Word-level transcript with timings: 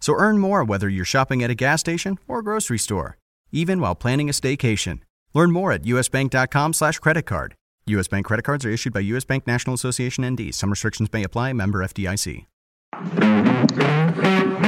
So 0.00 0.14
earn 0.14 0.38
more 0.38 0.64
whether 0.64 0.88
you're 0.88 1.04
shopping 1.04 1.42
at 1.42 1.50
a 1.50 1.54
gas 1.54 1.80
station 1.80 2.18
or 2.26 2.40
a 2.40 2.42
grocery 2.42 2.78
store, 2.78 3.18
even 3.52 3.80
while 3.80 3.94
planning 3.94 4.28
a 4.28 4.32
staycation. 4.32 5.00
Learn 5.34 5.52
more 5.52 5.72
at 5.72 5.82
usbank.com 5.84 6.72
slash 6.72 6.98
credit 6.98 7.22
card. 7.26 7.54
U.S. 7.86 8.08
Bank 8.08 8.26
credit 8.26 8.42
cards 8.42 8.64
are 8.64 8.70
issued 8.70 8.92
by 8.92 9.00
U.S. 9.00 9.24
Bank 9.24 9.46
National 9.46 9.74
Association 9.74 10.26
ND. 10.28 10.54
Some 10.54 10.70
restrictions 10.70 11.12
may 11.12 11.22
apply. 11.22 11.52
Member 11.52 11.80
FDIC. 11.80 12.46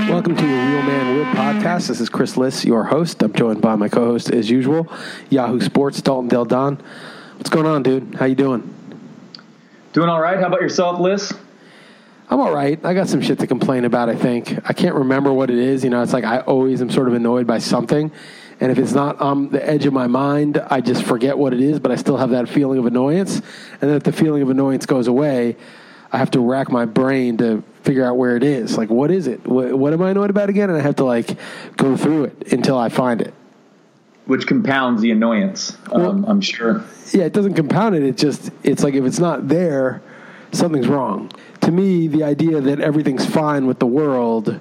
Welcome 0.08 0.36
to 0.36 0.44
a 0.44 0.70
Real 0.70 0.82
Man 0.82 1.16
Real 1.16 1.24
podcast. 1.34 1.88
This 1.88 2.00
is 2.00 2.08
Chris 2.08 2.36
Liss, 2.36 2.64
your 2.64 2.84
host. 2.84 3.22
I'm 3.22 3.32
joined 3.32 3.60
by 3.60 3.76
my 3.76 3.88
co-host, 3.88 4.30
as 4.30 4.50
usual, 4.50 4.90
Yahoo 5.30 5.60
Sports, 5.60 6.00
Dalton 6.02 6.28
Del 6.28 6.44
Don. 6.44 6.82
What's 7.36 7.50
going 7.50 7.66
on, 7.66 7.82
dude? 7.82 8.14
How 8.14 8.26
you 8.26 8.34
doing? 8.34 8.74
Doing 9.92 10.08
all 10.08 10.20
right. 10.20 10.38
How 10.38 10.46
about 10.46 10.60
yourself, 10.62 11.00
Liss? 11.00 11.32
I'm 12.30 12.40
all 12.40 12.54
right. 12.54 12.82
I 12.84 12.94
got 12.94 13.08
some 13.08 13.20
shit 13.20 13.38
to 13.40 13.46
complain 13.46 13.84
about, 13.84 14.08
I 14.08 14.14
think. 14.14 14.58
I 14.68 14.72
can't 14.72 14.94
remember 14.94 15.32
what 15.32 15.50
it 15.50 15.58
is. 15.58 15.84
You 15.84 15.90
know, 15.90 16.02
it's 16.02 16.12
like 16.12 16.24
I 16.24 16.40
always 16.40 16.80
am 16.80 16.90
sort 16.90 17.08
of 17.08 17.14
annoyed 17.14 17.46
by 17.46 17.58
something. 17.58 18.10
And 18.60 18.70
if 18.70 18.78
it's 18.78 18.92
not 18.92 19.20
on 19.20 19.50
the 19.50 19.68
edge 19.68 19.86
of 19.86 19.92
my 19.92 20.06
mind, 20.06 20.58
I 20.70 20.80
just 20.80 21.02
forget 21.02 21.36
what 21.36 21.52
it 21.52 21.60
is, 21.60 21.80
but 21.80 21.90
I 21.90 21.96
still 21.96 22.16
have 22.16 22.30
that 22.30 22.48
feeling 22.48 22.78
of 22.78 22.86
annoyance. 22.86 23.36
And 23.80 23.90
then 23.90 23.96
if 23.96 24.04
the 24.04 24.12
feeling 24.12 24.40
of 24.42 24.50
annoyance 24.50 24.86
goes 24.86 25.08
away, 25.08 25.56
I 26.12 26.18
have 26.18 26.30
to 26.32 26.40
rack 26.40 26.70
my 26.70 26.84
brain 26.84 27.38
to 27.38 27.64
figure 27.82 28.04
out 28.04 28.16
where 28.16 28.36
it 28.36 28.44
is. 28.44 28.78
Like, 28.78 28.88
what 28.88 29.10
is 29.10 29.26
it? 29.26 29.46
What, 29.46 29.76
what 29.76 29.92
am 29.92 30.02
I 30.02 30.10
annoyed 30.10 30.30
about 30.30 30.48
again? 30.48 30.70
And 30.70 30.78
I 30.78 30.82
have 30.82 30.96
to, 30.96 31.04
like, 31.04 31.36
go 31.76 31.96
through 31.96 32.24
it 32.24 32.52
until 32.52 32.78
I 32.78 32.88
find 32.88 33.20
it. 33.20 33.34
Which 34.26 34.46
compounds 34.46 35.02
the 35.02 35.10
annoyance, 35.10 35.76
well, 35.90 36.10
um, 36.10 36.24
I'm 36.26 36.40
sure. 36.40 36.84
Yeah, 37.12 37.24
it 37.24 37.32
doesn't 37.32 37.54
compound 37.54 37.96
it. 37.96 38.04
It 38.04 38.16
just, 38.16 38.52
it's 38.62 38.84
like 38.84 38.94
if 38.94 39.04
it's 39.04 39.18
not 39.18 39.48
there, 39.48 40.00
something's 40.52 40.86
wrong. 40.86 41.32
To 41.62 41.70
me, 41.70 42.08
the 42.08 42.24
idea 42.24 42.60
that 42.60 42.80
everything's 42.80 43.26
fine 43.26 43.66
with 43.66 43.78
the 43.78 43.86
world 43.86 44.60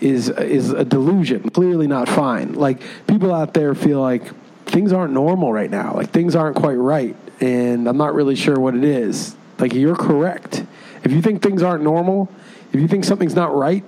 is 0.00 0.28
is 0.28 0.70
a 0.70 0.84
delusion. 0.84 1.50
Clearly 1.50 1.86
not 1.86 2.08
fine. 2.08 2.54
Like 2.54 2.82
people 3.06 3.34
out 3.34 3.54
there 3.54 3.74
feel 3.74 4.00
like 4.00 4.32
things 4.66 4.92
aren't 4.92 5.12
normal 5.12 5.52
right 5.52 5.70
now. 5.70 5.94
Like 5.94 6.10
things 6.10 6.36
aren't 6.36 6.56
quite 6.56 6.74
right, 6.74 7.16
and 7.40 7.88
I'm 7.88 7.96
not 7.96 8.14
really 8.14 8.34
sure 8.34 8.58
what 8.58 8.74
it 8.74 8.84
is. 8.84 9.34
Like 9.58 9.72
you're 9.72 9.96
correct. 9.96 10.64
If 11.04 11.12
you 11.12 11.22
think 11.22 11.42
things 11.42 11.62
aren't 11.62 11.82
normal, 11.82 12.30
if 12.72 12.80
you 12.80 12.88
think 12.88 13.04
something's 13.04 13.34
not 13.34 13.54
right, 13.54 13.84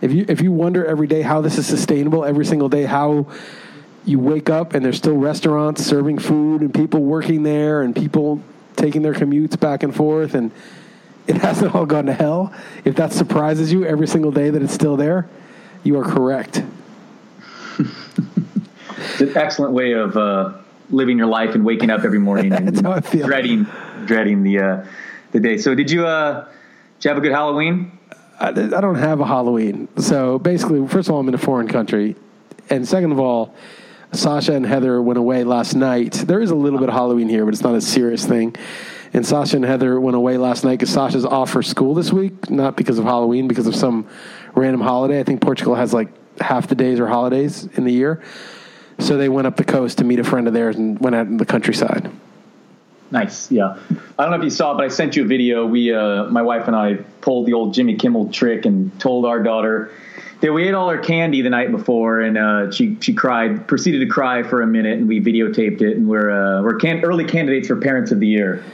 if 0.00 0.12
you 0.12 0.24
if 0.28 0.40
you 0.40 0.52
wonder 0.52 0.84
every 0.84 1.06
day 1.06 1.22
how 1.22 1.40
this 1.40 1.58
is 1.58 1.66
sustainable 1.66 2.24
every 2.24 2.44
single 2.44 2.68
day, 2.68 2.84
how 2.84 3.26
you 4.04 4.18
wake 4.18 4.50
up 4.50 4.74
and 4.74 4.84
there's 4.84 4.96
still 4.96 5.16
restaurants 5.16 5.84
serving 5.84 6.18
food 6.18 6.60
and 6.60 6.74
people 6.74 7.00
working 7.00 7.44
there 7.44 7.82
and 7.82 7.94
people 7.94 8.42
taking 8.74 9.02
their 9.02 9.14
commutes 9.14 9.58
back 9.58 9.84
and 9.84 9.94
forth 9.94 10.34
and 10.34 10.50
it 11.26 11.36
hasn't 11.42 11.74
all 11.74 11.86
gone 11.86 12.06
to 12.06 12.12
hell. 12.12 12.52
If 12.84 12.96
that 12.96 13.12
surprises 13.12 13.72
you 13.72 13.84
every 13.84 14.06
single 14.06 14.32
day 14.32 14.50
that 14.50 14.62
it's 14.62 14.74
still 14.74 14.96
there, 14.96 15.28
you 15.84 15.98
are 15.98 16.04
correct. 16.04 16.62
it's 17.78 19.20
an 19.20 19.36
excellent 19.36 19.72
way 19.72 19.92
of 19.92 20.16
uh, 20.16 20.52
living 20.90 21.18
your 21.18 21.26
life 21.26 21.54
and 21.54 21.64
waking 21.64 21.90
up 21.90 22.04
every 22.04 22.18
morning 22.18 22.52
and 22.52 22.82
dreading 23.10 23.66
dreading 24.06 24.42
the 24.42 24.58
uh, 24.58 24.84
the 25.32 25.40
day. 25.40 25.58
So 25.58 25.74
did 25.74 25.90
you 25.90 26.06
uh, 26.06 26.44
did 26.98 27.04
you 27.04 27.08
have 27.08 27.18
a 27.18 27.20
good 27.20 27.32
Halloween? 27.32 27.98
I, 28.38 28.48
I 28.48 28.52
don't 28.52 28.96
have 28.96 29.20
a 29.20 29.26
Halloween. 29.26 29.88
So 29.98 30.38
basically, 30.38 30.86
first 30.88 31.08
of 31.08 31.14
all, 31.14 31.20
I'm 31.20 31.28
in 31.28 31.34
a 31.34 31.38
foreign 31.38 31.68
country, 31.68 32.16
and 32.70 32.86
second 32.86 33.12
of 33.12 33.20
all, 33.20 33.54
Sasha 34.12 34.52
and 34.52 34.66
Heather 34.66 35.00
went 35.00 35.18
away 35.18 35.44
last 35.44 35.74
night. 35.74 36.12
There 36.12 36.40
is 36.40 36.50
a 36.50 36.54
little 36.54 36.78
bit 36.78 36.88
of 36.88 36.94
Halloween 36.94 37.28
here, 37.28 37.44
but 37.44 37.54
it's 37.54 37.62
not 37.62 37.74
a 37.74 37.80
serious 37.80 38.26
thing. 38.26 38.54
And 39.14 39.26
Sasha 39.26 39.56
and 39.56 39.64
Heather 39.64 40.00
went 40.00 40.16
away 40.16 40.38
last 40.38 40.64
night 40.64 40.78
because 40.78 40.90
Sasha's 40.90 41.26
off 41.26 41.50
for 41.50 41.62
school 41.62 41.94
this 41.94 42.12
week, 42.12 42.50
not 42.50 42.76
because 42.76 42.98
of 42.98 43.04
Halloween, 43.04 43.46
because 43.46 43.66
of 43.66 43.76
some 43.76 44.08
random 44.54 44.80
holiday. 44.80 45.20
I 45.20 45.22
think 45.22 45.42
Portugal 45.42 45.74
has 45.74 45.92
like 45.92 46.08
half 46.40 46.66
the 46.68 46.74
days 46.74 46.98
or 46.98 47.06
holidays 47.06 47.64
in 47.74 47.84
the 47.84 47.92
year. 47.92 48.22
So 48.98 49.18
they 49.18 49.28
went 49.28 49.46
up 49.46 49.56
the 49.56 49.64
coast 49.64 49.98
to 49.98 50.04
meet 50.04 50.18
a 50.18 50.24
friend 50.24 50.48
of 50.48 50.54
theirs 50.54 50.76
and 50.76 50.98
went 50.98 51.14
out 51.14 51.26
in 51.26 51.36
the 51.36 51.44
countryside. 51.44 52.10
Nice, 53.10 53.50
yeah. 53.50 53.76
I 54.18 54.22
don't 54.22 54.30
know 54.30 54.38
if 54.38 54.44
you 54.44 54.50
saw, 54.50 54.72
it, 54.72 54.76
but 54.76 54.84
I 54.84 54.88
sent 54.88 55.16
you 55.16 55.24
a 55.24 55.26
video. 55.26 55.66
We, 55.66 55.92
uh, 55.92 56.24
my 56.24 56.40
wife 56.40 56.66
and 56.66 56.74
I, 56.74 56.94
pulled 57.20 57.46
the 57.46 57.52
old 57.52 57.74
Jimmy 57.74 57.96
Kimmel 57.96 58.30
trick 58.30 58.64
and 58.64 58.98
told 58.98 59.26
our 59.26 59.42
daughter 59.42 59.90
that 60.40 60.52
we 60.52 60.66
ate 60.66 60.74
all 60.74 60.88
our 60.88 60.98
candy 60.98 61.42
the 61.42 61.50
night 61.50 61.70
before, 61.70 62.20
and 62.20 62.38
uh, 62.38 62.70
she 62.70 62.96
she 63.00 63.12
cried, 63.12 63.68
proceeded 63.68 64.00
to 64.00 64.06
cry 64.06 64.42
for 64.42 64.62
a 64.62 64.66
minute, 64.66 64.98
and 64.98 65.06
we 65.06 65.20
videotaped 65.20 65.82
it, 65.82 65.96
and 65.96 66.08
we're 66.08 66.30
uh, 66.30 66.62
we're 66.62 66.76
can- 66.76 67.04
early 67.04 67.24
candidates 67.24 67.68
for 67.68 67.76
Parents 67.76 68.10
of 68.10 68.18
the 68.18 68.26
Year. 68.26 68.64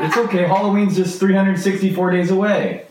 It's 0.00 0.16
okay. 0.16 0.44
Halloween's 0.44 0.96
just 0.96 1.20
364 1.20 2.10
days 2.10 2.30
away. 2.30 2.86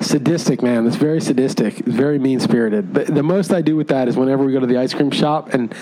Sadistic, 0.00 0.62
man. 0.62 0.86
It's 0.86 0.96
very 0.96 1.20
sadistic. 1.20 1.80
It's 1.80 1.88
very 1.88 2.18
mean 2.18 2.38
spirited. 2.38 2.94
The, 2.94 3.04
the 3.04 3.22
most 3.22 3.52
I 3.52 3.62
do 3.62 3.76
with 3.76 3.88
that 3.88 4.06
is 4.06 4.16
whenever 4.16 4.44
we 4.44 4.52
go 4.52 4.60
to 4.60 4.66
the 4.66 4.76
ice 4.76 4.92
cream 4.92 5.10
shop 5.10 5.54
and 5.54 5.74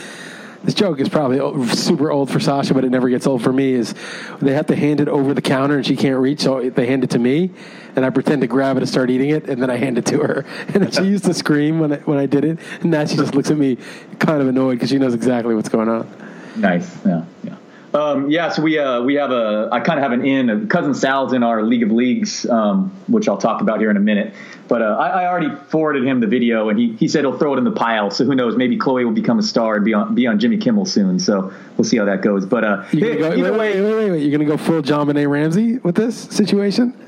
this 0.64 0.72
joke 0.72 0.98
is 0.98 1.10
probably 1.10 1.66
super 1.66 2.10
old 2.10 2.30
for 2.30 2.40
Sasha, 2.40 2.72
but 2.72 2.84
it 2.84 2.90
never 2.90 3.10
gets 3.10 3.26
old 3.26 3.42
for 3.42 3.52
me. 3.52 3.74
Is 3.74 3.94
they 4.40 4.54
have 4.54 4.66
to 4.68 4.76
hand 4.76 5.00
it 5.00 5.08
over 5.08 5.34
the 5.34 5.42
counter 5.42 5.76
and 5.76 5.86
she 5.86 5.94
can't 5.94 6.18
reach, 6.18 6.40
so 6.40 6.70
they 6.70 6.86
hand 6.86 7.04
it 7.04 7.10
to 7.10 7.18
me, 7.18 7.50
and 7.94 8.04
I 8.04 8.08
pretend 8.08 8.40
to 8.40 8.46
grab 8.46 8.78
it 8.78 8.80
and 8.80 8.88
start 8.88 9.10
eating 9.10 9.28
it, 9.28 9.46
and 9.46 9.60
then 9.60 9.68
I 9.68 9.76
hand 9.76 9.98
it 9.98 10.06
to 10.06 10.20
her. 10.20 10.46
And 10.74 10.92
she 10.92 11.02
used 11.02 11.26
to 11.26 11.34
scream 11.34 11.80
when 11.80 11.92
I, 11.92 11.96
when 11.98 12.16
I 12.16 12.24
did 12.24 12.44
it, 12.46 12.58
and 12.80 12.90
now 12.90 13.04
she 13.04 13.16
just 13.16 13.34
looks 13.34 13.50
at 13.50 13.58
me 13.58 13.76
kind 14.18 14.40
of 14.40 14.48
annoyed 14.48 14.76
because 14.76 14.88
she 14.88 14.98
knows 14.98 15.12
exactly 15.12 15.54
what's 15.54 15.68
going 15.68 15.90
on. 15.90 16.10
Nice, 16.56 16.90
yeah, 17.04 17.24
yeah. 17.42 17.56
Um, 17.94 18.28
yeah, 18.28 18.48
so 18.48 18.60
we 18.60 18.76
uh, 18.76 19.02
we 19.02 19.14
have 19.14 19.30
a 19.30 19.68
I 19.70 19.78
kind 19.78 20.00
of 20.00 20.02
have 20.02 20.10
an 20.10 20.26
in. 20.26 20.68
Cousin 20.68 20.94
Sal's 20.94 21.32
in 21.32 21.44
our 21.44 21.62
League 21.62 21.84
of 21.84 21.92
Leagues, 21.92 22.44
um, 22.46 22.90
which 23.06 23.28
I'll 23.28 23.38
talk 23.38 23.60
about 23.60 23.78
here 23.78 23.88
in 23.88 23.96
a 23.96 24.00
minute. 24.00 24.34
But 24.66 24.82
uh, 24.82 24.96
I, 24.98 25.22
I, 25.22 25.26
already 25.28 25.54
forwarded 25.68 26.04
him 26.04 26.20
the 26.20 26.26
video, 26.26 26.70
and 26.70 26.78
he, 26.78 26.94
he 26.94 27.06
said 27.06 27.20
he'll 27.20 27.38
throw 27.38 27.54
it 27.54 27.58
in 27.58 27.64
the 27.64 27.70
pile. 27.70 28.10
So 28.10 28.24
who 28.24 28.34
knows? 28.34 28.56
Maybe 28.56 28.76
Chloe 28.78 29.04
will 29.04 29.12
become 29.12 29.38
a 29.38 29.42
star 29.42 29.76
and 29.76 29.84
be 29.84 29.94
on 29.94 30.14
be 30.14 30.26
on 30.26 30.40
Jimmy 30.40 30.56
Kimmel 30.56 30.86
soon. 30.86 31.20
So 31.20 31.52
we'll 31.76 31.84
see 31.84 31.98
how 31.98 32.04
that 32.06 32.22
goes. 32.22 32.44
But 32.46 32.64
uh, 32.64 32.82
hey, 32.84 33.16
go, 33.16 33.32
either 33.32 33.52
wait, 33.52 33.76
way, 33.76 33.80
wait, 33.80 33.94
wait, 33.94 34.10
wait, 34.10 34.22
you're 34.22 34.32
gonna 34.32 34.50
go 34.50 34.56
full 34.56 34.82
JonBenét 34.82 35.28
Ramsey 35.28 35.78
with 35.78 35.94
this 35.94 36.18
situation? 36.18 36.98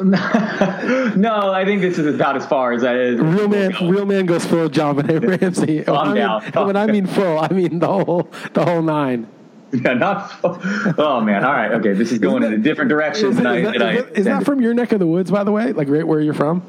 no, 0.00 1.52
I 1.52 1.62
think 1.64 1.82
this 1.82 1.98
is 1.98 2.12
about 2.14 2.34
as 2.36 2.46
far 2.46 2.72
as 2.72 2.82
that 2.82 2.96
is. 2.96 3.20
Real 3.20 3.48
man, 3.48 3.70
real 3.82 4.06
man 4.06 4.26
goes 4.26 4.44
full 4.44 4.68
JonBenét 4.68 5.40
Ramsey. 5.40 5.84
Calm 5.84 6.08
when 6.08 6.16
down. 6.16 6.42
I 6.42 6.56
mean, 6.56 6.66
when 6.66 6.76
I 6.76 6.86
mean 6.86 7.06
full, 7.06 7.38
I 7.38 7.48
mean 7.48 7.78
the 7.78 7.86
whole 7.86 8.28
the 8.54 8.64
whole 8.64 8.82
nine. 8.82 9.28
Yeah, 9.84 9.94
not. 9.94 10.32
Oh 10.98 11.20
man! 11.20 11.44
All 11.44 11.52
right, 11.52 11.70
okay. 11.74 11.92
This 11.92 12.10
is 12.10 12.18
going 12.18 12.42
that, 12.42 12.52
in 12.52 12.54
a 12.54 12.62
different 12.62 12.88
direction 12.88 13.34
than 13.36 13.46
I. 13.46 13.60
That, 13.60 13.94
is, 14.10 14.18
is 14.18 14.24
that 14.24 14.44
from 14.44 14.60
your 14.60 14.74
neck 14.74 14.90
of 14.90 14.98
the 14.98 15.06
woods, 15.06 15.30
by 15.30 15.44
the 15.44 15.52
way? 15.52 15.72
Like 15.72 15.88
right 15.88 16.04
where 16.04 16.20
you're 16.20 16.34
from? 16.34 16.64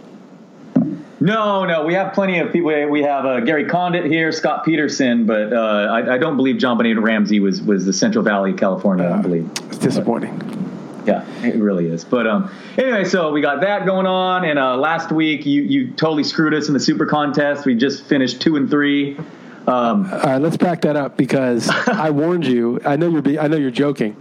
No, 1.21 1.65
no. 1.65 1.85
We 1.85 1.93
have 1.93 2.13
plenty 2.13 2.39
of 2.39 2.51
people. 2.51 2.71
We 2.89 3.03
have 3.03 3.25
uh, 3.25 3.39
Gary 3.41 3.65
Condit 3.65 4.05
here, 4.05 4.31
Scott 4.31 4.65
Peterson, 4.65 5.25
but 5.25 5.53
uh, 5.53 5.87
I, 5.91 6.15
I, 6.15 6.17
don't 6.17 6.35
believe 6.35 6.55
JonBenét 6.57 7.01
Ramsey 7.01 7.39
was 7.39 7.61
was 7.61 7.85
the 7.85 7.93
Central 7.93 8.23
Valley, 8.23 8.53
California. 8.53 9.05
Uh, 9.05 9.17
I 9.17 9.21
believe 9.21 9.49
it's 9.67 9.77
disappointing. 9.77 10.37
But, 10.37 11.07
yeah, 11.07 11.45
it 11.45 11.55
really 11.55 11.87
is. 11.87 12.03
But 12.03 12.25
um, 12.25 12.51
anyway, 12.77 13.05
so 13.05 13.31
we 13.31 13.41
got 13.41 13.61
that 13.61 13.85
going 13.85 14.07
on, 14.07 14.45
and 14.45 14.57
uh, 14.57 14.77
last 14.77 15.11
week 15.11 15.45
you 15.45 15.61
you 15.61 15.91
totally 15.91 16.23
screwed 16.23 16.55
us 16.55 16.67
in 16.67 16.73
the 16.73 16.79
Super 16.79 17.05
Contest. 17.05 17.65
We 17.65 17.75
just 17.75 18.05
finished 18.05 18.41
two 18.41 18.55
and 18.55 18.69
three. 18.69 19.17
Um, 19.67 20.11
All 20.11 20.19
right, 20.19 20.37
let's 20.37 20.57
back 20.57 20.81
that 20.81 20.95
up 20.95 21.17
because 21.17 21.69
I 21.87 22.09
warned 22.09 22.45
you. 22.45 22.79
I 22.83 22.95
know 22.95 23.09
you're 23.09 23.21
be, 23.21 23.37
I 23.37 23.47
know 23.47 23.57
you're 23.57 23.71
joking, 23.71 24.15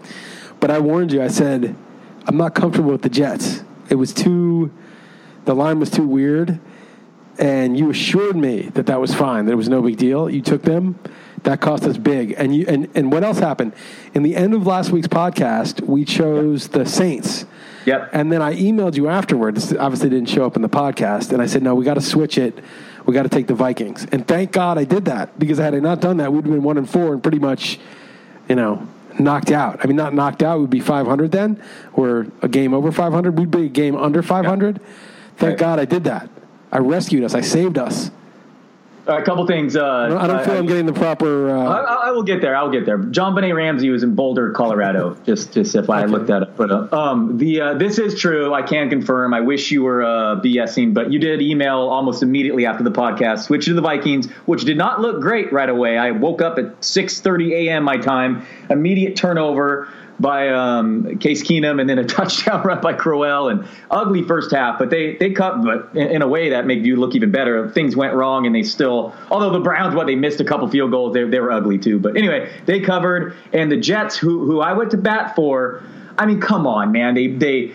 but 0.60 0.70
I 0.70 0.78
warned 0.78 1.12
you. 1.12 1.22
I 1.22 1.28
said 1.28 1.74
I'm 2.26 2.36
not 2.36 2.54
comfortable 2.54 2.92
with 2.92 3.02
the 3.02 3.08
Jets, 3.08 3.64
It 3.88 3.94
was 3.96 4.12
too. 4.12 4.70
The 5.46 5.54
line 5.54 5.80
was 5.80 5.90
too 5.90 6.06
weird, 6.06 6.60
and 7.38 7.78
you 7.78 7.90
assured 7.90 8.36
me 8.36 8.70
that 8.74 8.86
that 8.86 9.00
was 9.00 9.14
fine. 9.14 9.46
That 9.46 9.52
it 9.52 9.56
was 9.56 9.68
no 9.68 9.80
big 9.82 9.96
deal. 9.96 10.28
You 10.28 10.42
took 10.42 10.62
them. 10.62 10.98
That 11.44 11.62
cost 11.62 11.84
us 11.84 11.96
big. 11.96 12.34
And 12.36 12.54
you 12.54 12.66
and 12.68 12.88
and 12.94 13.10
what 13.10 13.24
else 13.24 13.38
happened? 13.38 13.72
In 14.12 14.22
the 14.22 14.36
end 14.36 14.52
of 14.52 14.66
last 14.66 14.90
week's 14.90 15.08
podcast, 15.08 15.80
we 15.80 16.04
chose 16.04 16.68
the 16.68 16.84
Saints. 16.84 17.46
Yep. 17.86 18.10
And 18.12 18.30
then 18.30 18.42
I 18.42 18.54
emailed 18.54 18.96
you 18.96 19.08
afterwards. 19.08 19.72
Obviously, 19.74 20.10
didn't 20.10 20.28
show 20.28 20.44
up 20.44 20.54
in 20.54 20.62
the 20.62 20.68
podcast. 20.68 21.32
And 21.32 21.40
I 21.40 21.46
said, 21.46 21.62
no, 21.62 21.74
we 21.74 21.84
got 21.84 21.94
to 21.94 22.02
switch 22.02 22.36
it. 22.36 22.62
We 23.06 23.14
got 23.14 23.22
to 23.22 23.28
take 23.28 23.46
the 23.46 23.54
Vikings. 23.54 24.06
And 24.12 24.26
thank 24.26 24.52
God 24.52 24.78
I 24.78 24.84
did 24.84 25.06
that 25.06 25.38
because 25.38 25.58
had 25.58 25.74
I 25.74 25.78
not 25.78 26.00
done 26.00 26.18
that, 26.18 26.32
we'd 26.32 26.44
have 26.44 26.52
been 26.52 26.62
one 26.62 26.78
and 26.78 26.88
four 26.88 27.12
and 27.12 27.22
pretty 27.22 27.38
much, 27.38 27.78
you 28.48 28.54
know, 28.54 28.86
knocked 29.18 29.50
out. 29.50 29.80
I 29.82 29.86
mean, 29.86 29.96
not 29.96 30.14
knocked 30.14 30.42
out. 30.42 30.60
We'd 30.60 30.70
be 30.70 30.80
500 30.80 31.32
then, 31.32 31.62
or 31.92 32.26
a 32.42 32.48
game 32.48 32.74
over 32.74 32.92
500. 32.92 33.38
We'd 33.38 33.50
be 33.50 33.66
a 33.66 33.68
game 33.68 33.96
under 33.96 34.22
500. 34.22 34.80
Thank 35.36 35.50
Right. 35.50 35.58
God 35.58 35.78
I 35.78 35.84
did 35.84 36.04
that. 36.04 36.28
I 36.70 36.78
rescued 36.78 37.24
us. 37.24 37.34
I 37.34 37.40
saved 37.40 37.78
us. 37.78 38.10
A 39.06 39.22
couple 39.22 39.46
things. 39.46 39.76
Uh, 39.76 39.84
I 40.20 40.26
don't, 40.26 40.44
feel 40.44 40.54
I, 40.54 40.56
am 40.58 40.66
getting 40.66 40.86
the 40.86 40.92
proper. 40.92 41.50
I, 41.50 41.54
Uh, 41.66 41.68
I- 41.68 42.08
I 42.08 42.12
will 42.12 42.22
get 42.22 42.40
there. 42.40 42.54
I 42.54 42.62
will 42.62 42.70
get 42.70 42.84
there. 42.86 42.98
JonBenét 42.98 43.54
Ramsey 43.54 43.88
was 43.90 44.02
in 44.02 44.14
Boulder, 44.14 44.50
Colorado. 44.50 45.16
just, 45.26 45.52
just 45.52 45.74
if 45.74 45.88
I 45.88 46.02
Okay. 46.02 46.12
looked 46.12 46.26
that 46.26 46.42
up. 46.42 46.56
But 46.56 46.70
uh, 46.70 46.88
um, 46.92 47.38
the 47.38 47.60
uh, 47.60 47.74
this 47.74 47.98
is 47.98 48.18
true. 48.20 48.52
I 48.52 48.62
can 48.62 48.90
confirm. 48.90 49.32
I 49.32 49.40
wish 49.40 49.70
you 49.70 49.82
were 49.84 50.02
uh, 50.02 50.40
BSing, 50.40 50.92
but 50.94 51.10
you 51.12 51.18
did 51.18 51.40
email 51.40 51.78
almost 51.88 52.22
immediately 52.22 52.66
after 52.66 52.84
the 52.84 52.90
podcast. 52.90 53.40
Switch 53.44 53.64
to 53.66 53.74
the 53.74 53.80
Vikings, 53.82 54.28
which 54.46 54.64
did 54.64 54.76
not 54.76 55.00
look 55.00 55.20
great 55.20 55.52
right 55.52 55.68
away. 55.68 55.96
I 55.96 56.10
woke 56.10 56.42
up 56.42 56.58
at 56.58 56.80
6:30 56.80 57.52
a.m. 57.52 57.84
my 57.84 57.96
time. 57.96 58.46
Immediate 58.68 59.16
turnover 59.16 59.88
by 60.20 60.48
um, 60.50 61.18
Case 61.18 61.42
Keenum, 61.42 61.80
and 61.80 61.88
then 61.88 61.98
a 61.98 62.04
touchdown 62.18 62.62
run 62.62 62.80
by 62.80 62.92
Crowell, 62.92 63.48
and 63.48 63.66
ugly 63.90 64.22
first 64.22 64.50
half. 64.50 64.78
But 64.78 64.90
they 64.90 65.16
they 65.16 65.30
cut, 65.30 65.62
but 65.62 65.90
in, 65.94 66.08
in 66.08 66.22
a 66.22 66.28
way 66.28 66.50
that 66.50 66.66
made 66.66 66.84
you 66.84 66.96
look 66.96 67.14
even 67.14 67.30
better. 67.30 67.70
Things 67.70 67.96
went 67.96 68.14
wrong, 68.14 68.46
and 68.46 68.54
they 68.54 68.62
still. 68.62 69.14
Although 69.30 69.50
the 69.50 69.60
Browns, 69.60 69.94
what 69.94 70.06
they 70.06 70.14
missed 70.14 70.40
a 70.40 70.44
couple 70.44 70.68
field 70.68 70.90
goals, 70.90 71.14
they 71.14 71.24
they 71.24 71.40
were 71.40 71.50
ugly 71.50 71.78
too. 71.78 71.98
But 71.98 72.16
anyway, 72.16 72.52
they 72.66 72.80
covered, 72.80 73.34
and 73.52 73.72
the 73.72 73.78
Jets, 73.78 74.16
who 74.16 74.44
who 74.44 74.60
I 74.60 74.74
went 74.74 74.90
to 74.92 74.98
bat 74.98 75.34
for. 75.34 75.82
I 76.18 76.26
mean, 76.26 76.40
come 76.40 76.66
on, 76.66 76.92
man. 76.92 77.14
They 77.14 77.28
they. 77.28 77.72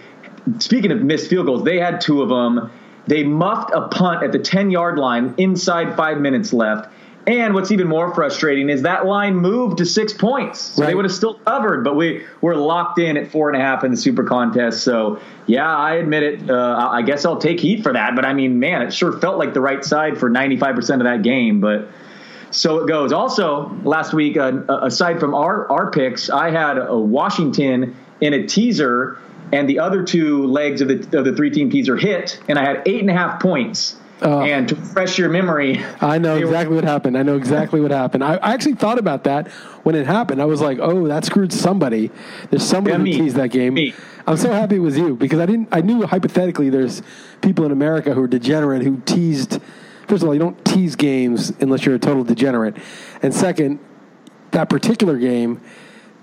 Speaking 0.60 0.92
of 0.92 1.02
missed 1.02 1.28
field 1.28 1.48
goals, 1.48 1.64
they 1.64 1.80
had 1.80 2.02
two 2.02 2.22
of 2.22 2.30
them. 2.30 2.70
They 3.08 3.24
muffed 3.24 3.72
a 3.74 3.88
punt 3.88 4.24
at 4.24 4.32
the 4.32 4.40
10 4.40 4.72
yard 4.72 4.98
line 4.98 5.36
inside 5.38 5.96
five 5.96 6.20
minutes 6.20 6.54
left. 6.54 6.90
And 7.28 7.56
what's 7.56 7.72
even 7.72 7.88
more 7.88 8.14
frustrating 8.14 8.70
is 8.70 8.84
that 8.84 9.06
line 9.08 9.36
moved 9.36 9.80
to 9.80 9.86
six 9.86 10.14
points. 10.14 10.60
So 10.60 10.86
they 10.86 10.94
would 10.94 11.06
have 11.06 11.14
still 11.14 11.36
covered, 11.40 11.84
but 11.84 11.96
we 11.96 12.24
were 12.42 12.56
locked 12.56 13.00
in 13.00 13.18
at 13.18 13.32
four 13.32 13.50
and 13.50 13.60
a 13.60 13.64
half 13.64 13.84
in 13.84 13.90
the 13.90 13.98
super 13.98 14.24
contest. 14.24 14.84
So, 14.84 15.20
yeah, 15.48 15.68
I 15.68 15.96
admit 15.96 16.24
it. 16.24 16.50
Uh, 16.50 16.54
I 16.54 16.98
I 16.98 17.02
guess 17.02 17.26
I'll 17.26 17.38
take 17.38 17.60
heat 17.60 17.84
for 17.84 17.94
that. 17.94 18.16
But 18.16 18.26
I 18.26 18.34
mean, 18.34 18.60
man, 18.60 18.82
it 18.84 18.94
sure 18.94 19.20
felt 19.20 19.38
like 19.38 19.54
the 19.54 19.62
right 19.62 19.84
side 19.84 20.18
for 20.18 20.30
95% 20.30 20.96
of 20.96 21.04
that 21.04 21.24
game. 21.24 21.62
But 21.62 21.90
so 22.52 22.80
it 22.80 22.88
goes. 22.88 23.12
Also, 23.12 23.70
last 23.84 24.14
week, 24.14 24.38
uh, 24.38 24.64
aside 24.82 25.20
from 25.20 25.34
our, 25.34 25.70
our 25.72 25.92
picks, 25.92 26.30
I 26.30 26.52
had 26.52 26.78
a 26.78 26.98
Washington 26.98 27.96
in 28.22 28.34
a 28.34 28.48
teaser, 28.48 29.20
and 29.52 29.68
the 29.68 29.80
other 29.80 30.04
two 30.04 30.48
legs 30.48 30.82
of 30.82 30.88
the, 30.88 31.18
of 31.18 31.26
the 31.26 31.36
three 31.36 31.50
team 31.50 31.70
teaser 31.70 31.98
hit, 31.98 32.40
and 32.48 32.58
I 32.58 32.64
had 32.64 32.84
eight 32.86 33.02
and 33.02 33.10
a 33.10 33.14
half 33.14 33.42
points. 33.42 33.98
Oh. 34.22 34.42
And 34.42 34.68
to 34.70 34.76
refresh 34.76 35.18
your 35.18 35.30
memory, 35.30 35.84
I 36.00 36.18
know 36.18 36.36
they 36.36 36.46
were- 36.46 36.52
exactly 36.52 36.76
what 36.76 36.84
happened. 36.86 37.18
I 37.18 37.24
know 37.24 37.36
exactly 37.36 37.82
what 37.82 37.92
happened. 37.92 38.24
I, 38.24 38.36
I 38.36 38.54
actually 38.54 38.76
thought 38.76 38.98
about 38.98 39.26
that 39.26 39.50
when 39.84 39.94
it 39.96 40.08
happened. 40.08 40.42
I 40.42 40.46
was 40.46 40.62
like, 40.62 40.80
"Oh, 40.80 41.08
that 41.08 41.26
screwed 41.26 41.52
somebody." 41.52 42.12
There's 42.50 42.64
somebody 42.64 42.94
Yeah, 42.94 42.98
who 43.00 43.04
me. 43.04 43.14
teased 43.18 43.36
that 43.36 43.50
game. 43.50 43.74
Me. 43.74 43.94
I'm 44.26 44.38
so 44.38 44.52
happy 44.54 44.78
it 44.78 44.80
was 44.80 44.98
you 44.98 45.16
because 45.16 45.40
I 45.40 45.46
didn't. 45.46 45.68
I 45.72 45.82
knew 45.82 46.06
hypothetically 46.06 46.70
there's 46.70 47.02
people 47.42 47.66
in 47.66 47.72
America 47.72 48.14
who 48.14 48.22
are 48.24 48.28
degenerate 48.28 48.84
who 48.84 49.02
teased. 49.06 49.60
First 50.08 50.24
of 50.24 50.30
all, 50.30 50.34
you 50.34 50.40
don't 50.40 50.64
tease 50.64 50.96
games 50.96 51.52
unless 51.60 51.86
you're 51.86 51.96
a 51.96 52.00
total 52.00 52.24
degenerate, 52.24 52.78
and 53.22 53.34
second, 53.34 53.80
that 54.52 54.70
particular 54.70 55.18
game, 55.18 55.60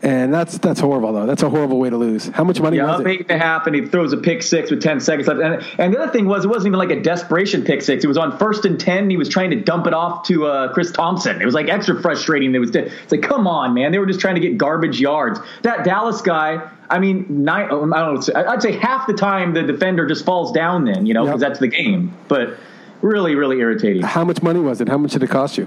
and 0.02 0.34
that's 0.34 0.58
that's 0.58 0.80
horrible 0.80 1.12
though. 1.12 1.26
That's 1.26 1.42
a 1.42 1.48
horrible 1.48 1.78
way 1.78 1.88
to 1.90 1.96
lose. 1.96 2.26
How 2.28 2.44
much 2.44 2.60
money 2.60 2.76
Yeah, 2.76 2.86
was 2.86 3.00
up 3.00 3.06
it? 3.06 3.10
eight 3.10 3.20
and 3.28 3.30
a 3.30 3.38
half, 3.38 3.66
and 3.66 3.74
he 3.76 3.86
throws 3.86 4.12
a 4.12 4.16
pick 4.16 4.42
six 4.42 4.70
with 4.70 4.82
ten 4.82 5.00
seconds 5.00 5.28
left. 5.28 5.40
And, 5.40 5.64
and 5.78 5.94
the 5.94 5.98
other 6.00 6.12
thing 6.12 6.26
was, 6.26 6.44
it 6.44 6.48
wasn't 6.48 6.68
even 6.68 6.78
like 6.78 6.90
a 6.90 7.00
desperation 7.00 7.62
pick 7.64 7.82
six. 7.82 8.02
It 8.04 8.08
was 8.08 8.18
on 8.18 8.36
first 8.38 8.64
and 8.64 8.78
ten. 8.80 8.98
And 9.04 9.10
he 9.10 9.16
was 9.16 9.28
trying 9.28 9.50
to 9.50 9.56
dump 9.60 9.86
it 9.86 9.94
off 9.94 10.26
to 10.26 10.46
uh, 10.46 10.72
Chris 10.72 10.90
Thompson. 10.92 11.40
It 11.40 11.44
was 11.44 11.54
like 11.54 11.68
extra 11.68 12.00
frustrating. 12.00 12.54
It 12.54 12.58
was 12.58 12.74
it's 12.74 13.12
like, 13.12 13.22
come 13.22 13.46
on, 13.46 13.74
man. 13.74 13.92
They 13.92 13.98
were 13.98 14.06
just 14.06 14.20
trying 14.20 14.34
to 14.34 14.40
get 14.40 14.58
garbage 14.58 15.00
yards. 15.00 15.38
That 15.62 15.84
Dallas 15.84 16.20
guy. 16.22 16.68
I 16.90 16.98
mean, 16.98 17.24
nine, 17.44 17.66
I 17.66 17.68
don't 17.68 17.88
know. 17.88 18.20
I'd 18.34 18.60
say 18.60 18.72
half 18.72 19.06
the 19.06 19.14
time 19.14 19.54
the 19.54 19.62
defender 19.62 20.06
just 20.06 20.24
falls 20.26 20.52
down. 20.52 20.84
Then 20.84 21.06
you 21.06 21.14
know 21.14 21.24
because 21.24 21.40
Yep. 21.40 21.48
that's 21.48 21.60
the 21.60 21.68
game. 21.68 22.14
But 22.28 22.58
really, 23.00 23.34
really 23.34 23.58
irritating. 23.60 24.02
How 24.02 24.24
much 24.24 24.42
money 24.42 24.60
was 24.60 24.80
it? 24.80 24.88
How 24.88 24.98
much 24.98 25.12
did 25.12 25.22
it 25.22 25.30
cost 25.30 25.56
you? 25.56 25.66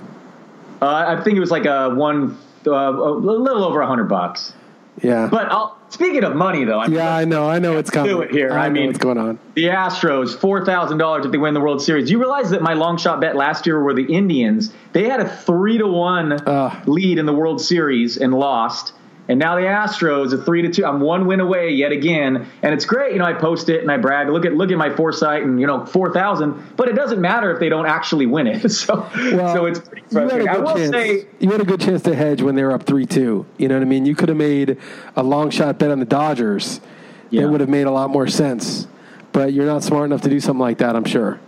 Uh, 0.81 1.15
I 1.17 1.23
think 1.23 1.35
it 1.37 1.39
was 1.39 1.49
like 1.51 1.65
a 1.65 1.89
one, 1.95 2.37
uh, 2.67 2.73
a 2.73 3.11
little 3.11 3.63
over 3.63 3.81
a 3.81 3.87
hundred 3.87 4.05
bucks. 4.05 4.53
Yeah. 5.01 5.27
But 5.29 5.51
I'll, 5.51 5.77
speaking 5.89 6.23
of 6.23 6.35
money, 6.35 6.63
though, 6.63 6.79
I 6.79 6.87
yeah, 6.87 7.13
I 7.13 7.25
know. 7.25 7.49
I 7.49 7.59
know 7.59 7.77
it's 7.77 7.89
coming. 7.89 8.11
do 8.11 8.21
it 8.21 8.31
here. 8.31 8.51
I, 8.53 8.67
I 8.67 8.69
mean- 8.69 8.87
what's 8.87 8.97
going 8.99 9.17
on. 9.17 9.39
The 9.55 9.65
Astros, 9.65 10.37
four 10.37 10.63
thousand 10.65 10.97
dollars 10.99 11.25
if 11.25 11.31
they 11.31 11.37
win 11.37 11.53
the 11.53 11.59
World 11.61 11.81
Series. 11.81 12.09
You 12.09 12.19
realize 12.19 12.51
that 12.51 12.61
my 12.61 12.73
long 12.73 12.97
shot 12.97 13.19
bet 13.19 13.35
last 13.35 13.65
year 13.65 13.81
were 13.81 13.93
the 13.93 14.05
Indians? 14.05 14.73
They 14.93 15.09
had 15.09 15.19
a 15.19 15.29
three 15.29 15.77
to 15.77 15.87
one 15.87 16.37
lead 16.85 17.19
in 17.19 17.25
the 17.25 17.33
World 17.33 17.61
Series 17.61 18.17
and 18.17 18.33
lost. 18.33 18.93
And 19.27 19.39
now 19.39 19.55
the 19.55 19.61
Astros 19.61 20.33
a 20.33 20.43
three 20.43 20.61
to 20.61 20.69
two. 20.69 20.85
I'm 20.85 20.99
one 21.01 21.25
win 21.25 21.39
away 21.39 21.71
yet 21.71 21.91
again, 21.91 22.47
and 22.61 22.73
it's 22.73 22.85
great. 22.85 23.13
You 23.13 23.19
know, 23.19 23.25
I 23.25 23.33
post 23.33 23.69
it 23.69 23.81
and 23.81 23.91
I 23.91 23.97
brag. 23.97 24.29
Look 24.29 24.45
at 24.45 24.53
look 24.53 24.71
at 24.71 24.77
my 24.77 24.95
foresight 24.95 25.43
and 25.43 25.59
you 25.59 25.65
know 25.65 25.85
four 25.85 26.13
thousand. 26.13 26.75
But 26.75 26.89
it 26.89 26.93
doesn't 26.95 27.19
matter 27.19 27.51
if 27.51 27.59
they 27.59 27.69
don't 27.69 27.87
actually 27.87 28.25
win 28.25 28.47
it. 28.47 28.63
So 28.75 29.09
Well, 29.15 29.55
so 29.55 29.65
it's 29.65 29.79
pretty 29.79 30.03
you 30.11 30.19
had 30.19 30.25
a 30.25 30.29
frustrating. 30.29 30.49
I 30.49 30.57
will 30.57 30.75
chance. 30.75 30.91
say 30.91 31.27
you 31.39 31.49
had 31.49 31.61
a 31.61 31.65
good 31.65 31.79
chance 31.79 32.03
to 32.03 32.15
hedge 32.15 32.41
when 32.41 32.55
they 32.55 32.63
were 32.63 32.73
up 32.73 32.83
three 32.83 33.05
two. 33.05 33.45
You 33.57 33.67
know 33.67 33.75
what 33.75 33.81
I 33.81 33.85
mean? 33.85 34.05
You 34.05 34.15
could 34.15 34.29
have 34.29 34.37
made 34.37 34.77
a 35.15 35.23
long 35.23 35.49
shot 35.49 35.79
bet 35.79 35.91
on 35.91 35.99
the 35.99 36.05
Dodgers. 36.05 36.81
Yeah. 37.29 37.43
It 37.43 37.45
would 37.49 37.61
have 37.61 37.69
made 37.69 37.87
a 37.87 37.91
lot 37.91 38.09
more 38.09 38.27
sense. 38.27 38.87
But 39.31 39.53
you're 39.53 39.65
not 39.65 39.83
smart 39.83 40.05
enough 40.05 40.21
to 40.21 40.29
do 40.29 40.39
something 40.39 40.59
like 40.59 40.77
that. 40.77 40.95
I'm 40.95 41.05
sure. 41.05 41.39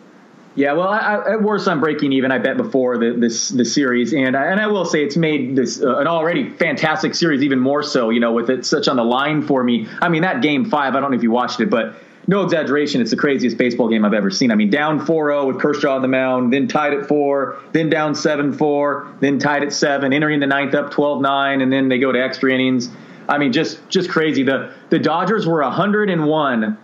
Yeah, 0.57 0.73
well, 0.73 0.87
I, 0.87 0.97
I, 0.97 1.33
at 1.33 1.43
worst, 1.43 1.67
I'm 1.67 1.79
breaking 1.79 2.13
even. 2.13 2.31
I 2.31 2.39
bet 2.39 2.57
before 2.57 2.97
the, 2.97 3.11
this 3.11 3.49
the 3.49 3.63
series, 3.63 4.11
and 4.11 4.35
I, 4.35 4.47
and 4.47 4.59
I 4.59 4.65
will 4.65 4.85
say 4.85 5.03
it's 5.03 5.15
made 5.15 5.55
this 5.55 5.83
uh, 5.83 5.97
an 5.97 6.07
already 6.07 6.49
fantastic 6.49 7.13
series 7.13 7.43
even 7.43 7.59
more 7.59 7.83
so. 7.83 8.09
You 8.09 8.19
know, 8.19 8.33
with 8.33 8.49
it 8.49 8.65
such 8.65 8.87
on 8.87 8.95
the 8.95 9.03
line 9.03 9.43
for 9.43 9.63
me. 9.63 9.87
I 10.01 10.09
mean, 10.09 10.23
that 10.23 10.41
game 10.41 10.65
five. 10.65 10.95
I 10.95 10.99
don't 10.99 11.11
know 11.11 11.17
if 11.17 11.21
you 11.21 11.29
watched 11.29 11.59
it, 11.59 11.69
but 11.69 11.95
no 12.25 12.41
exaggeration, 12.41 13.01
it's 13.01 13.11
the 13.11 13.17
craziest 13.17 13.55
baseball 13.55 13.87
game 13.87 14.03
I've 14.03 14.15
ever 14.15 14.31
seen. 14.31 14.51
I 14.51 14.55
mean, 14.55 14.71
down 14.71 14.99
4-0 14.99 15.47
with 15.47 15.59
Kershaw 15.61 15.95
on 15.95 16.01
the 16.01 16.09
mound, 16.09 16.51
then 16.51 16.67
tied 16.67 16.93
at 16.93 17.07
four, 17.07 17.57
then 17.71 17.89
down 17.89 18.13
7-4, 18.13 19.21
then 19.21 19.39
tied 19.39 19.63
at 19.63 19.71
seven, 19.71 20.11
entering 20.11 20.41
the 20.41 20.47
ninth 20.47 20.73
up 20.73 20.91
12-9, 20.91 21.61
and 21.61 21.71
then 21.71 21.87
they 21.87 21.99
go 21.99 22.11
to 22.11 22.21
extra 22.21 22.51
innings. 22.51 22.89
I 23.29 23.37
mean, 23.37 23.53
just 23.53 23.87
just 23.89 24.09
crazy. 24.09 24.43
The 24.43 24.73
the 24.89 24.97
Dodgers 24.99 25.45
were 25.45 25.61
101 25.61 26.77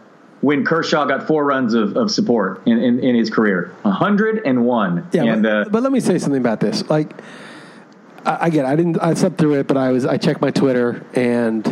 when 0.43 0.65
Kershaw 0.65 1.05
got 1.05 1.25
four 1.25 1.45
runs 1.45 1.73
of, 1.73 1.95
of 1.95 2.12
support 2.12 2.62
in, 2.67 2.77
in, 2.77 3.00
in 3.00 3.15
his 3.15 3.29
career. 3.29 3.71
101. 3.83 5.07
Yeah, 5.13 5.23
and, 5.23 5.43
but, 5.43 5.50
uh, 5.50 5.69
but 5.69 5.83
let 5.83 5.91
me 5.93 6.01
say 6.01 6.19
something 6.19 6.39
about 6.41 6.59
this. 6.59 6.88
Like, 6.89 7.13
I, 8.25 8.38
I 8.41 8.50
get. 8.50 8.65
I 8.65 8.75
didn't, 8.75 9.00
I 9.01 9.13
slept 9.13 9.38
through 9.38 9.55
it, 9.59 9.67
but 9.67 9.77
I 9.77 9.91
was, 9.91 10.05
I 10.05 10.17
checked 10.17 10.41
my 10.41 10.51
Twitter, 10.51 11.05
and 11.13 11.63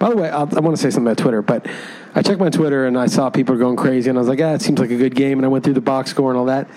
by 0.00 0.10
the 0.10 0.16
way, 0.16 0.28
I'll, 0.28 0.48
I 0.56 0.60
want 0.60 0.76
to 0.76 0.82
say 0.82 0.90
something 0.90 1.06
about 1.06 1.18
Twitter, 1.18 1.40
but 1.40 1.66
I 2.14 2.22
checked 2.22 2.40
my 2.40 2.50
Twitter 2.50 2.86
and 2.86 2.98
I 2.98 3.06
saw 3.06 3.30
people 3.30 3.56
going 3.56 3.76
crazy, 3.76 4.10
and 4.10 4.18
I 4.18 4.20
was 4.20 4.28
like, 4.28 4.40
ah, 4.40 4.54
it 4.54 4.62
seems 4.62 4.80
like 4.80 4.90
a 4.90 4.96
good 4.96 5.14
game, 5.14 5.38
and 5.38 5.44
I 5.44 5.48
went 5.48 5.62
through 5.62 5.74
the 5.74 5.80
box 5.80 6.10
score 6.10 6.30
and 6.30 6.38
all 6.38 6.46
that. 6.46 6.68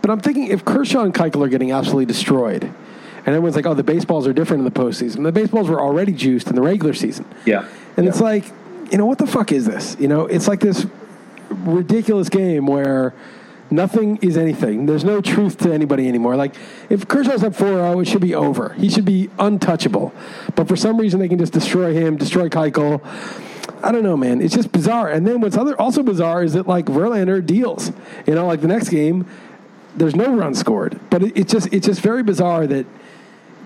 But 0.00 0.10
I'm 0.10 0.20
thinking 0.20 0.46
if 0.46 0.64
Kershaw 0.64 1.02
and 1.02 1.12
Keuchel 1.12 1.44
are 1.44 1.48
getting 1.48 1.72
absolutely 1.72 2.06
destroyed, 2.06 2.62
and 2.62 3.28
everyone's 3.28 3.56
like, 3.56 3.66
oh, 3.66 3.74
the 3.74 3.82
baseballs 3.82 4.26
are 4.28 4.32
different 4.32 4.60
in 4.60 4.64
the 4.64 4.80
postseason. 4.80 5.24
The 5.24 5.32
baseballs 5.32 5.68
were 5.68 5.80
already 5.80 6.12
juiced 6.12 6.46
in 6.46 6.54
the 6.54 6.62
regular 6.62 6.94
season. 6.94 7.26
yeah. 7.44 7.66
And 7.96 8.04
Yeah. 8.06 8.10
it's 8.12 8.20
like, 8.20 8.44
you 8.90 8.98
know, 8.98 9.06
what 9.06 9.18
the 9.18 9.26
fuck 9.26 9.52
is 9.52 9.66
this? 9.66 9.96
You 9.98 10.08
know, 10.08 10.26
it's 10.26 10.48
like 10.48 10.60
this 10.60 10.86
ridiculous 11.48 12.28
game 12.28 12.66
where 12.66 13.14
nothing 13.70 14.16
is 14.18 14.36
anything. 14.36 14.86
There's 14.86 15.04
no 15.04 15.20
truth 15.20 15.58
to 15.58 15.72
anybody 15.72 16.08
anymore. 16.08 16.36
Like, 16.36 16.54
if 16.88 17.06
Kershaw's 17.06 17.44
up 17.44 17.54
4 17.54 17.66
0, 17.68 18.00
it 18.00 18.06
should 18.06 18.20
be 18.20 18.34
over. 18.34 18.70
He 18.74 18.88
should 18.88 19.04
be 19.04 19.30
untouchable. 19.38 20.12
But 20.56 20.68
for 20.68 20.76
some 20.76 20.98
reason, 20.98 21.20
they 21.20 21.28
can 21.28 21.38
just 21.38 21.52
destroy 21.52 21.94
him, 21.94 22.16
destroy 22.16 22.48
Keuchel. 22.48 23.00
I 23.82 23.92
don't 23.92 24.02
know, 24.02 24.16
man. 24.16 24.42
It's 24.42 24.54
just 24.54 24.72
bizarre. 24.72 25.08
And 25.08 25.26
then 25.26 25.40
what's 25.40 25.56
other 25.56 25.80
also 25.80 26.02
bizarre 26.02 26.42
is 26.42 26.52
that, 26.52 26.66
like, 26.66 26.86
Verlander 26.86 27.44
deals. 27.44 27.92
You 28.26 28.34
know, 28.34 28.46
like 28.46 28.60
the 28.60 28.68
next 28.68 28.90
game, 28.90 29.26
there's 29.96 30.14
no 30.14 30.34
run 30.34 30.54
scored. 30.54 31.00
But 31.10 31.22
it, 31.22 31.36
it's 31.36 31.52
just 31.52 31.72
it's 31.72 31.86
just 31.86 32.00
very 32.00 32.22
bizarre 32.22 32.66
that 32.66 32.86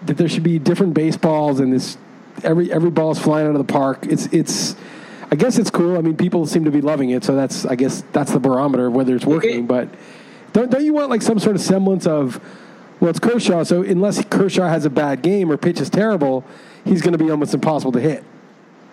that 0.06 0.16
there 0.16 0.28
should 0.28 0.42
be 0.42 0.58
different 0.58 0.94
baseballs 0.94 1.60
and 1.60 1.72
this 1.72 1.96
every 2.42 2.72
every 2.72 2.90
ball 2.90 3.10
is 3.12 3.18
flying 3.18 3.46
out 3.46 3.56
of 3.56 3.66
the 3.66 3.72
park. 3.72 4.06
It's 4.06 4.26
it's 4.26 4.76
I 5.34 5.36
guess 5.36 5.58
it's 5.58 5.68
cool. 5.68 5.98
I 5.98 6.00
mean, 6.00 6.16
people 6.16 6.46
seem 6.46 6.64
to 6.64 6.70
be 6.70 6.80
loving 6.80 7.10
it, 7.10 7.24
so 7.24 7.34
that's 7.34 7.66
I 7.66 7.74
guess 7.74 8.04
that's 8.12 8.30
the 8.30 8.38
barometer 8.38 8.86
of 8.86 8.92
whether 8.92 9.16
it's 9.16 9.26
working. 9.26 9.66
But 9.66 9.88
don't 10.52 10.70
don't 10.70 10.84
you 10.84 10.94
want 10.94 11.10
like 11.10 11.22
some 11.22 11.40
sort 11.40 11.56
of 11.56 11.62
semblance 11.62 12.06
of 12.06 12.40
well, 13.00 13.10
it's 13.10 13.18
Kershaw, 13.18 13.64
so 13.64 13.82
unless 13.82 14.24
Kershaw 14.26 14.68
has 14.68 14.84
a 14.84 14.90
bad 14.90 15.22
game 15.22 15.50
or 15.50 15.56
pitches 15.56 15.90
terrible, 15.90 16.44
he's 16.84 17.02
going 17.02 17.14
to 17.14 17.18
be 17.18 17.32
almost 17.32 17.52
impossible 17.52 17.90
to 17.90 18.00
hit. 18.00 18.22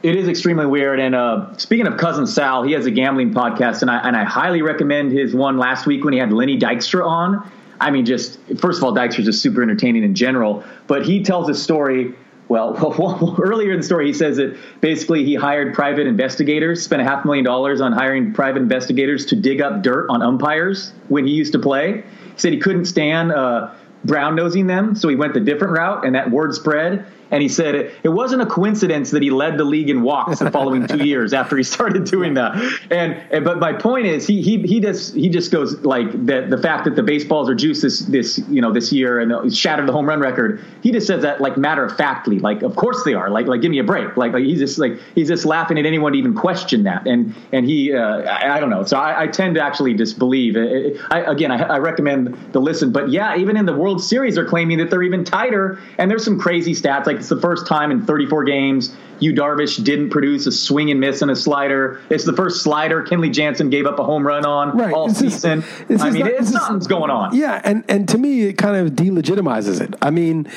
It 0.02 0.16
is 0.16 0.28
extremely 0.28 0.66
weird. 0.66 1.00
And 1.00 1.14
uh, 1.14 1.56
speaking 1.58 1.86
of 1.86 1.98
cousin 1.98 2.26
Sal, 2.26 2.64
he 2.64 2.72
has 2.72 2.88
a 2.88 2.92
gambling 2.92 3.36
podcast, 3.36 3.84
and 3.84 3.92
I 3.92 4.00
and 4.00 4.18
I 4.18 4.24
highly 4.24 4.64
recommend 4.64 5.12
his 5.12 5.36
one 5.36 5.60
last 5.60 5.86
week 5.86 6.04
when 6.04 6.12
he 6.12 6.20
had 6.20 6.34
Lenny 6.34 6.58
Dykstra 6.58 7.06
on. 7.06 7.52
I 7.80 7.92
mean, 7.92 8.04
just 8.04 8.40
first 8.58 8.80
of 8.80 8.84
all, 8.84 8.96
Dykstra's 8.96 9.26
just 9.26 9.44
super 9.44 9.62
entertaining 9.62 10.04
in 10.04 10.16
general, 10.16 10.64
but 10.88 11.06
he 11.06 11.24
tells 11.24 11.50
a 11.50 11.54
story. 11.54 12.16
Well, 12.52 12.74
well, 13.00 13.38
earlier 13.42 13.72
in 13.72 13.80
the 13.80 13.86
story, 13.86 14.08
he 14.08 14.14
says 14.14 14.36
that 14.36 14.58
basically 14.82 15.24
he 15.24 15.36
hired 15.36 15.74
private 15.74 16.06
investigators, 16.06 16.84
spent 16.84 17.02
a 17.02 17.06
half 17.06 17.24
million 17.24 17.46
dollars 17.46 17.80
on 17.80 17.94
hiring 17.94 18.34
private 18.34 18.62
investigators 18.62 19.26
to 19.28 19.38
dig 19.38 19.62
up 19.62 19.82
dirt 19.82 20.08
on 20.10 20.22
umpires 20.22 20.92
when 21.08 21.26
he 21.26 21.32
used 21.32 21.54
to 21.54 21.60
play. 21.60 22.04
He 22.26 22.34
said 22.36 22.52
he 22.52 22.60
couldn't 22.60 22.86
stand 22.88 23.32
uh, 23.32 23.72
brown 24.04 24.36
nosing 24.36 24.68
them, 24.68 24.96
so 24.96 25.08
he 25.08 25.16
went 25.16 25.34
the 25.34 25.40
different 25.40 25.78
route, 25.78 26.06
and 26.06 26.14
that 26.16 26.30
word 26.30 26.54
spread 26.54 27.06
and 27.32 27.42
he 27.42 27.50
said 27.50 27.76
it, 27.76 27.94
it 28.04 28.10
wasn't 28.10 28.42
a 28.42 28.46
coincidence 28.46 29.12
that 29.12 29.24
he 29.24 29.32
led 29.32 29.58
the 29.58 29.64
league 29.64 29.90
in 29.90 30.02
walks 30.02 30.40
the 30.40 30.52
following 30.52 30.86
two 30.86 31.04
years 31.06 31.34
after 31.34 31.58
he 31.58 31.64
started 31.64 32.06
doing 32.06 32.36
that. 32.36 32.56
And, 32.92 33.14
and 33.32 33.46
but 33.46 33.60
my 33.60 33.74
point 33.74 34.06
is 34.06 34.28
he 34.28 34.42
he 34.42 34.62
he 34.62 34.80
just 34.80 35.16
he 35.16 35.30
just 35.30 35.52
goes 35.52 35.80
like 35.82 36.26
that 36.26 36.50
the 36.50 36.58
fact 36.58 36.86
that 36.86 36.96
the 36.96 37.04
baseballs 37.04 37.50
are 37.50 37.56
juiced 37.56 37.82
this 37.82 38.00
this 38.00 38.40
you 38.50 38.62
know 38.62 38.72
this 38.72 38.92
year 38.92 39.20
and 39.20 39.56
shattered 39.56 39.88
the 39.88 39.94
home 39.94 40.06
run 40.06 40.20
record. 40.20 40.64
He 40.84 40.92
just 40.92 41.08
says 41.08 41.22
that 41.24 41.42
like 41.42 41.58
matter 41.58 41.86
of 41.86 41.96
factly, 41.96 42.40
like 42.40 42.62
of 42.62 42.76
course 42.76 43.04
they 43.04 43.14
are. 43.14 43.30
Like 43.30 43.48
like 43.48 43.62
give 43.62 43.72
me 43.72 43.80
a 43.80 43.84
break. 43.84 44.18
Like 44.18 44.34
like 44.34 44.44
he's 44.44 44.60
just 44.60 44.78
like 44.78 45.00
he's 45.16 45.28
just 45.28 45.46
laughing 45.46 45.78
at 45.80 45.86
anyone 45.86 46.14
to 46.14 46.20
even 46.20 46.36
question 46.36 46.84
that. 46.84 47.08
And 47.08 47.34
and 47.52 47.66
he 47.66 47.94
uh, 47.94 48.22
I, 48.22 48.58
I, 48.58 48.60
don't 48.60 48.70
know. 48.70 48.84
So 48.84 48.98
I, 48.98 49.24
I, 49.24 49.28
tend 49.28 49.56
to 49.56 49.64
actually 49.64 49.94
just 49.94 50.20
believe. 50.20 50.56
It, 50.56 50.98
I, 51.10 51.22
again, 51.22 51.52
I, 51.52 51.62
I 51.64 51.78
recommend 51.78 52.38
the 52.52 52.60
listen. 52.60 52.92
But 52.92 53.10
yeah, 53.10 53.38
even 53.38 53.58
in 53.58 53.66
the 53.66 53.76
World 53.76 54.04
Series, 54.04 54.36
they're 54.36 54.46
claiming 54.46 54.78
that 54.80 54.90
they're 54.90 55.04
even 55.04 55.24
tighter. 55.24 55.80
And 55.98 56.10
there's 56.10 56.26
some 56.26 56.40
crazy 56.40 56.74
stats 56.74 57.06
like 57.06 57.21
it's 57.22 57.30
the 57.30 57.40
first 57.40 57.68
time 57.68 57.92
in 57.92 58.06
34 58.06 58.46
games 58.46 58.96
Yu 59.22 59.34
Darvish 59.34 59.82
didn't 59.84 60.10
produce 60.10 60.48
a 60.48 60.52
swing 60.52 60.90
and 60.90 61.00
miss 61.00 61.22
and 61.22 61.30
a 61.30 61.36
slider. 61.36 62.02
It's 62.10 62.26
the 62.26 62.34
first 62.34 62.64
slider 62.64 63.04
Kenley 63.04 63.32
Jansen 63.32 63.70
gave 63.70 63.86
up 63.86 64.00
a 64.00 64.04
home 64.04 64.26
run 64.26 64.48
on 64.48 64.76
right. 64.76 64.92
all 64.92 65.10
season. 65.14 65.64
I 65.88 66.10
mean, 66.10 66.22
not, 66.22 66.32
it's 66.32 66.52
something's 66.52 66.88
going 66.88 67.12
on. 67.12 67.36
Yeah, 67.36 67.62
and 67.64 67.86
and 67.88 68.10
to 68.10 68.18
me, 68.18 68.42
it 68.46 68.54
kind 68.54 68.76
of 68.76 68.94
delegitimizes 68.94 69.80
it. 69.80 69.94
I 70.02 70.10
mean, 70.10 70.52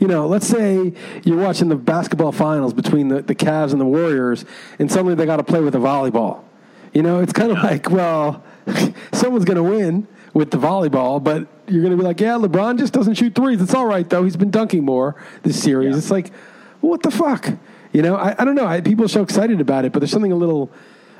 you 0.00 0.08
know, 0.08 0.26
let's 0.26 0.48
say 0.48 0.92
you're 1.22 1.38
watching 1.38 1.68
the 1.68 1.76
basketball 1.76 2.32
finals 2.32 2.74
between 2.74 3.06
the, 3.06 3.22
the 3.22 3.36
Cavs 3.36 3.70
and 3.70 3.80
the 3.80 3.86
Warriors, 3.86 4.44
and 4.80 4.90
suddenly 4.90 5.14
they 5.14 5.24
got 5.24 5.36
to 5.36 5.44
play 5.44 5.60
with 5.60 5.76
a 5.76 5.78
volleyball. 5.78 6.42
You 6.92 7.02
know, 7.02 7.20
it's 7.20 7.32
kind 7.32 7.52
of 7.52 7.58
yeah. 7.58 7.70
like, 7.70 7.88
well, 7.88 8.42
someone's 9.12 9.44
going 9.44 9.58
to 9.58 9.62
win 9.62 10.08
with 10.38 10.52
the 10.52 10.56
volleyball, 10.56 11.22
but 11.22 11.48
you're 11.66 11.82
going 11.82 11.90
to 11.90 11.96
be 11.96 12.04
like, 12.04 12.20
yeah, 12.20 12.34
LeBron 12.34 12.78
just 12.78 12.92
doesn't 12.92 13.14
shoot 13.14 13.34
threes. 13.34 13.60
It's 13.60 13.74
all 13.74 13.86
right 13.86 14.08
though. 14.08 14.22
He's 14.22 14.36
been 14.36 14.52
dunking 14.52 14.84
more 14.84 15.16
this 15.42 15.60
series. 15.60 15.90
Yeah. 15.90 15.98
It's 15.98 16.12
like, 16.12 16.32
what 16.80 17.02
the 17.02 17.10
fuck? 17.10 17.48
You 17.92 18.02
know, 18.02 18.14
I, 18.14 18.36
I 18.38 18.44
don't 18.44 18.54
know. 18.54 18.64
I, 18.64 18.80
people 18.80 19.04
are 19.04 19.08
so 19.08 19.20
excited 19.20 19.60
about 19.60 19.84
it, 19.84 19.92
but 19.92 19.98
there's 19.98 20.12
something 20.12 20.30
a 20.30 20.36
little 20.36 20.70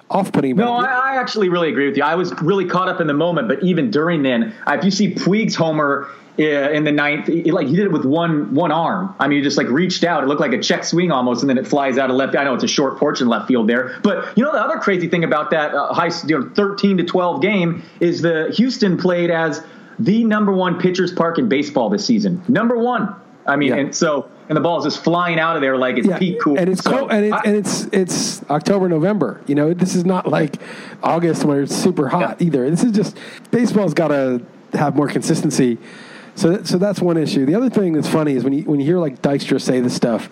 off-putting 0.09 0.53
about 0.53 0.65
no, 0.65 0.79
it. 0.79 0.83
No, 0.83 0.89
I, 0.89 1.15
I, 1.15 1.17
actually 1.17 1.49
really 1.49 1.69
agree 1.69 1.89
with 1.89 1.97
you. 1.97 2.05
I 2.05 2.15
was 2.15 2.33
really 2.41 2.65
caught 2.65 2.89
up 2.89 3.01
in 3.01 3.09
the 3.09 3.13
moment, 3.13 3.49
but 3.49 3.61
even 3.65 3.91
during 3.91 4.23
then, 4.23 4.55
if 4.69 4.85
you 4.85 4.93
see 4.93 5.15
Puig's 5.15 5.57
homer 5.57 6.09
uh, 6.39 6.71
in 6.71 6.85
the 6.85 6.93
ninth, 6.93 7.29
like 7.29 7.67
he 7.67 7.75
did 7.75 7.87
it 7.87 7.93
with 7.93 8.05
one 8.05 8.55
one 8.55 8.71
arm. 8.71 9.15
I 9.19 9.27
mean, 9.27 9.39
he 9.39 9.43
just 9.43 9.59
like 9.59 9.69
reached 9.69 10.05
out. 10.05 10.23
It 10.23 10.27
looked 10.27 10.41
like 10.41 10.53
a 10.53 10.63
check 10.63 10.85
swing 10.85 11.11
almost, 11.11 11.43
and 11.43 11.51
then 11.51 11.59
it 11.59 11.67
flies 11.67 11.99
out 11.99 12.11
of 12.11 12.17
left. 12.17 12.37
I 12.37 12.45
know 12.45 12.55
it's 12.55 12.65
a 12.65 12.69
short 12.69 12.97
porch 12.99 13.21
in 13.21 13.29
left 13.29 13.49
field 13.49 13.69
there, 13.69 13.99
but 14.03 14.37
you 14.37 14.45
know 14.45 14.53
the 14.53 14.61
other 14.61 14.79
crazy 14.79 15.09
thing 15.09 15.25
about 15.25 15.51
that 15.51 15.75
uh, 15.75 15.93
high, 15.93 16.11
you 16.27 16.39
know, 16.39 16.51
thirteen 16.55 16.97
to 16.99 17.05
twelve 17.05 17.43
game 17.43 17.83
is 18.01 18.23
the 18.23 18.53
Houston 18.57 18.97
played 18.97 19.31
as 19.31 19.65
the 19.99 20.23
number 20.25 20.53
one 20.53 20.79
pitchers 20.79 21.13
park 21.13 21.39
in 21.39 21.49
baseball 21.49 21.91
this 21.91 22.05
season. 22.05 22.43
Number 22.49 22.79
one. 22.79 23.15
I 23.47 23.57
mean, 23.57 23.71
yeah. 23.71 23.77
and 23.77 23.95
so 23.95 24.31
and 24.49 24.57
the 24.57 24.61
ball 24.61 24.79
is 24.79 24.85
just 24.85 25.03
flying 25.03 25.41
out 25.41 25.57
of 25.57 25.63
there 25.63 25.77
like 25.79 25.97
it's 25.97 26.07
yeah. 26.07 26.19
peak 26.19 26.39
cool. 26.41 26.59
And 26.59 26.69
it's 26.69 26.83
so, 26.83 26.91
cold, 26.91 27.11
and, 27.11 27.25
it, 27.25 27.33
I, 27.33 27.41
and 27.47 27.57
it's 27.57 27.85
it's 27.93 28.43
October, 28.51 28.89
November. 28.89 29.41
You 29.47 29.55
know, 29.55 29.73
this 29.73 29.95
is 29.95 30.05
not 30.05 30.29
like 30.29 30.57
August 31.03 31.45
where 31.45 31.63
it's 31.63 31.75
super 31.75 32.09
hot 32.09 32.41
yeah. 32.41 32.47
either. 32.47 32.71
This 32.71 32.85
is 32.85 32.93
just 32.93 33.17
baseball's 33.51 33.95
got 33.95 34.09
to 34.09 34.43
have 34.75 34.95
more 34.95 35.09
consistency. 35.09 35.79
So 36.39 36.63
so 36.63 36.79
that's 36.79 37.01
one 37.01 37.17
issue. 37.17 37.47
The 37.47 37.57
other 37.57 37.69
thing 37.69 37.95
that's 37.95 38.09
funny 38.09 38.37
is 38.37 38.45
when 38.45 38.53
you 38.53 38.63
when 38.63 38.79
you 38.79 38.87
hear 38.87 38.99
like 38.99 39.21
Dykstra 39.21 39.61
say 39.61 39.81
this 39.81 39.93
stuff 39.95 40.31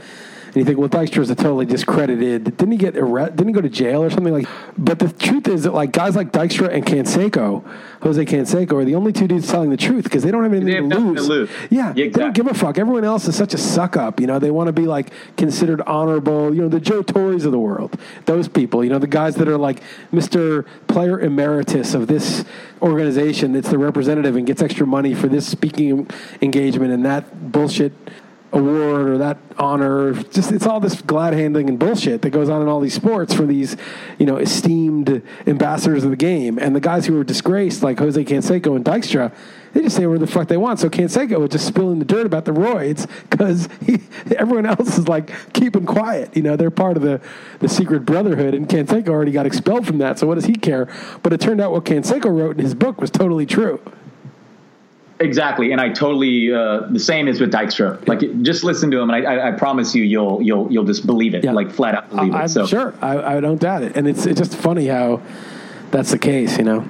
and 0.56 0.62
you 0.62 0.64
think, 0.64 0.78
well, 0.78 0.88
Dykstra 0.88 1.18
is 1.18 1.28
a 1.28 1.34
totally 1.34 1.66
discredited. 1.66 2.44
Didn't 2.44 2.72
he 2.72 2.78
get 2.78 2.96
arrested? 2.96 3.36
Didn't 3.36 3.48
he 3.48 3.52
go 3.52 3.60
to 3.60 3.68
jail 3.68 4.02
or 4.02 4.08
something 4.08 4.32
like? 4.32 4.48
But 4.78 4.98
the 4.98 5.12
truth 5.12 5.48
is 5.48 5.64
that 5.64 5.74
like 5.74 5.92
guys 5.92 6.16
like 6.16 6.32
Dykstra 6.32 6.72
and 6.72 6.82
Canseco, 6.82 7.62
Jose 8.00 8.24
Canseco, 8.24 8.72
are 8.72 8.84
the 8.86 8.94
only 8.94 9.12
two 9.12 9.28
dudes 9.28 9.50
telling 9.50 9.68
the 9.68 9.76
truth 9.76 10.04
because 10.04 10.22
they 10.22 10.30
don't 10.30 10.42
have 10.44 10.54
anything 10.54 10.90
have 10.90 10.98
to, 10.98 10.98
lose. 10.98 11.26
to, 11.26 11.28
lose. 11.28 11.50
Yeah, 11.68 11.90
exactly. 11.90 12.08
they 12.08 12.20
don't 12.20 12.34
give 12.34 12.46
a 12.46 12.54
fuck. 12.54 12.78
Everyone 12.78 13.04
else 13.04 13.28
is 13.28 13.36
such 13.36 13.52
a 13.52 13.58
suck 13.58 13.98
up. 13.98 14.18
You 14.18 14.26
know, 14.26 14.38
they 14.38 14.50
want 14.50 14.68
to 14.68 14.72
be 14.72 14.86
like 14.86 15.12
considered 15.36 15.82
honorable. 15.82 16.54
You 16.54 16.62
know, 16.62 16.68
the 16.70 16.80
Joe 16.80 17.02
Torres 17.02 17.44
of 17.44 17.52
the 17.52 17.58
world. 17.58 17.94
Those 18.24 18.48
people. 18.48 18.82
You 18.82 18.88
know, 18.88 18.98
the 18.98 19.06
guys 19.06 19.34
that 19.34 19.48
are 19.48 19.58
like 19.58 19.82
Mister 20.10 20.62
Player 20.88 21.20
Emeritus 21.20 21.92
of 21.92 22.06
this 22.06 22.46
organization 22.80 23.52
that's 23.52 23.68
the 23.68 23.76
representative 23.76 24.36
and 24.36 24.46
gets 24.46 24.62
extra 24.62 24.86
money 24.86 25.14
for 25.14 25.28
this 25.28 25.46
speaking 25.46 26.08
engagement 26.40 26.94
and 26.94 27.04
that 27.04 27.52
bullshit 27.52 27.92
award 28.52 29.08
or 29.08 29.18
that 29.18 29.38
honor. 29.58 30.12
Just 30.14 30.52
it's 30.52 30.66
all 30.66 30.80
this 30.80 31.00
glad 31.02 31.34
handling 31.34 31.68
and 31.68 31.78
bullshit 31.78 32.22
that 32.22 32.30
goes 32.30 32.48
on 32.48 32.62
in 32.62 32.68
all 32.68 32.80
these 32.80 32.94
sports 32.94 33.34
for 33.34 33.46
these, 33.46 33.76
you 34.18 34.26
know, 34.26 34.36
esteemed 34.36 35.22
ambassadors 35.46 36.04
of 36.04 36.10
the 36.10 36.16
game. 36.16 36.58
And 36.58 36.74
the 36.74 36.80
guys 36.80 37.06
who 37.06 37.18
are 37.20 37.24
disgraced, 37.24 37.82
like 37.82 37.98
Jose 37.98 38.22
Canseco 38.24 38.76
and 38.76 38.84
Dykstra, 38.84 39.34
they 39.72 39.82
just 39.82 39.96
say 39.96 40.06
whatever 40.06 40.24
the 40.24 40.32
fuck 40.32 40.48
they 40.48 40.56
want. 40.56 40.80
So 40.80 40.88
Canseco 40.88 41.38
was 41.38 41.50
just 41.50 41.66
spilling 41.66 41.98
the 41.98 42.04
dirt 42.04 42.24
about 42.24 42.44
the 42.44 42.52
roids 42.52 43.08
because 43.28 43.68
everyone 44.36 44.66
else 44.66 44.96
is 44.96 45.08
like 45.08 45.52
keeping 45.52 45.84
quiet. 45.84 46.34
You 46.36 46.42
know, 46.42 46.56
they're 46.56 46.70
part 46.70 46.96
of 46.96 47.02
the, 47.02 47.20
the 47.58 47.68
secret 47.68 48.06
brotherhood, 48.06 48.54
and 48.54 48.68
Canseco 48.68 49.08
already 49.08 49.32
got 49.32 49.46
expelled 49.46 49.86
from 49.86 49.98
that. 49.98 50.18
So 50.18 50.26
what 50.26 50.36
does 50.36 50.46
he 50.46 50.54
care? 50.54 50.88
But 51.22 51.32
it 51.32 51.40
turned 51.40 51.60
out 51.60 51.72
what 51.72 51.84
Canseco 51.84 52.26
wrote 52.26 52.56
in 52.56 52.64
his 52.64 52.74
book 52.74 53.00
was 53.00 53.10
totally 53.10 53.44
true. 53.44 53.80
Exactly, 55.18 55.72
and 55.72 55.80
I 55.80 55.88
totally 55.88 56.52
uh, 56.52 56.80
the 56.90 56.98
same 56.98 57.26
is 57.26 57.40
with 57.40 57.50
Dykstra. 57.50 58.06
Like, 58.06 58.20
just 58.42 58.64
listen 58.64 58.90
to 58.90 59.00
him, 59.00 59.08
and 59.08 59.26
I, 59.26 59.48
I, 59.48 59.52
promise 59.52 59.94
you, 59.94 60.04
you'll 60.04 60.42
you'll 60.42 60.70
you'll 60.70 60.84
just 60.84 61.06
believe 61.06 61.34
it, 61.34 61.42
yeah. 61.42 61.52
like 61.52 61.70
flat 61.70 61.94
out 61.94 62.10
believe 62.10 62.34
it. 62.34 62.36
I'm 62.36 62.48
so. 62.48 62.66
sure, 62.66 62.94
I, 63.00 63.36
I 63.36 63.40
don't 63.40 63.58
doubt 63.58 63.82
it, 63.82 63.96
and 63.96 64.06
it's 64.06 64.26
it's 64.26 64.38
just 64.38 64.54
funny 64.54 64.86
how 64.88 65.22
that's 65.90 66.10
the 66.10 66.18
case, 66.18 66.58
you 66.58 66.64
know. 66.64 66.86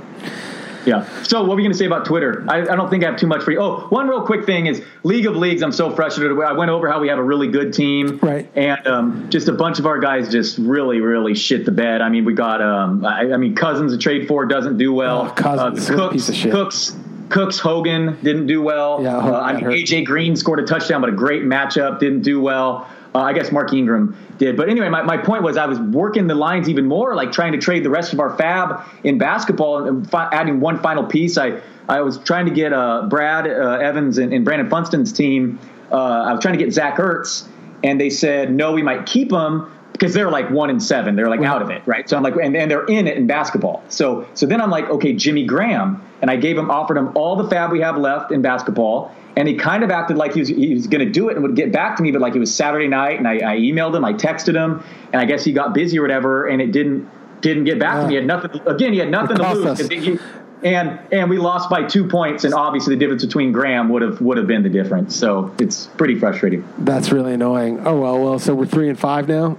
Yeah. 0.86 1.06
So, 1.24 1.40
what 1.40 1.50
were 1.50 1.60
you 1.60 1.64
going 1.64 1.72
to 1.72 1.78
say 1.78 1.84
about 1.84 2.04
Twitter? 2.04 2.44
I, 2.48 2.62
I, 2.62 2.76
don't 2.76 2.88
think 2.88 3.02
I 3.02 3.10
have 3.10 3.18
too 3.18 3.26
much 3.26 3.42
for 3.42 3.50
you. 3.50 3.60
Oh, 3.60 3.86
one 3.88 4.08
real 4.08 4.24
quick 4.24 4.46
thing 4.46 4.66
is 4.66 4.82
League 5.02 5.26
of 5.26 5.36
Leagues. 5.36 5.62
I'm 5.62 5.72
so 5.72 5.90
frustrated. 5.90 6.38
I 6.38 6.52
went 6.52 6.70
over 6.70 6.88
how 6.88 7.00
we 7.00 7.08
have 7.08 7.18
a 7.18 7.24
really 7.24 7.48
good 7.48 7.72
team, 7.72 8.18
right? 8.22 8.48
And 8.54 8.86
um, 8.86 9.28
just 9.28 9.48
a 9.48 9.52
bunch 9.52 9.80
of 9.80 9.86
our 9.86 9.98
guys 9.98 10.30
just 10.30 10.58
really, 10.58 11.00
really 11.00 11.34
shit 11.34 11.64
the 11.64 11.72
bed. 11.72 12.00
I 12.00 12.08
mean, 12.08 12.24
we 12.24 12.34
got, 12.34 12.62
um, 12.62 13.04
I, 13.04 13.32
I 13.32 13.36
mean, 13.36 13.56
Cousins 13.56 13.92
a 13.92 13.98
trade 13.98 14.28
for 14.28 14.46
doesn't 14.46 14.78
do 14.78 14.92
well. 14.92 15.26
Oh, 15.26 15.30
Cousins, 15.30 15.90
uh, 15.90 15.94
Cooks, 15.94 16.12
piece 16.12 16.28
of 16.28 16.34
shit. 16.36 16.52
Cooks 16.52 16.96
Cooks 17.28 17.58
Hogan 17.58 18.18
didn't 18.22 18.46
do 18.46 18.62
well. 18.62 19.02
Yeah, 19.02 19.16
uh, 19.16 19.40
I 19.40 19.52
mean, 19.54 19.64
AJ 19.64 20.04
Green 20.06 20.36
scored 20.36 20.60
a 20.60 20.64
touchdown, 20.64 21.00
but 21.00 21.10
a 21.10 21.14
great 21.14 21.42
matchup 21.42 21.98
didn't 21.98 22.22
do 22.22 22.40
well. 22.40 22.88
Uh, 23.14 23.20
I 23.20 23.32
guess 23.32 23.50
Mark 23.50 23.72
Ingram 23.72 24.14
did. 24.36 24.56
But 24.56 24.68
anyway, 24.68 24.90
my, 24.90 25.02
my 25.02 25.16
point 25.16 25.42
was 25.42 25.56
I 25.56 25.64
was 25.66 25.78
working 25.78 26.26
the 26.26 26.34
lines 26.34 26.68
even 26.68 26.86
more, 26.86 27.14
like 27.14 27.32
trying 27.32 27.52
to 27.52 27.58
trade 27.58 27.82
the 27.82 27.90
rest 27.90 28.12
of 28.12 28.20
our 28.20 28.36
fab 28.36 28.86
in 29.04 29.16
basketball 29.16 29.86
and 29.86 30.08
fi- 30.08 30.28
adding 30.32 30.60
one 30.60 30.78
final 30.80 31.04
piece. 31.04 31.38
I, 31.38 31.60
I 31.88 32.02
was 32.02 32.18
trying 32.18 32.44
to 32.46 32.52
get 32.52 32.72
uh, 32.72 33.06
Brad 33.08 33.46
uh, 33.46 33.78
Evans 33.80 34.18
and, 34.18 34.32
and, 34.34 34.44
Brandon 34.44 34.68
Funston's 34.68 35.12
team. 35.12 35.58
Uh, 35.90 35.96
I 35.96 36.32
was 36.32 36.42
trying 36.42 36.58
to 36.58 36.62
get 36.62 36.74
Zach 36.74 36.96
Ertz, 36.96 37.48
and 37.82 37.98
they 38.00 38.10
said, 38.10 38.52
no, 38.52 38.72
we 38.72 38.82
might 38.82 39.06
keep 39.06 39.32
him 39.32 39.70
because 39.98 40.14
they're 40.14 40.30
like 40.30 40.50
one 40.50 40.70
in 40.70 40.80
seven. 40.80 41.16
They're 41.16 41.30
like 41.30 41.42
out 41.42 41.62
of 41.62 41.70
it, 41.70 41.82
right? 41.86 42.08
So 42.08 42.16
I'm 42.16 42.22
like, 42.22 42.34
and, 42.36 42.56
and 42.56 42.70
they're 42.70 42.84
in 42.84 43.06
it 43.06 43.16
in 43.16 43.26
basketball. 43.26 43.82
So 43.88 44.28
so 44.34 44.46
then 44.46 44.60
I'm 44.60 44.70
like, 44.70 44.88
okay, 44.90 45.14
Jimmy 45.14 45.44
Graham, 45.44 46.02
and 46.20 46.30
I 46.30 46.36
gave 46.36 46.56
him 46.58 46.70
offered 46.70 46.96
him 46.96 47.16
all 47.16 47.36
the 47.36 47.48
fab 47.48 47.72
we 47.72 47.80
have 47.80 47.96
left 47.96 48.30
in 48.30 48.42
basketball, 48.42 49.14
and 49.36 49.48
he 49.48 49.54
kind 49.54 49.82
of 49.82 49.90
acted 49.90 50.16
like 50.16 50.34
he 50.34 50.40
was 50.40 50.48
he 50.48 50.74
was 50.74 50.86
going 50.86 51.04
to 51.04 51.10
do 51.10 51.28
it 51.28 51.34
and 51.34 51.42
would 51.42 51.56
get 51.56 51.72
back 51.72 51.96
to 51.96 52.02
me, 52.02 52.10
but 52.10 52.20
like 52.20 52.34
it 52.34 52.38
was 52.38 52.54
Saturday 52.54 52.88
night, 52.88 53.18
and 53.18 53.26
I, 53.26 53.34
I, 53.34 53.56
emailed 53.58 53.94
him, 53.94 54.04
I 54.04 54.12
texted 54.12 54.54
him, 54.54 54.82
and 55.12 55.20
I 55.20 55.24
guess 55.24 55.44
he 55.44 55.52
got 55.52 55.74
busy 55.74 55.98
or 55.98 56.02
whatever, 56.02 56.46
and 56.46 56.60
it 56.60 56.72
didn't 56.72 57.10
didn't 57.40 57.64
get 57.64 57.78
back 57.78 58.00
to 58.00 58.06
me. 58.06 58.14
He 58.14 58.16
had 58.16 58.26
nothing 58.26 58.60
again. 58.66 58.92
He 58.92 58.98
had 58.98 59.10
nothing 59.10 59.36
to 59.36 59.52
lose. 59.52 59.88
He, 59.88 60.18
and 60.62 60.98
and 61.12 61.28
we 61.28 61.38
lost 61.38 61.68
by 61.68 61.84
two 61.84 62.08
points, 62.08 62.44
and 62.44 62.54
obviously 62.54 62.94
the 62.94 62.98
difference 62.98 63.24
between 63.24 63.52
Graham 63.52 63.88
would 63.90 64.02
have 64.02 64.20
would 64.20 64.38
have 64.38 64.46
been 64.46 64.62
the 64.62 64.70
difference. 64.70 65.14
So 65.14 65.54
it's 65.58 65.86
pretty 65.86 66.18
frustrating. 66.18 66.66
That's 66.78 67.12
really 67.12 67.34
annoying. 67.34 67.86
Oh 67.86 68.00
well, 68.00 68.18
well. 68.18 68.38
So 68.38 68.54
we're 68.54 68.66
three 68.66 68.88
and 68.88 68.98
five 68.98 69.28
now. 69.28 69.58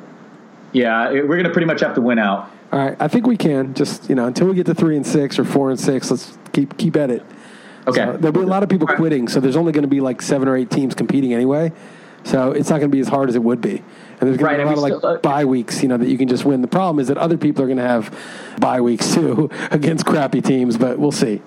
Yeah, 0.73 1.11
we're 1.11 1.27
going 1.27 1.43
to 1.43 1.49
pretty 1.49 1.67
much 1.67 1.81
have 1.81 1.95
to 1.95 2.01
win 2.01 2.19
out. 2.19 2.51
All 2.71 2.79
right, 2.79 2.97
I 2.99 3.07
think 3.07 3.25
we 3.25 3.37
can. 3.37 3.73
Just 3.73 4.09
you 4.09 4.15
know, 4.15 4.25
until 4.25 4.47
we 4.47 4.55
get 4.55 4.65
to 4.65 4.75
three 4.75 4.95
and 4.95 5.05
six 5.05 5.39
or 5.39 5.45
four 5.45 5.69
and 5.69 5.79
six, 5.79 6.11
let's 6.11 6.37
keep 6.51 6.77
keep 6.77 6.95
at 6.97 7.09
it. 7.09 7.23
Okay. 7.87 8.03
So 8.03 8.17
there'll 8.17 8.33
be 8.33 8.41
a 8.41 8.45
lot 8.45 8.63
of 8.63 8.69
people 8.69 8.87
quitting, 8.87 9.29
so 9.29 9.39
there's 9.39 9.55
only 9.55 9.71
going 9.71 9.83
to 9.83 9.87
be 9.87 10.01
like 10.01 10.21
seven 10.21 10.47
or 10.47 10.57
eight 10.57 10.69
teams 10.69 10.93
competing 10.93 11.33
anyway. 11.33 11.71
So 12.23 12.51
it's 12.51 12.69
not 12.69 12.79
going 12.79 12.91
to 12.91 12.95
be 12.95 12.99
as 12.99 13.07
hard 13.07 13.29
as 13.29 13.35
it 13.35 13.43
would 13.43 13.61
be. 13.61 13.77
And 14.19 14.27
there's 14.27 14.37
going 14.37 14.57
right, 14.57 14.57
to 14.57 14.63
be 14.63 14.63
a 14.63 14.65
lot 14.65 14.77
of 14.77 14.83
like 14.83 14.93
still, 14.97 15.09
uh, 15.11 15.17
bye 15.19 15.45
weeks, 15.45 15.81
you 15.81 15.87
know, 15.87 15.95
that 15.95 16.09
you 16.09 16.17
can 16.17 16.27
just 16.27 16.43
win. 16.43 16.61
The 16.61 16.67
problem 16.67 16.99
is 16.99 17.07
that 17.07 17.17
other 17.17 17.37
people 17.37 17.63
are 17.63 17.67
going 17.67 17.77
to 17.77 17.87
have 17.87 18.13
bye 18.59 18.81
weeks 18.81 19.13
too 19.13 19.49
against 19.71 20.05
crappy 20.05 20.41
teams, 20.41 20.77
but 20.77 20.99
we'll 20.99 21.13
see. 21.13 21.41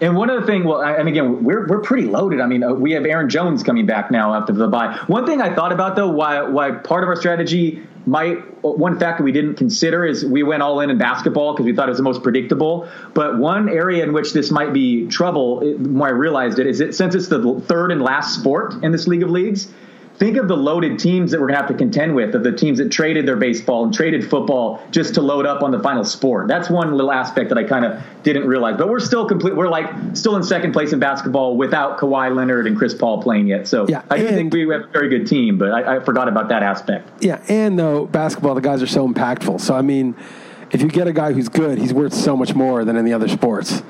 And 0.00 0.14
one 0.14 0.28
other 0.28 0.44
thing, 0.44 0.64
well, 0.64 0.82
and 0.82 1.08
again, 1.08 1.42
we're 1.42 1.66
we're 1.66 1.80
pretty 1.80 2.06
loaded. 2.06 2.40
I 2.40 2.46
mean, 2.46 2.62
uh, 2.62 2.72
we 2.74 2.92
have 2.92 3.06
Aaron 3.06 3.30
Jones 3.30 3.62
coming 3.62 3.86
back 3.86 4.10
now 4.10 4.34
after 4.34 4.52
the 4.52 4.68
bye. 4.68 4.98
One 5.06 5.26
thing 5.26 5.40
I 5.40 5.54
thought 5.54 5.72
about 5.72 5.96
though, 5.96 6.10
why 6.10 6.42
why 6.42 6.72
part 6.72 7.02
of 7.02 7.08
our 7.08 7.16
strategy 7.16 7.82
might 8.04 8.36
one 8.62 8.98
factor 8.98 9.22
we 9.22 9.32
didn't 9.32 9.54
consider 9.54 10.04
is 10.04 10.24
we 10.24 10.42
went 10.42 10.62
all 10.62 10.80
in 10.80 10.90
in 10.90 10.98
basketball 10.98 11.54
because 11.54 11.64
we 11.66 11.74
thought 11.74 11.88
it 11.88 11.92
was 11.92 11.98
the 11.98 12.04
most 12.04 12.22
predictable. 12.22 12.88
But 13.14 13.38
one 13.38 13.68
area 13.68 14.04
in 14.04 14.12
which 14.12 14.32
this 14.32 14.50
might 14.50 14.72
be 14.72 15.06
trouble, 15.08 15.62
it, 15.62 15.80
when 15.80 16.02
I 16.02 16.12
realized 16.12 16.58
it, 16.58 16.66
is 16.66 16.80
it 16.80 16.94
since 16.94 17.14
it's 17.14 17.28
the 17.28 17.60
third 17.66 17.90
and 17.90 18.02
last 18.02 18.34
sport 18.34 18.74
in 18.82 18.92
this 18.92 19.06
league 19.06 19.22
of 19.22 19.30
leagues 19.30 19.72
think 20.18 20.36
of 20.36 20.48
the 20.48 20.56
loaded 20.56 20.98
teams 20.98 21.30
that 21.30 21.40
we're 21.40 21.48
going 21.48 21.56
to 21.58 21.62
have 21.62 21.70
to 21.70 21.76
contend 21.76 22.14
with 22.14 22.34
of 22.34 22.42
the 22.42 22.52
teams 22.52 22.78
that 22.78 22.90
traded 22.90 23.26
their 23.26 23.36
baseball 23.36 23.84
and 23.84 23.92
traded 23.92 24.28
football 24.28 24.82
just 24.90 25.14
to 25.14 25.20
load 25.20 25.46
up 25.46 25.62
on 25.62 25.70
the 25.70 25.78
final 25.80 26.04
sport. 26.04 26.48
That's 26.48 26.70
one 26.70 26.92
little 26.92 27.12
aspect 27.12 27.50
that 27.50 27.58
I 27.58 27.64
kind 27.64 27.84
of 27.84 28.02
didn't 28.22 28.46
realize. 28.46 28.76
But 28.76 28.88
we're 28.88 29.00
still 29.00 29.26
complete. 29.26 29.54
We're 29.54 29.68
like 29.68 29.88
still 30.14 30.36
in 30.36 30.42
second 30.42 30.72
place 30.72 30.92
in 30.92 30.98
basketball 30.98 31.56
without 31.56 31.98
Kawhi 31.98 32.34
Leonard 32.34 32.66
and 32.66 32.76
Chris 32.76 32.94
Paul 32.94 33.22
playing 33.22 33.46
yet. 33.46 33.68
So 33.68 33.86
yeah, 33.88 34.02
I 34.10 34.18
do 34.18 34.28
think 34.28 34.52
we 34.52 34.60
have 34.68 34.82
a 34.82 34.86
very 34.86 35.08
good 35.08 35.26
team, 35.26 35.58
but 35.58 35.70
I, 35.70 35.96
I 35.96 36.00
forgot 36.00 36.28
about 36.28 36.48
that 36.48 36.62
aspect. 36.62 37.08
Yeah, 37.22 37.42
and 37.48 37.78
though 37.78 38.06
basketball, 38.06 38.54
the 38.54 38.60
guys 38.60 38.82
are 38.82 38.86
so 38.86 39.06
impactful. 39.06 39.60
So 39.60 39.74
I 39.74 39.82
mean, 39.82 40.14
if 40.72 40.80
you 40.80 40.88
get 40.88 41.06
a 41.06 41.12
guy 41.12 41.32
who's 41.32 41.48
good, 41.48 41.78
he's 41.78 41.92
worth 41.92 42.14
so 42.14 42.36
much 42.36 42.54
more 42.54 42.84
than 42.84 42.96
any 42.96 43.12
other 43.12 43.28
sports. 43.28 43.82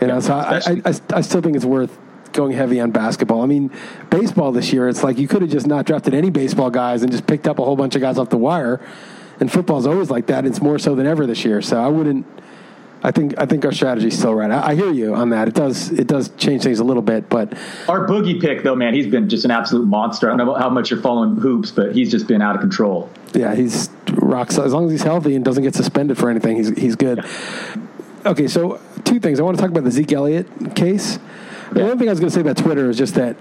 You 0.00 0.08
know, 0.08 0.18
so 0.18 0.34
I, 0.34 0.56
I, 0.56 0.82
I, 0.84 0.94
I 1.14 1.20
still 1.20 1.40
think 1.40 1.54
it's 1.54 1.64
worth 1.64 1.96
going 2.32 2.52
heavy 2.52 2.80
on 2.80 2.90
basketball. 2.90 3.42
I 3.42 3.46
mean, 3.46 3.70
baseball 4.10 4.52
this 4.52 4.72
year, 4.72 4.88
it's 4.88 5.02
like 5.02 5.18
you 5.18 5.28
could 5.28 5.42
have 5.42 5.50
just 5.50 5.66
not 5.66 5.86
drafted 5.86 6.14
any 6.14 6.30
baseball 6.30 6.70
guys 6.70 7.02
and 7.02 7.10
just 7.10 7.26
picked 7.26 7.46
up 7.46 7.58
a 7.58 7.64
whole 7.64 7.76
bunch 7.76 7.94
of 7.94 8.00
guys 8.00 8.18
off 8.18 8.30
the 8.30 8.38
wire. 8.38 8.80
And 9.40 9.50
football's 9.50 9.86
always 9.86 10.10
like 10.10 10.26
that. 10.26 10.44
It's 10.44 10.60
more 10.60 10.78
so 10.78 10.94
than 10.94 11.06
ever 11.06 11.26
this 11.26 11.44
year. 11.44 11.62
So 11.62 11.82
I 11.82 11.88
wouldn't. 11.88 12.26
I 13.04 13.10
think 13.10 13.36
I 13.36 13.46
think 13.46 13.64
our 13.64 13.72
strategy's 13.72 14.16
still 14.16 14.34
right. 14.34 14.50
I, 14.50 14.68
I, 14.68 14.74
hear 14.76 14.92
you 14.92 15.14
on 15.14 15.30
that. 15.30 15.48
It 15.48 15.54
does 15.54 15.90
it 15.90 16.06
does 16.06 16.28
change 16.36 16.62
things 16.62 16.78
a 16.78 16.84
little 16.84 17.02
bit, 17.02 17.28
but 17.28 17.52
our 17.88 18.06
boogie 18.06 18.40
pick 18.40 18.62
though, 18.62 18.76
man, 18.76 18.94
he's 18.94 19.08
been 19.08 19.28
just 19.28 19.44
an 19.44 19.50
absolute 19.50 19.86
monster. 19.86 20.30
I 20.30 20.36
don't 20.36 20.46
know 20.46 20.54
how 20.54 20.70
much 20.70 20.92
you're 20.92 21.00
following 21.00 21.34
hoops, 21.34 21.72
but 21.72 21.96
he's 21.96 22.12
just 22.12 22.28
been 22.28 22.40
out 22.40 22.54
of 22.54 22.60
control. 22.60 23.10
Yeah, 23.34 23.56
he's 23.56 23.90
rocks. 24.12 24.56
As 24.56 24.72
long 24.72 24.84
as 24.84 24.92
he's 24.92 25.02
healthy 25.02 25.34
and 25.34 25.44
doesn't 25.44 25.64
get 25.64 25.74
suspended 25.74 26.16
for 26.16 26.30
anything, 26.30 26.56
he's 26.56 26.68
he's 26.78 26.94
good. 26.94 27.24
Okay, 28.24 28.46
so 28.46 28.80
two 29.04 29.18
things. 29.18 29.40
I 29.40 29.42
want 29.42 29.56
to 29.56 29.60
talk 29.60 29.70
about 29.70 29.82
the 29.82 29.90
Zeke 29.90 30.12
Elliott 30.12 30.76
case. 30.76 31.18
The 31.74 31.84
one 31.84 31.98
thing 31.98 32.08
I 32.08 32.12
was 32.12 32.20
going 32.20 32.30
to 32.30 32.34
say 32.34 32.40
about 32.40 32.56
Twitter 32.56 32.90
is 32.90 32.98
just 32.98 33.14
that 33.14 33.36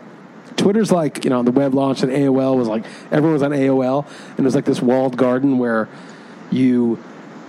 Twitter's 0.57 0.91
like, 0.91 1.23
you 1.23 1.29
know, 1.29 1.43
the 1.43 1.51
web 1.51 1.73
launched 1.73 2.03
and 2.03 2.11
AOL 2.11 2.55
was 2.57 2.67
like, 2.67 2.85
everyone 3.11 3.33
was 3.33 3.43
on 3.43 3.51
AOL, 3.51 4.05
and 4.31 4.39
it 4.39 4.43
was 4.43 4.55
like 4.55 4.65
this 4.65 4.81
walled 4.81 5.17
garden 5.17 5.57
where 5.57 5.89
you 6.51 7.01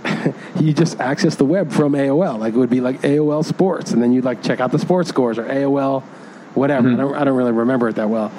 you 0.61 0.73
just 0.73 0.99
access 1.01 1.37
the 1.37 1.45
web 1.45 1.71
from 1.71 1.93
AOL. 1.93 2.39
Like 2.39 2.55
it 2.55 2.57
would 2.57 2.71
be 2.71 2.81
like 2.81 3.01
AOL 3.03 3.45
Sports, 3.45 3.93
and 3.93 4.03
then 4.03 4.13
you'd 4.13 4.25
like 4.25 4.43
check 4.43 4.61
out 4.61 4.73
the 4.73 4.79
sports 4.79 5.09
scores 5.09 5.39
or 5.39 5.45
AOL, 5.45 6.03
whatever. 6.55 6.89
Mm-hmm. 6.89 7.01
I, 7.01 7.03
don't, 7.03 7.15
I 7.17 7.25
don't 7.25 7.37
really 7.37 7.53
remember 7.53 7.89
it 7.89 7.97
that 7.97 8.09
well. 8.09 8.33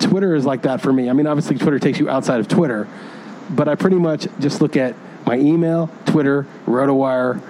Twitter 0.00 0.34
is 0.34 0.44
like 0.44 0.62
that 0.62 0.80
for 0.80 0.92
me. 0.92 1.08
I 1.08 1.12
mean, 1.12 1.26
obviously, 1.26 1.56
Twitter 1.58 1.78
takes 1.78 1.98
you 1.98 2.08
outside 2.08 2.40
of 2.40 2.48
Twitter, 2.48 2.88
but 3.50 3.68
I 3.68 3.74
pretty 3.74 3.96
much 3.96 4.26
just 4.40 4.60
look 4.60 4.76
at 4.76 4.96
my 5.26 5.36
email, 5.38 5.88
Twitter, 6.06 6.46
RotoWire, 6.66 7.40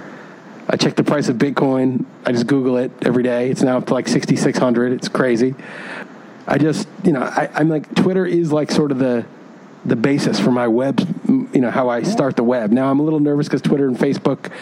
I 0.69 0.77
check 0.77 0.97
the 0.97 1.05
price 1.05 1.29
of 1.29 1.37
Bitcoin. 1.37 2.05
I 2.25 2.33
just 2.33 2.47
Google 2.47 2.77
it 2.77 2.91
every 3.03 3.23
day. 3.23 3.51
It's 3.51 3.63
now 3.63 3.79
up 3.79 3.87
to 3.87 3.95
like 3.95 4.09
6,600. 4.09 4.93
It's 4.93 5.09
crazy. 5.09 5.55
I 6.47 6.59
just, 6.59 6.89
you 7.05 7.13
know, 7.13 7.23
I, 7.23 7.51
I'm 7.55 7.69
like, 7.69 7.95
Twitter 7.95 8.25
is 8.25 8.53
like 8.53 8.71
sort 8.71 8.91
of 8.93 8.99
the, 8.99 9.25
the 9.85 9.97
basis 9.97 10.39
for 10.39 10.51
my 10.51 10.69
web, 10.69 11.01
you 11.29 11.61
know, 11.61 11.71
how 11.71 11.89
I 11.89 12.03
start 12.03 12.37
the 12.37 12.45
web. 12.45 12.71
Now 12.71 12.91
I'm 12.91 13.01
a 13.01 13.03
little 13.03 13.21
nervous 13.21 13.49
because 13.49 13.63
Twitter 13.63 13.87
and 13.87 13.97
Facebook 13.97 14.53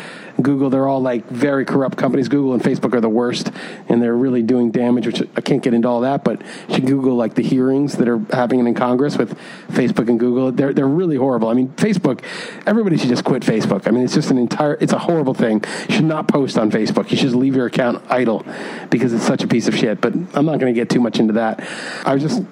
Google, 0.43 0.71
they're 0.71 0.89
all 0.89 1.01
like 1.01 1.27
very 1.29 1.65
corrupt 1.65 1.97
companies. 1.97 2.29
Google 2.29 2.55
and 2.55 2.63
Facebook 2.63 2.95
are 2.95 3.01
the 3.01 3.09
worst, 3.09 3.51
and 3.89 4.03
they're 4.03 4.17
really 4.17 4.43
doing 4.43 4.71
damage. 4.71 5.07
Which 5.07 5.23
I 5.37 5.41
can't 5.41 5.63
get 5.63 5.75
into 5.75 5.89
all 5.89 6.01
that, 6.01 6.25
but 6.25 6.41
you 6.69 6.77
should 6.77 6.87
Google 6.87 7.17
like 7.17 7.35
the 7.35 7.43
hearings 7.43 7.97
that 7.97 8.09
are 8.09 8.19
happening 8.33 8.67
in 8.67 8.75
Congress 8.75 9.17
with 9.17 9.37
Facebook 9.69 10.09
and 10.09 10.19
Google. 10.19 10.53
They're 10.53 10.73
they're 10.73 10.89
really 10.89 11.17
horrible. 11.17 11.49
I 11.49 11.55
mean, 11.55 11.69
Facebook. 11.71 12.23
Everybody 12.67 12.97
should 12.97 13.09
just 13.09 13.25
quit 13.25 13.43
Facebook. 13.43 13.87
I 13.87 13.91
mean, 13.91 14.05
it's 14.05 14.15
just 14.15 14.31
an 14.31 14.39
entire. 14.39 14.77
It's 14.81 14.93
a 14.93 14.99
horrible 14.99 15.35
thing. 15.35 15.65
You 15.89 15.97
should 15.97 16.05
not 16.05 16.29
post 16.29 16.59
on 16.59 16.71
Facebook. 16.71 17.11
You 17.11 17.17
should 17.17 17.27
just 17.27 17.37
leave 17.37 17.57
your 17.57 17.67
account 17.67 18.03
idle 18.09 18.45
because 18.91 19.13
it's 19.13 19.25
such 19.25 19.43
a 19.43 19.49
piece 19.49 19.69
of 19.69 19.77
shit. 19.77 20.01
But 20.01 20.15
I'm 20.15 20.47
not 20.47 20.59
going 20.59 20.73
to 20.73 20.79
get 20.79 20.91
too 20.91 21.01
much 21.01 21.19
into 21.19 21.35
that. 21.35 21.67
I 22.05 22.15
was 22.15 22.23
just 22.23 22.43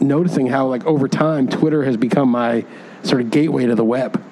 noticing 0.00 0.46
how 0.46 0.66
like 0.66 0.84
over 0.84 1.08
time 1.08 1.48
Twitter 1.48 1.84
has 1.84 1.96
become 1.96 2.28
my 2.28 2.64
sort 3.02 3.20
of 3.20 3.30
gateway 3.30 3.66
to 3.66 3.74
the 3.74 3.84
web. 3.84 4.22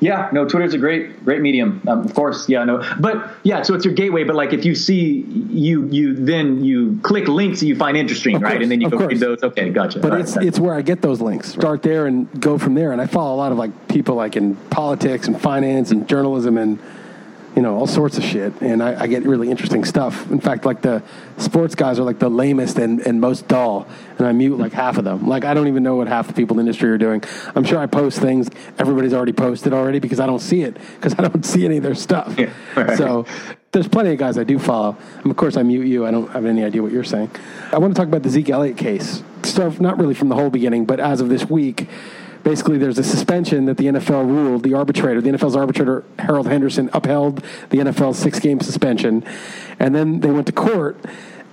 Yeah, 0.00 0.30
no, 0.32 0.46
Twitter's 0.46 0.72
a 0.72 0.78
great, 0.78 1.22
great 1.26 1.42
medium. 1.42 1.82
Um, 1.86 2.06
of 2.06 2.14
course, 2.14 2.48
yeah, 2.48 2.64
no, 2.64 2.82
but 2.98 3.32
yeah, 3.42 3.62
so 3.62 3.74
it's 3.74 3.84
your 3.84 3.92
gateway. 3.92 4.24
But 4.24 4.34
like, 4.34 4.54
if 4.54 4.64
you 4.64 4.74
see 4.74 5.20
you, 5.20 5.86
you 5.88 6.14
then 6.14 6.64
you 6.64 6.98
click 7.02 7.28
links 7.28 7.60
that 7.60 7.66
you 7.66 7.76
find 7.76 7.98
interesting, 7.98 8.36
of 8.36 8.42
right, 8.42 8.62
and 8.62 8.70
then 8.70 8.80
you 8.80 8.88
go 8.88 8.96
course. 8.96 9.10
read 9.10 9.20
those. 9.20 9.42
Okay, 9.42 9.68
gotcha. 9.68 9.98
But 9.98 10.18
it's 10.18 10.38
it's 10.38 10.58
where 10.58 10.74
I 10.74 10.80
get 10.80 11.02
those 11.02 11.20
links. 11.20 11.50
Start 11.52 11.82
there 11.82 12.06
and 12.06 12.28
go 12.40 12.56
from 12.56 12.74
there. 12.74 12.92
And 12.92 13.00
I 13.00 13.06
follow 13.06 13.34
a 13.34 13.36
lot 13.36 13.52
of 13.52 13.58
like 13.58 13.88
people 13.88 14.14
like 14.14 14.36
in 14.36 14.56
politics 14.56 15.28
and 15.28 15.38
finance 15.38 15.90
and 15.90 16.08
journalism 16.08 16.56
and 16.56 16.78
you 17.56 17.62
know, 17.62 17.76
all 17.76 17.86
sorts 17.86 18.16
of 18.16 18.24
shit. 18.24 18.60
And 18.60 18.82
I, 18.82 19.02
I, 19.02 19.06
get 19.06 19.24
really 19.24 19.50
interesting 19.50 19.84
stuff. 19.84 20.30
In 20.30 20.40
fact, 20.40 20.64
like 20.64 20.82
the 20.82 21.02
sports 21.36 21.74
guys 21.74 21.98
are 21.98 22.04
like 22.04 22.18
the 22.18 22.28
lamest 22.28 22.78
and, 22.78 23.00
and 23.00 23.20
most 23.20 23.48
dull. 23.48 23.88
And 24.18 24.26
I 24.26 24.32
mute 24.32 24.56
like 24.58 24.72
half 24.72 24.98
of 24.98 25.04
them. 25.04 25.26
Like, 25.26 25.44
I 25.44 25.54
don't 25.54 25.66
even 25.66 25.82
know 25.82 25.96
what 25.96 26.06
half 26.08 26.28
the 26.28 26.32
people 26.32 26.58
in 26.58 26.64
the 26.64 26.68
industry 26.70 26.90
are 26.90 26.98
doing. 26.98 27.24
I'm 27.54 27.64
sure 27.64 27.78
I 27.78 27.86
post 27.86 28.20
things 28.20 28.48
everybody's 28.78 29.12
already 29.12 29.32
posted 29.32 29.72
already 29.72 29.98
because 29.98 30.20
I 30.20 30.26
don't 30.26 30.40
see 30.40 30.62
it, 30.62 30.76
because 30.96 31.14
I 31.18 31.26
don't 31.26 31.44
see 31.44 31.64
any 31.64 31.78
of 31.78 31.82
their 31.82 31.94
stuff. 31.94 32.38
Yeah, 32.38 32.52
right. 32.76 32.96
So 32.96 33.26
there's 33.72 33.88
plenty 33.88 34.12
of 34.12 34.18
guys 34.18 34.38
I 34.38 34.44
do 34.44 34.58
follow. 34.58 34.96
And 35.22 35.30
of 35.30 35.36
course, 35.36 35.56
I 35.56 35.62
mute 35.62 35.86
you. 35.86 36.06
I 36.06 36.10
don't 36.10 36.30
have 36.30 36.46
any 36.46 36.64
idea 36.64 36.82
what 36.82 36.92
you're 36.92 37.04
saying. 37.04 37.30
I 37.72 37.78
want 37.78 37.94
to 37.94 37.98
talk 37.98 38.08
about 38.08 38.22
the 38.22 38.30
Zeke 38.30 38.50
Elliott 38.50 38.76
case. 38.76 39.22
Stuff 39.42 39.80
not 39.80 39.98
really 39.98 40.14
from 40.14 40.28
the 40.28 40.34
whole 40.36 40.50
beginning, 40.50 40.84
but 40.84 41.00
as 41.00 41.20
of 41.20 41.28
this 41.28 41.48
week 41.48 41.88
basically 42.42 42.78
there's 42.78 42.98
a 42.98 43.04
suspension 43.04 43.66
that 43.66 43.76
the 43.76 43.86
NFL 43.86 44.26
ruled. 44.26 44.62
The 44.62 44.74
arbitrator, 44.74 45.20
the 45.20 45.30
NFL's 45.30 45.56
arbitrator 45.56 46.04
Harold 46.18 46.46
Henderson, 46.46 46.90
upheld 46.92 47.42
the 47.70 47.78
NFL's 47.78 48.18
six 48.18 48.38
game 48.40 48.60
suspension, 48.60 49.24
and 49.78 49.94
then 49.94 50.20
they 50.20 50.30
went 50.30 50.46
to 50.46 50.52
court 50.52 50.98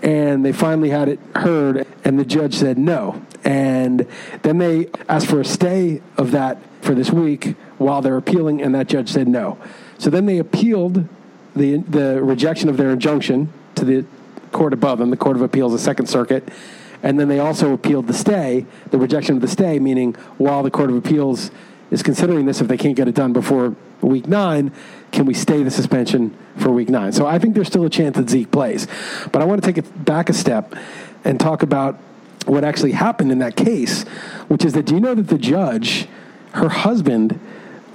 and 0.02 0.46
they 0.46 0.52
finally 0.52 0.92
had 0.92 1.10
it 1.10 1.20
heard, 1.36 1.88
and 2.04 2.20
the 2.20 2.26
judge 2.26 2.54
said 2.54 2.78
no. 2.78 3.20
And 3.44 4.08
then 4.44 4.60
they 4.60 4.90
asked 5.10 5.28
for 5.28 5.42
a 5.42 5.46
stay 5.46 6.02
of 6.18 6.32
that 6.32 6.60
for 6.82 6.94
this 6.94 7.10
week 7.10 7.56
while 7.78 8.02
they're 8.02 8.18
appealing, 8.18 8.62
and 8.62 8.76
that 8.76 8.88
judge 8.88 9.10
said 9.10 9.28
no. 9.28 9.58
So 9.98 10.10
then 10.10 10.26
they 10.26 10.38
appealed 10.38 11.08
the 11.56 11.78
the 11.78 12.22
rejection 12.22 12.70
of 12.70 12.78
their 12.78 12.92
injunction 12.92 13.52
to 13.76 13.86
the 13.86 14.06
court 14.52 14.74
above 14.74 15.00
them, 15.00 15.10
the 15.10 15.18
Court 15.18 15.36
of 15.36 15.42
Appeals, 15.42 15.72
the 15.72 15.80
Second 15.80 16.08
Circuit 16.08 16.48
and 17.04 17.20
then 17.20 17.28
they 17.28 17.40
also 17.40 17.74
appealed 17.74 18.08
the 18.08 18.14
stay, 18.14 18.66
the 18.92 18.98
rejection 18.98 19.36
of 19.36 19.42
the 19.42 19.48
stay, 19.48 19.80
meaning 19.80 20.14
while 20.38 20.64
the 20.64 20.72
Court 20.72 20.90
of 20.90 20.96
Appeals 20.96 21.52
is 21.92 22.04
considering 22.04 22.46
this, 22.46 22.60
if 22.62 22.68
they 22.68 22.78
can't 22.78 22.96
get 22.96 23.08
it 23.08 23.16
done 23.16 23.34
before 23.34 23.76
week 24.02 24.28
nine, 24.28 24.72
can 25.12 25.26
we 25.26 25.34
stay 25.34 25.64
the 25.64 25.72
suspension 25.72 26.36
for 26.58 26.70
week 26.72 26.90
nine? 26.90 27.12
So 27.12 27.26
I 27.26 27.40
think 27.40 27.56
there's 27.56 27.68
still 27.68 27.86
a 27.86 27.90
chance 27.90 28.18
that 28.18 28.30
Zeke 28.30 28.52
plays. 28.52 28.88
But 29.32 29.42
I 29.42 29.46
want 29.46 29.62
to 29.62 29.68
take 29.68 29.78
it 29.78 30.06
back 30.06 30.30
a 30.30 30.34
step 30.34 30.76
and 31.24 31.40
talk 31.40 31.64
about 31.64 31.96
what 32.46 32.64
actually 32.64 32.94
happened 32.94 33.32
in 33.32 33.40
that 33.40 33.56
case, 33.56 34.04
which 34.48 34.64
is 34.66 34.74
that 34.74 34.86
do 34.86 34.96
you 34.96 35.02
know 35.02 35.16
that 35.16 35.28
the 35.28 35.38
judge, 35.38 36.08
her 36.54 36.70
husband, 36.70 37.40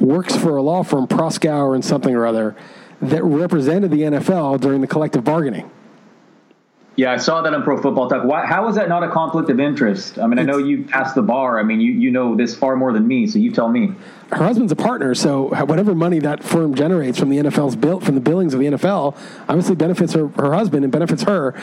works 0.01 0.37
for 0.37 0.57
a 0.57 0.63
law 0.63 0.83
firm, 0.83 1.07
Proskauer 1.07 1.75
and 1.75 1.85
something 1.85 2.15
or 2.15 2.27
other, 2.27 2.57
that 3.01 3.23
represented 3.25 3.91
the 3.91 4.01
NFL 4.01 4.61
during 4.61 4.81
the 4.81 4.87
collective 4.87 5.25
bargaining? 5.25 5.71
Yeah, 6.95 7.11
I 7.11 7.17
saw 7.17 7.41
that 7.41 7.55
on 7.55 7.63
Pro 7.63 7.81
Football 7.81 8.11
Talk. 8.11 8.25
Why, 8.25 8.45
how 8.45 8.69
is 8.69 8.77
that 8.77 8.89
not 8.91 9.03
a 9.03 9.11
conflict 9.11 9.49
of 9.49 9.59
interest? 9.59 10.19
I 10.19 10.27
mean, 10.27 10.39
I 10.39 10.43
know 10.43 10.59
you 10.59 10.85
passed 10.85 11.15
the 11.15 11.23
bar. 11.23 11.59
I 11.59 11.63
mean, 11.63 11.81
you, 11.81 11.91
you 11.91 12.11
know 12.11 12.37
this 12.37 12.55
far 12.55 12.77
more 12.77 12.93
than 12.93 13.09
me, 13.09 13.27
so 13.27 13.39
you 13.39 13.51
tell 13.51 13.71
me. 13.71 13.95
Her 14.31 14.45
husband's 14.45 14.73
a 14.73 14.77
partner, 14.77 15.15
so 15.15 15.49
whatever 15.65 15.95
money 15.95 16.19
that 16.19 16.45
firm 16.45 16.75
generates 16.75 17.19
from 17.19 17.31
the 17.31 17.39
NFL's 17.39 17.77
built 17.77 18.03
from 18.03 18.15
the 18.15 18.21
billings 18.21 18.53
of 18.53 18.61
the 18.61 18.67
NFL 18.67 19.17
obviously 19.49 19.75
benefits 19.75 20.13
her, 20.13 20.29
her 20.29 20.53
husband 20.53 20.85
and 20.85 20.93
benefits 20.93 21.23
her. 21.23 21.55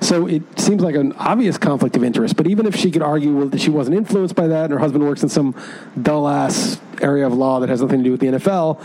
So 0.00 0.26
it 0.26 0.42
seems 0.58 0.82
like 0.82 0.96
an 0.96 1.12
obvious 1.12 1.58
conflict 1.58 1.96
of 1.96 2.02
interest. 2.02 2.36
But 2.36 2.48
even 2.48 2.66
if 2.66 2.74
she 2.74 2.90
could 2.90 3.02
argue 3.02 3.48
that 3.50 3.60
she 3.60 3.70
wasn't 3.70 3.96
influenced 3.96 4.34
by 4.34 4.48
that, 4.48 4.64
and 4.64 4.72
her 4.72 4.78
husband 4.78 5.04
works 5.04 5.22
in 5.22 5.28
some 5.28 5.54
dull 6.00 6.28
ass 6.28 6.80
area 7.00 7.26
of 7.26 7.34
law 7.34 7.60
that 7.60 7.68
has 7.68 7.82
nothing 7.82 7.98
to 7.98 8.04
do 8.04 8.10
with 8.12 8.20
the 8.20 8.26
NFL, 8.26 8.80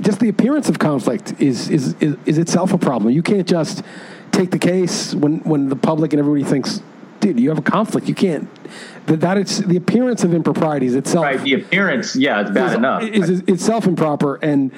just 0.00 0.20
the 0.20 0.28
appearance 0.28 0.68
of 0.68 0.78
conflict 0.78 1.40
is 1.40 1.70
is, 1.70 1.94
is, 2.00 2.16
is 2.26 2.38
itself 2.38 2.72
a 2.72 2.78
problem. 2.78 3.12
You 3.12 3.22
can't 3.22 3.46
just 3.46 3.84
take 4.34 4.50
the 4.50 4.58
case 4.58 5.14
when 5.14 5.38
when 5.40 5.68
the 5.68 5.76
public 5.76 6.12
and 6.12 6.20
everybody 6.20 6.44
thinks, 6.44 6.82
dude, 7.20 7.40
you 7.40 7.48
have 7.48 7.58
a 7.58 7.62
conflict. 7.62 8.08
You 8.08 8.14
can't. 8.14 8.48
That, 9.06 9.20
that 9.20 9.38
it's 9.38 9.58
the 9.58 9.76
appearance 9.76 10.24
of 10.24 10.34
improprieties 10.34 10.94
itself. 10.94 11.24
Right. 11.24 11.40
The 11.40 11.54
appearance, 11.54 12.16
yeah, 12.16 12.40
it's 12.40 12.50
bad 12.50 12.70
is, 12.70 12.74
enough. 12.74 13.02
Is, 13.02 13.30
is 13.30 13.40
itself 13.42 13.86
improper 13.86 14.36
and. 14.36 14.72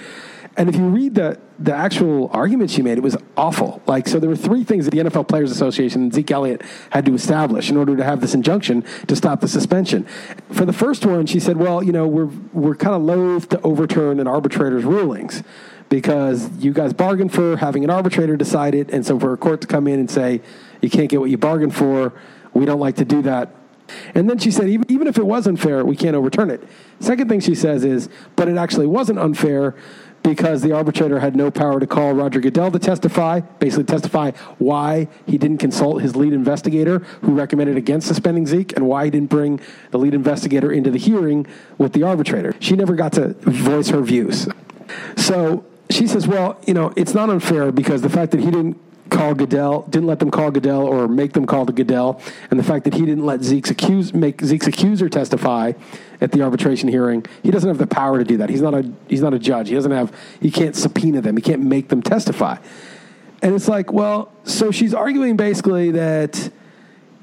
And 0.58 0.70
if 0.70 0.76
you 0.76 0.88
read 0.88 1.16
the 1.16 1.38
the 1.58 1.74
actual 1.74 2.30
argument 2.32 2.70
she 2.70 2.80
made, 2.80 2.96
it 2.96 3.02
was 3.02 3.14
awful. 3.36 3.82
Like, 3.86 4.08
so 4.08 4.18
there 4.18 4.30
were 4.30 4.36
three 4.36 4.64
things 4.64 4.86
that 4.86 4.90
the 4.90 4.98
NFL 5.00 5.28
Players 5.28 5.50
Association 5.50 6.00
and 6.00 6.14
Zeke 6.14 6.30
Elliott 6.30 6.62
had 6.88 7.04
to 7.04 7.14
establish 7.14 7.68
in 7.68 7.76
order 7.76 7.94
to 7.94 8.02
have 8.02 8.22
this 8.22 8.32
injunction 8.32 8.82
to 9.06 9.14
stop 9.14 9.40
the 9.42 9.48
suspension. 9.48 10.04
For 10.50 10.64
the 10.64 10.72
first 10.72 11.04
one, 11.04 11.26
she 11.26 11.40
said, 11.40 11.58
"Well, 11.58 11.82
you 11.82 11.92
know, 11.92 12.06
we're 12.06 12.30
we're 12.54 12.74
kind 12.74 12.94
of 12.94 13.02
loath 13.02 13.50
to 13.50 13.60
overturn 13.60 14.18
an 14.18 14.26
arbitrator's 14.26 14.84
rulings." 14.84 15.42
Because 15.88 16.50
you 16.58 16.72
guys 16.72 16.92
bargained 16.92 17.32
for 17.32 17.56
having 17.56 17.84
an 17.84 17.90
arbitrator 17.90 18.36
decide 18.36 18.74
it, 18.74 18.90
and 18.90 19.06
so 19.06 19.18
for 19.18 19.32
a 19.32 19.36
court 19.36 19.60
to 19.60 19.66
come 19.66 19.86
in 19.86 20.00
and 20.00 20.10
say 20.10 20.40
you 20.80 20.90
can't 20.90 21.08
get 21.08 21.20
what 21.20 21.30
you 21.30 21.38
bargained 21.38 21.74
for, 21.74 22.12
we 22.54 22.64
don't 22.64 22.80
like 22.80 22.96
to 22.96 23.04
do 23.04 23.22
that. 23.22 23.54
And 24.14 24.28
then 24.28 24.38
she 24.38 24.50
said, 24.50 24.68
even, 24.68 24.90
even 24.90 25.06
if 25.06 25.16
it 25.16 25.24
was 25.24 25.46
unfair, 25.46 25.84
we 25.84 25.96
can't 25.96 26.16
overturn 26.16 26.50
it. 26.50 26.62
Second 27.00 27.28
thing 27.28 27.40
she 27.40 27.54
says 27.54 27.84
is, 27.84 28.08
but 28.34 28.48
it 28.48 28.56
actually 28.56 28.86
wasn't 28.86 29.18
unfair 29.18 29.76
because 30.24 30.60
the 30.62 30.72
arbitrator 30.72 31.20
had 31.20 31.36
no 31.36 31.52
power 31.52 31.78
to 31.78 31.86
call 31.86 32.12
Roger 32.12 32.40
Goodell 32.40 32.72
to 32.72 32.80
testify, 32.80 33.38
basically 33.38 33.84
testify 33.84 34.32
why 34.58 35.06
he 35.24 35.38
didn't 35.38 35.58
consult 35.58 36.02
his 36.02 36.16
lead 36.16 36.32
investigator 36.32 36.98
who 37.22 37.32
recommended 37.32 37.76
against 37.76 38.08
suspending 38.08 38.44
Zeke 38.44 38.76
and 38.76 38.88
why 38.88 39.04
he 39.04 39.10
didn't 39.10 39.30
bring 39.30 39.60
the 39.92 39.98
lead 39.98 40.14
investigator 40.14 40.72
into 40.72 40.90
the 40.90 40.98
hearing 40.98 41.46
with 41.78 41.92
the 41.92 42.02
arbitrator. 42.02 42.56
She 42.58 42.74
never 42.74 42.96
got 42.96 43.12
to 43.12 43.34
voice 43.42 43.90
her 43.90 44.00
views. 44.00 44.48
So 45.16 45.64
she 45.90 46.06
says, 46.06 46.26
well, 46.26 46.58
you 46.66 46.74
know, 46.74 46.92
it's 46.96 47.14
not 47.14 47.30
unfair 47.30 47.72
because 47.72 48.02
the 48.02 48.10
fact 48.10 48.32
that 48.32 48.40
he 48.40 48.46
didn't 48.46 48.80
call 49.10 49.34
Goodell, 49.34 49.82
didn't 49.82 50.06
let 50.06 50.18
them 50.18 50.30
call 50.30 50.50
Goodell 50.50 50.82
or 50.82 51.08
make 51.08 51.32
them 51.32 51.46
call 51.46 51.64
the 51.64 51.72
Goodell, 51.72 52.20
and 52.50 52.58
the 52.58 52.64
fact 52.64 52.84
that 52.84 52.94
he 52.94 53.06
didn't 53.06 53.24
let 53.24 53.42
Zeke's 53.42 53.70
accuse 53.70 54.12
make 54.12 54.42
Zeke's 54.42 54.66
accuser 54.66 55.08
testify 55.08 55.72
at 56.20 56.32
the 56.32 56.42
arbitration 56.42 56.88
hearing, 56.88 57.24
he 57.42 57.50
doesn't 57.50 57.68
have 57.68 57.78
the 57.78 57.86
power 57.86 58.18
to 58.18 58.24
do 58.24 58.38
that. 58.38 58.50
He's 58.50 58.62
not 58.62 58.74
a 58.74 58.90
he's 59.08 59.22
not 59.22 59.34
a 59.34 59.38
judge. 59.38 59.68
He 59.68 59.74
doesn't 59.74 59.92
have 59.92 60.12
he 60.40 60.50
can't 60.50 60.74
subpoena 60.74 61.20
them. 61.20 61.36
He 61.36 61.42
can't 61.42 61.62
make 61.62 61.88
them 61.88 62.02
testify. 62.02 62.58
And 63.42 63.54
it's 63.54 63.68
like, 63.68 63.92
well, 63.92 64.32
so 64.44 64.70
she's 64.70 64.94
arguing 64.94 65.36
basically 65.36 65.92
that 65.92 66.50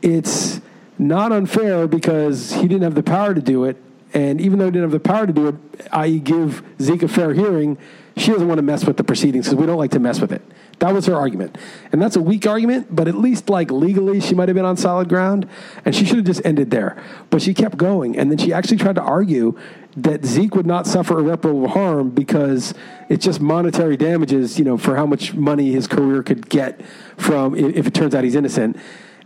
it's 0.01 0.61
not 0.97 1.31
unfair 1.31 1.87
because 1.87 2.53
he 2.53 2.61
didn't 2.63 2.83
have 2.83 2.95
the 2.95 3.03
power 3.03 3.33
to 3.33 3.41
do 3.41 3.65
it. 3.65 3.77
And 4.13 4.39
even 4.39 4.59
though 4.59 4.65
he 4.65 4.71
didn't 4.71 4.83
have 4.83 4.91
the 4.91 4.99
power 4.99 5.25
to 5.25 5.33
do 5.33 5.47
it, 5.47 5.55
i.e., 5.91 6.19
give 6.19 6.63
Zeke 6.79 7.03
a 7.03 7.07
fair 7.07 7.33
hearing, 7.33 7.79
she 8.15 8.31
doesn't 8.31 8.47
want 8.47 8.59
to 8.59 8.63
mess 8.63 8.85
with 8.85 8.97
the 8.97 9.03
proceedings 9.03 9.45
because 9.45 9.59
we 9.59 9.65
don't 9.65 9.77
like 9.77 9.91
to 9.91 9.99
mess 9.99 10.19
with 10.19 10.31
it. 10.31 10.41
That 10.79 10.93
was 10.93 11.05
her 11.05 11.15
argument. 11.15 11.57
And 11.91 12.01
that's 12.01 12.15
a 12.15 12.21
weak 12.21 12.45
argument, 12.45 12.93
but 12.93 13.07
at 13.07 13.15
least 13.15 13.49
like 13.49 13.71
legally 13.71 14.19
she 14.19 14.35
might 14.35 14.49
have 14.49 14.55
been 14.55 14.65
on 14.65 14.77
solid 14.77 15.09
ground 15.09 15.47
and 15.85 15.95
she 15.95 16.05
should 16.05 16.17
have 16.17 16.25
just 16.25 16.45
ended 16.45 16.71
there. 16.71 17.01
But 17.29 17.41
she 17.41 17.53
kept 17.53 17.77
going 17.77 18.17
and 18.17 18.29
then 18.29 18.37
she 18.37 18.53
actually 18.53 18.77
tried 18.77 18.95
to 18.95 19.01
argue 19.01 19.57
that 19.95 20.25
Zeke 20.25 20.55
would 20.55 20.65
not 20.65 20.87
suffer 20.87 21.19
irreparable 21.19 21.69
harm 21.69 22.09
because 22.09 22.73
it's 23.09 23.23
just 23.23 23.39
monetary 23.39 23.95
damages, 23.97 24.57
you 24.57 24.65
know, 24.65 24.77
for 24.77 24.95
how 24.95 25.05
much 25.05 25.33
money 25.33 25.71
his 25.71 25.87
career 25.87 26.23
could 26.23 26.49
get 26.49 26.81
from 27.17 27.55
if 27.55 27.87
it 27.87 27.93
turns 27.93 28.13
out 28.15 28.23
he's 28.23 28.35
innocent 28.35 28.77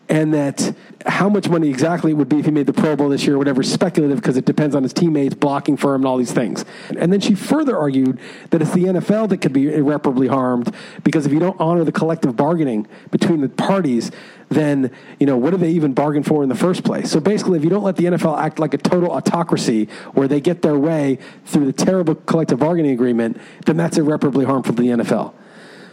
and 0.09 0.33
that 0.33 0.73
how 1.05 1.29
much 1.29 1.49
money 1.49 1.69
exactly 1.69 2.11
it 2.11 2.13
would 2.15 2.29
be 2.29 2.39
if 2.39 2.45
he 2.45 2.51
made 2.51 2.65
the 2.65 2.73
Pro 2.73 2.95
Bowl 2.95 3.09
this 3.09 3.25
year 3.25 3.35
or 3.35 3.37
whatever 3.37 3.63
speculative 3.63 4.17
because 4.17 4.37
it 4.37 4.45
depends 4.45 4.75
on 4.75 4.83
his 4.83 4.93
teammates 4.93 5.35
blocking 5.35 5.77
for 5.77 5.93
him 5.93 6.01
and 6.01 6.07
all 6.07 6.17
these 6.17 6.31
things. 6.31 6.65
And 6.97 7.11
then 7.11 7.19
she 7.19 7.35
further 7.35 7.77
argued 7.77 8.19
that 8.49 8.61
it's 8.61 8.73
the 8.73 8.85
NFL 8.85 9.29
that 9.29 9.37
could 9.37 9.53
be 9.53 9.73
irreparably 9.73 10.27
harmed 10.27 10.73
because 11.03 11.25
if 11.25 11.31
you 11.31 11.39
don't 11.39 11.59
honor 11.59 11.83
the 11.83 11.91
collective 11.91 12.35
bargaining 12.35 12.87
between 13.11 13.41
the 13.41 13.49
parties, 13.49 14.11
then 14.49 14.91
you 15.19 15.25
know 15.25 15.37
what 15.37 15.51
do 15.51 15.57
they 15.57 15.71
even 15.71 15.93
bargain 15.93 16.23
for 16.23 16.41
in 16.43 16.49
the 16.49 16.55
first 16.55 16.83
place? 16.83 17.11
So 17.11 17.19
basically, 17.19 17.57
if 17.57 17.63
you 17.63 17.69
don't 17.69 17.83
let 17.83 17.97
the 17.97 18.05
NFL 18.05 18.39
act 18.39 18.59
like 18.59 18.73
a 18.73 18.77
total 18.77 19.11
autocracy 19.11 19.85
where 20.13 20.27
they 20.27 20.39
get 20.39 20.61
their 20.61 20.77
way 20.77 21.19
through 21.45 21.65
the 21.65 21.73
terrible 21.73 22.15
collective 22.15 22.59
bargaining 22.59 22.91
agreement, 22.91 23.39
then 23.65 23.77
that's 23.77 23.97
irreparably 23.97 24.45
harmful 24.45 24.73
to 24.73 24.81
the 24.81 24.89
NFL. 24.89 25.33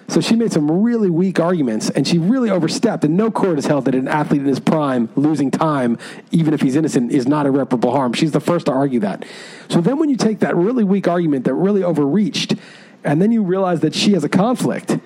So 0.08 0.20
she 0.20 0.36
made 0.36 0.52
some 0.52 0.82
really 0.82 1.10
weak 1.10 1.40
arguments, 1.40 1.90
and 1.90 2.06
she 2.06 2.18
really 2.18 2.50
overstepped. 2.50 3.04
And 3.04 3.16
no 3.16 3.30
court 3.30 3.56
has 3.56 3.66
held 3.66 3.86
that 3.86 3.94
an 3.94 4.06
athlete 4.06 4.42
in 4.42 4.46
his 4.46 4.60
prime 4.60 5.08
losing 5.16 5.50
time, 5.50 5.98
even 6.30 6.52
if 6.52 6.60
he's 6.60 6.76
innocent, 6.76 7.10
is 7.10 7.26
not 7.26 7.46
irreparable 7.46 7.90
harm. 7.90 8.12
She's 8.12 8.32
the 8.32 8.40
first 8.40 8.66
to 8.66 8.72
argue 8.72 9.00
that. 9.00 9.24
So 9.68 9.80
then, 9.80 9.98
when 9.98 10.10
you 10.10 10.16
take 10.16 10.40
that 10.40 10.56
really 10.56 10.84
weak 10.84 11.08
argument 11.08 11.44
that 11.46 11.54
really 11.54 11.82
overreached, 11.82 12.54
and 13.02 13.20
then 13.20 13.32
you 13.32 13.42
realize 13.42 13.80
that 13.80 13.94
she 13.94 14.12
has 14.12 14.24
a 14.24 14.28
conflict, 14.28 14.98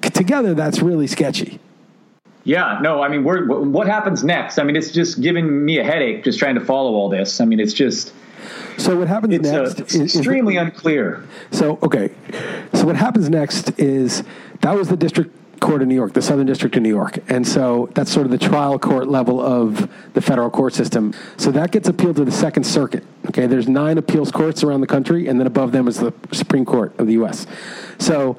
together 0.00 0.54
that's 0.54 0.80
really 0.80 1.06
sketchy. 1.06 1.60
Yeah, 2.44 2.80
no, 2.82 3.02
I 3.02 3.08
mean, 3.08 3.22
what 3.24 3.86
happens 3.86 4.24
next? 4.24 4.58
I 4.58 4.64
mean, 4.64 4.74
it's 4.74 4.90
just 4.90 5.20
giving 5.20 5.64
me 5.64 5.78
a 5.78 5.84
headache 5.84 6.24
just 6.24 6.40
trying 6.40 6.56
to 6.56 6.60
follow 6.60 6.94
all 6.94 7.08
this. 7.08 7.40
I 7.40 7.44
mean, 7.44 7.60
it's 7.60 7.72
just 7.72 8.12
so 8.76 8.98
what 8.98 9.08
happens 9.08 9.34
it's 9.34 9.48
uh, 9.48 9.62
next? 9.62 9.78
A, 9.78 9.82
it's 9.82 9.94
is, 9.94 10.16
extremely 10.16 10.56
is, 10.56 10.62
unclear. 10.62 11.26
So 11.50 11.78
okay, 11.82 12.14
so 12.74 12.84
what 12.84 12.96
happens 12.96 13.28
next 13.28 13.78
is 13.78 14.22
that 14.60 14.74
was 14.74 14.88
the 14.88 14.96
district 14.96 15.36
court 15.60 15.80
in 15.80 15.88
New 15.88 15.94
York, 15.94 16.12
the 16.12 16.22
Southern 16.22 16.46
District 16.46 16.74
of 16.76 16.82
New 16.82 16.88
York, 16.88 17.18
and 17.28 17.46
so 17.46 17.88
that's 17.94 18.10
sort 18.10 18.26
of 18.26 18.32
the 18.32 18.38
trial 18.38 18.78
court 18.78 19.08
level 19.08 19.40
of 19.40 19.88
the 20.14 20.20
federal 20.20 20.50
court 20.50 20.74
system. 20.74 21.14
So 21.36 21.50
that 21.52 21.70
gets 21.70 21.88
appealed 21.88 22.16
to 22.16 22.24
the 22.24 22.32
Second 22.32 22.64
Circuit. 22.64 23.04
Okay, 23.28 23.46
there's 23.46 23.68
nine 23.68 23.98
appeals 23.98 24.30
courts 24.32 24.64
around 24.64 24.80
the 24.80 24.86
country, 24.86 25.28
and 25.28 25.38
then 25.38 25.46
above 25.46 25.72
them 25.72 25.86
is 25.86 25.98
the 25.98 26.12
Supreme 26.32 26.64
Court 26.64 26.98
of 26.98 27.06
the 27.06 27.14
U.S. 27.14 27.46
So 27.98 28.36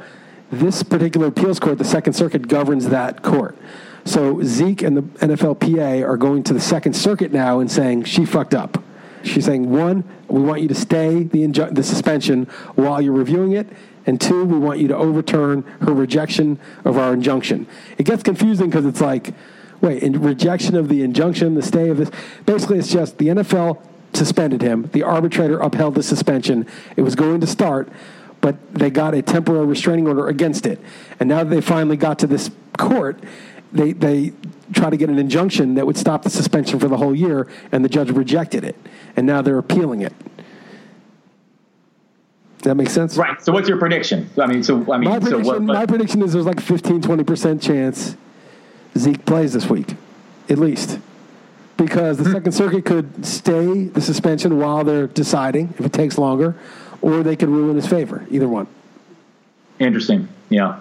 this 0.51 0.83
particular 0.83 1.27
appeals 1.27 1.59
court, 1.59 1.77
the 1.77 1.85
Second 1.85 2.13
Circuit, 2.13 2.47
governs 2.47 2.89
that 2.89 3.23
court. 3.23 3.57
So 4.05 4.43
Zeke 4.43 4.81
and 4.81 4.97
the 4.97 5.01
NFLPA 5.01 6.07
are 6.07 6.17
going 6.17 6.43
to 6.43 6.53
the 6.53 6.59
Second 6.59 6.93
Circuit 6.93 7.31
now 7.31 7.59
and 7.59 7.71
saying 7.71 8.03
she 8.03 8.25
fucked 8.25 8.53
up. 8.53 8.82
She's 9.23 9.45
saying, 9.45 9.69
one, 9.69 10.03
we 10.27 10.41
want 10.41 10.61
you 10.61 10.67
to 10.67 10.75
stay 10.75 11.23
the, 11.23 11.39
inju- 11.39 11.73
the 11.73 11.83
suspension 11.83 12.45
while 12.75 13.01
you're 13.01 13.13
reviewing 13.13 13.53
it. 13.53 13.67
And 14.05 14.19
two, 14.19 14.43
we 14.43 14.57
want 14.57 14.79
you 14.79 14.87
to 14.89 14.97
overturn 14.97 15.63
her 15.81 15.93
rejection 15.93 16.59
of 16.83 16.97
our 16.97 17.13
injunction. 17.13 17.67
It 17.97 18.03
gets 18.03 18.21
confusing 18.21 18.69
because 18.69 18.85
it's 18.85 19.01
like, 19.01 19.33
wait, 19.81 20.03
in 20.03 20.21
rejection 20.21 20.75
of 20.75 20.89
the 20.89 21.03
injunction, 21.03 21.55
the 21.55 21.61
stay 21.61 21.89
of 21.89 21.97
this. 21.97 22.11
Basically, 22.45 22.79
it's 22.79 22.91
just 22.91 23.17
the 23.17 23.27
NFL 23.27 23.81
suspended 24.13 24.61
him. 24.61 24.89
The 24.91 25.03
arbitrator 25.03 25.59
upheld 25.59 25.95
the 25.95 26.03
suspension. 26.03 26.67
It 26.97 27.01
was 27.01 27.15
going 27.15 27.41
to 27.41 27.47
start, 27.47 27.89
but 28.41 28.73
they 28.73 28.89
got 28.89 29.13
a 29.13 29.21
temporary 29.21 29.65
restraining 29.65 30.07
order 30.07 30.27
against 30.27 30.65
it. 30.65 30.81
And 31.19 31.29
now 31.29 31.43
that 31.43 31.49
they 31.49 31.61
finally 31.61 31.97
got 31.97 32.19
to 32.19 32.27
this 32.27 32.51
court, 32.77 33.23
they, 33.71 33.93
they 33.93 34.33
try 34.73 34.89
to 34.89 34.97
get 34.97 35.09
an 35.09 35.17
injunction 35.17 35.75
that 35.75 35.85
would 35.85 35.97
stop 35.97 36.23
the 36.23 36.29
suspension 36.29 36.79
for 36.79 36.87
the 36.87 36.97
whole 36.97 37.15
year, 37.15 37.47
and 37.71 37.83
the 37.83 37.89
judge 37.89 38.09
rejected 38.11 38.63
it 38.63 38.75
and 39.15 39.25
now 39.25 39.41
they're 39.41 39.57
appealing 39.57 40.01
it. 40.01 40.13
That 42.63 42.75
makes 42.75 42.93
sense? 42.93 43.17
Right. 43.17 43.41
So 43.43 43.51
what's 43.51 43.67
your 43.67 43.77
prediction? 43.77 44.29
I 44.37 44.47
mean, 44.47 44.63
so 44.63 44.75
I 44.91 44.97
mean, 44.97 45.09
my 45.09 45.19
prediction, 45.19 45.43
so 45.43 45.51
what, 45.51 45.61
my 45.61 45.85
prediction 45.85 46.21
is 46.21 46.33
there's 46.33 46.45
like 46.45 46.61
15, 46.61 47.01
20 47.01 47.23
percent 47.23 47.61
chance 47.61 48.15
Zeke 48.97 49.25
plays 49.25 49.53
this 49.53 49.69
week, 49.69 49.95
at 50.49 50.57
least, 50.57 50.99
because 51.77 52.17
the 52.17 52.23
hmm. 52.23 52.31
Second 52.31 52.51
Circuit 52.53 52.85
could 52.85 53.25
stay 53.25 53.83
the 53.85 54.01
suspension 54.01 54.57
while 54.59 54.83
they're 54.85 55.07
deciding 55.07 55.73
if 55.77 55.85
it 55.85 55.91
takes 55.91 56.17
longer, 56.17 56.55
or 57.01 57.21
they 57.21 57.35
could 57.35 57.49
rule 57.49 57.69
in 57.69 57.75
his 57.75 57.87
favor. 57.87 58.25
Either 58.31 58.47
one. 58.47 58.67
Interesting. 59.79 60.29
Yeah. 60.49 60.79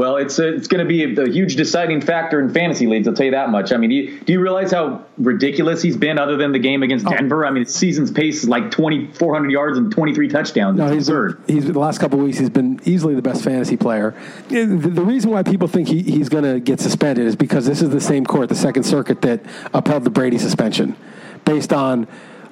Well, 0.00 0.16
it's 0.16 0.38
a, 0.38 0.54
it's 0.54 0.66
going 0.66 0.78
to 0.78 0.88
be 0.88 1.04
a, 1.04 1.24
a, 1.24 1.28
huge 1.28 1.56
deciding 1.56 2.00
factor 2.00 2.40
in 2.40 2.54
fantasy 2.54 2.86
leagues. 2.86 3.06
I'll 3.06 3.12
tell 3.12 3.26
you 3.26 3.32
that 3.32 3.50
much. 3.50 3.70
I 3.70 3.76
mean, 3.76 3.90
do 3.90 3.96
you, 3.96 4.20
do 4.20 4.32
you 4.32 4.40
realize 4.40 4.72
how 4.72 5.04
ridiculous 5.18 5.82
he's 5.82 5.98
been 5.98 6.18
other 6.18 6.38
than 6.38 6.52
the 6.52 6.58
game 6.58 6.82
against 6.82 7.06
oh. 7.06 7.10
Denver? 7.10 7.44
I 7.44 7.50
mean, 7.50 7.66
his 7.66 7.74
season's 7.74 8.10
pace 8.10 8.42
is 8.42 8.48
like 8.48 8.70
2,400 8.70 9.50
yards 9.50 9.76
and 9.76 9.92
23 9.92 10.28
touchdowns. 10.28 10.78
No, 10.78 10.86
he's 10.86 11.06
absurd. 11.06 11.46
Been, 11.46 11.54
he's 11.54 11.66
the 11.66 11.78
last 11.78 11.98
couple 11.98 12.18
of 12.18 12.24
weeks 12.24 12.38
he's 12.38 12.48
been 12.48 12.80
easily 12.86 13.14
the 13.14 13.20
best 13.20 13.44
fantasy 13.44 13.76
player. 13.76 14.14
The, 14.48 14.64
the 14.64 15.02
reason 15.02 15.32
why 15.32 15.42
people 15.42 15.68
think 15.68 15.88
he, 15.88 16.02
he's 16.02 16.30
going 16.30 16.44
to 16.44 16.60
get 16.60 16.80
suspended 16.80 17.26
is 17.26 17.36
because 17.36 17.66
this 17.66 17.82
is 17.82 17.90
the 17.90 18.00
same 18.00 18.24
court, 18.24 18.48
the 18.48 18.54
Second 18.54 18.84
Circuit, 18.84 19.20
that 19.20 19.42
upheld 19.74 20.04
the 20.04 20.10
Brady 20.10 20.38
suspension 20.38 20.96
based 21.44 21.74
on 21.74 22.08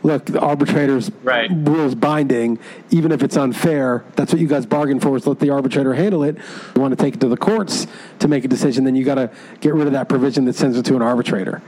look, 0.08 0.24
the 0.26 0.40
arbitrator's 0.40 1.10
right. 1.22 1.50
rules 1.52 1.94
binding, 1.94 2.58
even 2.90 3.12
if 3.12 3.22
it's 3.22 3.36
unfair. 3.36 4.04
That's 4.16 4.32
what 4.32 4.40
you 4.40 4.48
guys 4.48 4.66
bargained 4.66 5.02
for, 5.02 5.16
is 5.16 5.26
let 5.26 5.38
the 5.38 5.50
arbitrator 5.50 5.94
handle 5.94 6.24
it. 6.24 6.36
You 6.74 6.80
want 6.80 6.96
to 6.98 7.02
take 7.02 7.14
it 7.14 7.20
to 7.20 7.28
the 7.28 7.36
courts 7.36 7.86
to 8.18 8.28
make 8.28 8.44
a 8.44 8.48
decision, 8.48 8.84
then 8.84 8.96
you 8.96 9.04
got 9.04 9.16
to 9.16 9.30
get 9.60 9.74
rid 9.74 9.86
of 9.86 9.92
that 9.92 10.08
provision 10.08 10.44
that 10.46 10.54
sends 10.54 10.76
it 10.76 10.84
to 10.86 10.96
an 10.96 11.02
arbitrator. 11.02 11.62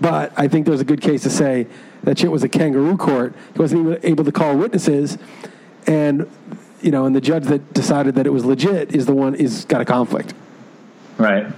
But 0.00 0.32
I 0.36 0.46
think 0.46 0.66
there's 0.66 0.80
a 0.80 0.84
good 0.84 1.00
case 1.00 1.22
to 1.24 1.30
say 1.30 1.66
that 2.04 2.18
shit 2.18 2.30
was 2.30 2.44
a 2.44 2.48
kangaroo 2.48 2.96
court. 2.96 3.34
He 3.54 3.58
wasn't 3.58 3.86
even 3.86 3.98
able 4.04 4.24
to 4.24 4.32
call 4.32 4.56
witnesses, 4.56 5.18
and 5.86 6.30
you 6.80 6.92
know, 6.92 7.06
and 7.06 7.16
the 7.16 7.20
judge 7.20 7.44
that 7.46 7.74
decided 7.74 8.14
that 8.14 8.26
it 8.26 8.30
was 8.30 8.44
legit 8.44 8.94
is 8.94 9.06
the 9.06 9.14
one 9.14 9.34
is 9.34 9.64
got 9.64 9.80
a 9.80 9.84
conflict. 9.84 10.34
Right. 11.16 11.52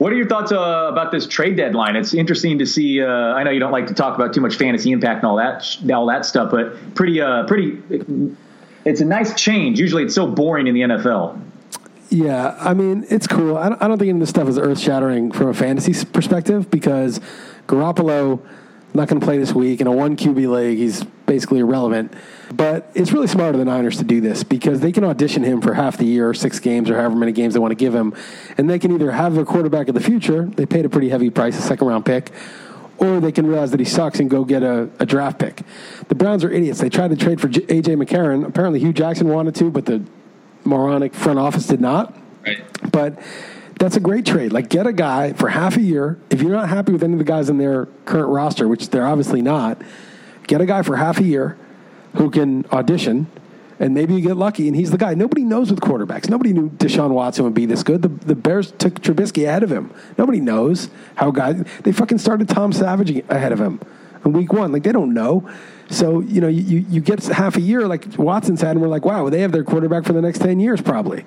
What 0.00 0.14
are 0.14 0.16
your 0.16 0.26
thoughts 0.26 0.50
uh, 0.50 0.88
about 0.90 1.12
this 1.12 1.26
trade 1.26 1.58
deadline? 1.58 1.94
It's 1.94 2.14
interesting 2.14 2.58
to 2.60 2.64
see. 2.64 3.02
Uh, 3.02 3.06
I 3.06 3.42
know 3.42 3.50
you 3.50 3.60
don't 3.60 3.70
like 3.70 3.86
to 3.88 3.92
talk 3.92 4.14
about 4.16 4.32
too 4.32 4.40
much 4.40 4.56
fantasy 4.56 4.92
impact 4.92 5.16
and 5.22 5.26
all 5.26 5.36
that, 5.36 5.76
all 5.92 6.06
that 6.06 6.24
stuff, 6.24 6.50
but 6.50 6.94
pretty, 6.94 7.20
uh, 7.20 7.44
pretty. 7.44 7.82
It's 8.86 9.02
a 9.02 9.04
nice 9.04 9.38
change. 9.38 9.78
Usually, 9.78 10.02
it's 10.04 10.14
so 10.14 10.26
boring 10.26 10.68
in 10.68 10.74
the 10.74 10.80
NFL. 10.80 11.38
Yeah, 12.08 12.56
I 12.58 12.72
mean, 12.72 13.04
it's 13.10 13.26
cool. 13.26 13.58
I 13.58 13.68
don't, 13.68 13.82
I 13.82 13.88
don't 13.88 13.98
think 13.98 14.08
any 14.08 14.16
of 14.16 14.20
this 14.20 14.30
stuff 14.30 14.48
is 14.48 14.56
earth 14.56 14.78
shattering 14.78 15.32
from 15.32 15.48
a 15.48 15.54
fantasy 15.54 16.02
perspective 16.06 16.70
because 16.70 17.20
Garoppolo 17.66 18.40
not 18.94 19.08
going 19.08 19.20
to 19.20 19.24
play 19.24 19.38
this 19.38 19.52
week 19.52 19.80
in 19.80 19.86
a 19.86 19.92
one 19.92 20.16
QB 20.16 20.50
league. 20.50 20.78
He's 20.78 21.04
basically 21.26 21.60
irrelevant. 21.60 22.12
But 22.52 22.90
it's 22.94 23.12
really 23.12 23.28
smart 23.28 23.54
of 23.54 23.60
the 23.60 23.64
Niners 23.64 23.98
to 23.98 24.04
do 24.04 24.20
this 24.20 24.42
because 24.42 24.80
they 24.80 24.90
can 24.90 25.04
audition 25.04 25.44
him 25.44 25.60
for 25.60 25.74
half 25.74 25.96
the 25.96 26.04
year, 26.04 26.34
six 26.34 26.58
games, 26.58 26.90
or 26.90 26.96
however 26.96 27.14
many 27.14 27.32
games 27.32 27.54
they 27.54 27.60
want 27.60 27.70
to 27.70 27.76
give 27.76 27.94
him. 27.94 28.14
And 28.58 28.68
they 28.68 28.78
can 28.78 28.92
either 28.92 29.12
have 29.12 29.34
their 29.34 29.44
quarterback 29.44 29.88
of 29.88 29.94
the 29.94 30.00
future, 30.00 30.46
they 30.46 30.66
paid 30.66 30.84
a 30.84 30.88
pretty 30.88 31.08
heavy 31.08 31.30
price, 31.30 31.56
a 31.56 31.62
second 31.62 31.86
round 31.86 32.04
pick, 32.04 32.32
or 32.98 33.20
they 33.20 33.32
can 33.32 33.46
realize 33.46 33.70
that 33.70 33.80
he 33.80 33.86
sucks 33.86 34.18
and 34.18 34.28
go 34.28 34.44
get 34.44 34.62
a, 34.62 34.90
a 34.98 35.06
draft 35.06 35.38
pick. 35.38 35.62
The 36.08 36.14
Browns 36.14 36.42
are 36.42 36.50
idiots. 36.50 36.80
They 36.80 36.90
tried 36.90 37.08
to 37.08 37.16
trade 37.16 37.40
for 37.40 37.46
A.J. 37.46 37.94
McCarron. 37.94 38.46
Apparently, 38.46 38.80
Hue 38.80 38.92
Jackson 38.92 39.28
wanted 39.28 39.54
to, 39.56 39.70
but 39.70 39.86
the 39.86 40.02
moronic 40.64 41.14
front 41.14 41.38
office 41.38 41.66
did 41.66 41.80
not. 41.80 42.14
Right. 42.44 42.62
But 42.90 43.18
that's 43.80 43.96
a 43.96 44.00
great 44.00 44.26
trade. 44.26 44.52
Like, 44.52 44.68
get 44.68 44.86
a 44.86 44.92
guy 44.92 45.32
for 45.32 45.48
half 45.48 45.78
a 45.78 45.80
year. 45.80 46.18
If 46.28 46.42
you're 46.42 46.52
not 46.52 46.68
happy 46.68 46.92
with 46.92 47.02
any 47.02 47.14
of 47.14 47.18
the 47.18 47.24
guys 47.24 47.48
in 47.48 47.56
their 47.56 47.86
current 48.04 48.28
roster, 48.28 48.68
which 48.68 48.90
they're 48.90 49.06
obviously 49.06 49.40
not, 49.40 49.80
get 50.46 50.60
a 50.60 50.66
guy 50.66 50.82
for 50.82 50.96
half 50.96 51.18
a 51.18 51.24
year 51.24 51.56
who 52.16 52.30
can 52.30 52.66
audition, 52.72 53.26
and 53.78 53.94
maybe 53.94 54.14
you 54.14 54.20
get 54.20 54.36
lucky, 54.36 54.68
and 54.68 54.76
he's 54.76 54.90
the 54.90 54.98
guy. 54.98 55.14
Nobody 55.14 55.44
knows 55.44 55.70
with 55.70 55.80
quarterbacks. 55.80 56.28
Nobody 56.28 56.52
knew 56.52 56.68
Deshaun 56.68 57.08
Watson 57.08 57.44
would 57.44 57.54
be 57.54 57.64
this 57.64 57.82
good. 57.82 58.02
The, 58.02 58.08
the 58.08 58.34
Bears 58.34 58.70
took 58.72 59.00
Trubisky 59.00 59.46
ahead 59.46 59.62
of 59.62 59.72
him. 59.72 59.90
Nobody 60.18 60.40
knows 60.40 60.90
how 61.14 61.30
guys. 61.30 61.64
They 61.82 61.92
fucking 61.92 62.18
started 62.18 62.50
Tom 62.50 62.74
Savage 62.74 63.24
ahead 63.30 63.52
of 63.52 63.60
him 63.62 63.80
in 64.26 64.34
week 64.34 64.52
one. 64.52 64.72
Like, 64.72 64.82
they 64.82 64.92
don't 64.92 65.14
know. 65.14 65.48
So, 65.88 66.20
you 66.20 66.42
know, 66.42 66.48
you, 66.48 66.84
you 66.90 67.00
get 67.00 67.24
half 67.24 67.56
a 67.56 67.62
year 67.62 67.88
like 67.88 68.18
Watson's 68.18 68.60
had, 68.60 68.72
and 68.72 68.82
we're 68.82 68.88
like, 68.88 69.06
wow, 69.06 69.30
they 69.30 69.40
have 69.40 69.52
their 69.52 69.64
quarterback 69.64 70.04
for 70.04 70.12
the 70.12 70.20
next 70.20 70.40
10 70.40 70.60
years, 70.60 70.82
probably. 70.82 71.24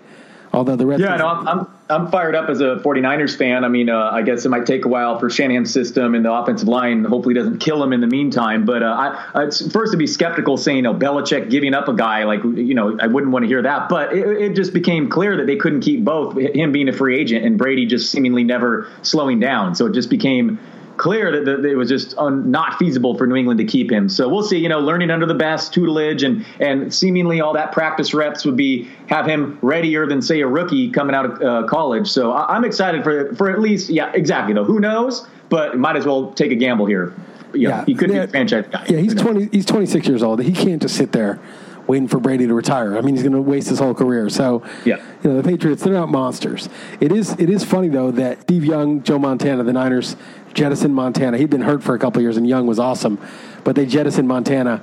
Although 0.54 0.76
the 0.76 0.86
Redskins. 0.86 1.10
Yeah, 1.10 1.18
no, 1.18 1.28
I'm, 1.28 1.48
I'm, 1.48 1.68
I'm 1.89 2.12
fired 2.12 2.36
up 2.36 2.48
as 2.48 2.62
a 2.62 2.76
49ers 2.84 3.36
fan. 3.36 3.63
I 3.66 3.70
mean, 3.70 3.89
uh, 3.89 4.12
I 4.12 4.22
guess 4.22 4.46
it 4.46 4.50
might 4.50 4.68
take 4.68 4.86
a 4.86 4.88
while 4.88 5.18
for 5.18 5.32
Shanahan's 5.32 5.74
system 5.74 6.13
and 6.13 6.24
the 6.24 6.32
offensive 6.32 6.68
line 6.68 7.06
hopefully 7.06 7.34
doesn't 7.34 7.58
kill 7.58 7.84
him 7.84 7.92
in 7.92 8.02
the 8.02 8.08
meantime. 8.08 8.63
But 8.63 8.84
uh, 8.84 8.86
I, 8.86 9.46
I, 9.46 9.50
first 9.50 9.94
to 9.94 9.98
be 9.98 10.06
skeptical 10.06 10.58
saying, 10.58 10.78
you 10.78 10.84
know, 10.84 10.94
Belichick 10.94 11.50
giving 11.50 11.74
up 11.74 11.88
a 11.88 11.94
guy, 11.94 12.26
like, 12.26 12.44
you 12.44 12.76
know, 12.76 12.98
I 13.00 13.08
wouldn't 13.08 13.32
want 13.32 13.44
to 13.44 13.48
hear 13.48 13.63
that. 13.63 13.89
But 13.89 14.13
it, 14.13 14.28
it 14.28 14.56
just 14.56 14.74
became 14.74 15.10
clear 15.10 15.38
that 15.38 15.48
they 15.48 15.56
couldn't 15.56 15.82
keep 15.82 16.04
both, 16.04 16.38
him 16.38 16.72
being 16.72 16.88
a 16.88 16.94
free 16.94 17.20
agent 17.20 17.44
and 17.46 17.58
Brady 17.58 17.88
just 17.88 18.12
seemingly 18.12 18.44
never 18.44 18.88
slowing 19.02 19.39
down. 19.39 19.74
So 19.74 19.88
it 19.88 19.94
just 19.94 20.12
became 20.12 20.60
clear 20.97 21.43
that, 21.43 21.65
it 21.65 21.75
was 21.75 21.89
just 21.89 22.17
un, 22.17 22.49
not 22.49 22.77
feasible 22.77 23.17
for 23.17 23.27
New 23.27 23.36
England 23.36 23.58
to 23.60 23.65
keep 23.65 23.91
him. 23.91 24.10
So 24.10 24.29
we'll 24.29 24.43
see. 24.43 24.58
You 24.58 24.69
know, 24.69 24.79
learning 24.79 25.12
under 25.12 25.25
the 25.25 25.34
best 25.34 25.73
tutelage 25.73 26.23
and 26.23 26.45
and 26.60 26.93
seemingly 26.93 27.41
all 27.41 27.53
that 27.53 27.71
practice 27.71 28.13
reps 28.13 28.45
would 28.45 28.58
be 28.58 28.89
have 29.08 29.25
him 29.25 29.58
readier 29.62 30.08
than 30.08 30.21
say 30.21 30.41
a 30.41 30.47
rookie 30.47 30.89
coming 30.91 31.15
out 31.15 31.25
of 31.25 31.41
uh, 31.41 31.67
college. 31.67 32.08
So 32.08 32.32
I, 32.32 32.56
am 32.56 32.65
excited 32.65 33.03
for 33.03 33.34
for 33.36 33.49
at 33.51 33.60
least 33.60 33.89
yeah 33.89 34.12
exactly 34.13 34.53
though. 34.53 34.65
Who 34.65 34.79
knows? 34.79 35.27
But 35.49 35.77
might 35.77 35.95
as 35.95 36.06
well 36.06 36.32
take 36.34 36.51
a 36.51 36.56
gamble 36.56 36.86
here. 36.86 37.13
You 37.53 37.69
know, 37.69 37.75
yeah, 37.75 37.86
he 37.86 37.93
could 37.93 38.10
yeah, 38.10 38.19
be 38.19 38.23
a 38.25 38.27
franchise 38.27 38.65
guy. 38.71 38.86
Yeah, 38.88 38.97
he's 38.97 39.13
twenty. 39.13 39.47
He's 39.51 39.65
26 39.65 40.08
years 40.08 40.23
old. 40.23 40.41
He 40.41 40.53
can't 40.53 40.82
just 40.82 40.95
sit 40.95 41.12
there 41.12 41.39
waiting 41.88 42.08
for 42.08 42.19
Brady 42.19 42.47
to 42.47 42.53
retire. 42.53 42.97
I 42.97 43.01
mean, 43.01 43.15
he's 43.15 43.23
going 43.23 43.34
to 43.34 43.41
waste 43.41 43.69
his 43.69 43.79
whole 43.79 43.93
career. 43.93 44.29
So, 44.29 44.63
yeah. 44.86 44.97
you 45.23 45.29
know, 45.29 45.41
the 45.41 45.47
Patriots, 45.47 45.84
they're 45.84 45.93
not 45.93 46.10
monsters. 46.10 46.69
It 46.99 47.12
is 47.12 47.32
it 47.34 47.49
is 47.49 47.63
funny, 47.63 47.89
though, 47.89 48.12
that 48.12 48.41
Steve 48.41 48.65
Young, 48.65 49.03
Joe 49.03 49.19
Montana, 49.19 49.63
the 49.63 49.73
Niners 49.73 50.15
jettisoned 50.54 50.96
Montana. 50.96 51.38
He'd 51.38 51.50
been 51.50 51.62
hurt 51.62 51.84
for 51.84 51.96
a 51.96 52.00
couple 52.00 52.22
years, 52.22 52.38
and 52.38 52.48
Young 52.48 52.68
was 52.68 52.80
awesome, 52.80 53.20
but 53.63 53.76
they 53.76 53.86
jettisoned 53.86 54.28
Montana, 54.28 54.82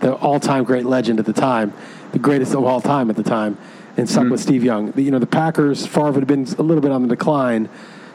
the 0.00 0.14
all-time 0.14 0.64
great 0.64 0.84
legend 0.84 1.18
at 1.18 1.26
the 1.26 1.32
time, 1.32 1.72
the 2.12 2.18
greatest 2.18 2.54
of 2.54 2.64
all 2.64 2.80
time 2.80 3.10
at 3.10 3.16
the 3.16 3.22
time, 3.22 3.56
and 3.96 4.08
stuck 4.08 4.24
mm-hmm. 4.24 4.32
with 4.32 4.40
Steve 4.40 4.64
Young. 4.64 4.92
The, 4.92 5.02
you 5.02 5.10
know, 5.10 5.18
the 5.18 5.26
Packers, 5.26 5.86
Favre 5.86 6.12
had 6.12 6.26
been 6.26 6.46
a 6.58 6.62
little 6.62 6.80
bit 6.80 6.90
on 6.90 7.02
the 7.02 7.08
decline, 7.08 7.68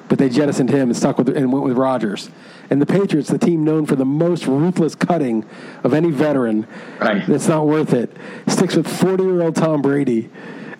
but 0.10 0.18
they 0.20 0.30
jettisoned 0.30 0.70
him 0.70 0.90
and 0.90 0.98
stuck 0.98 1.18
with 1.18 1.30
and 1.30 1.52
went 1.52 1.66
with 1.66 1.78
Rodgers. 1.78 2.30
And 2.70 2.82
the 2.82 2.86
Patriots, 2.86 3.30
the 3.30 3.38
team 3.38 3.64
known 3.64 3.86
for 3.86 3.96
the 3.96 4.06
most 4.06 4.46
ruthless 4.46 4.96
cutting 4.96 5.46
of 5.84 5.94
any 5.94 6.12
veteran, 6.12 6.68
right. 7.00 7.26
that's 7.28 7.48
not 7.48 7.68
worth 7.68 7.94
it, 7.94 8.16
sticks 8.48 8.76
with 8.76 8.88
40-year-old 8.88 9.56
Tom 9.56 9.82
Brady 9.82 10.30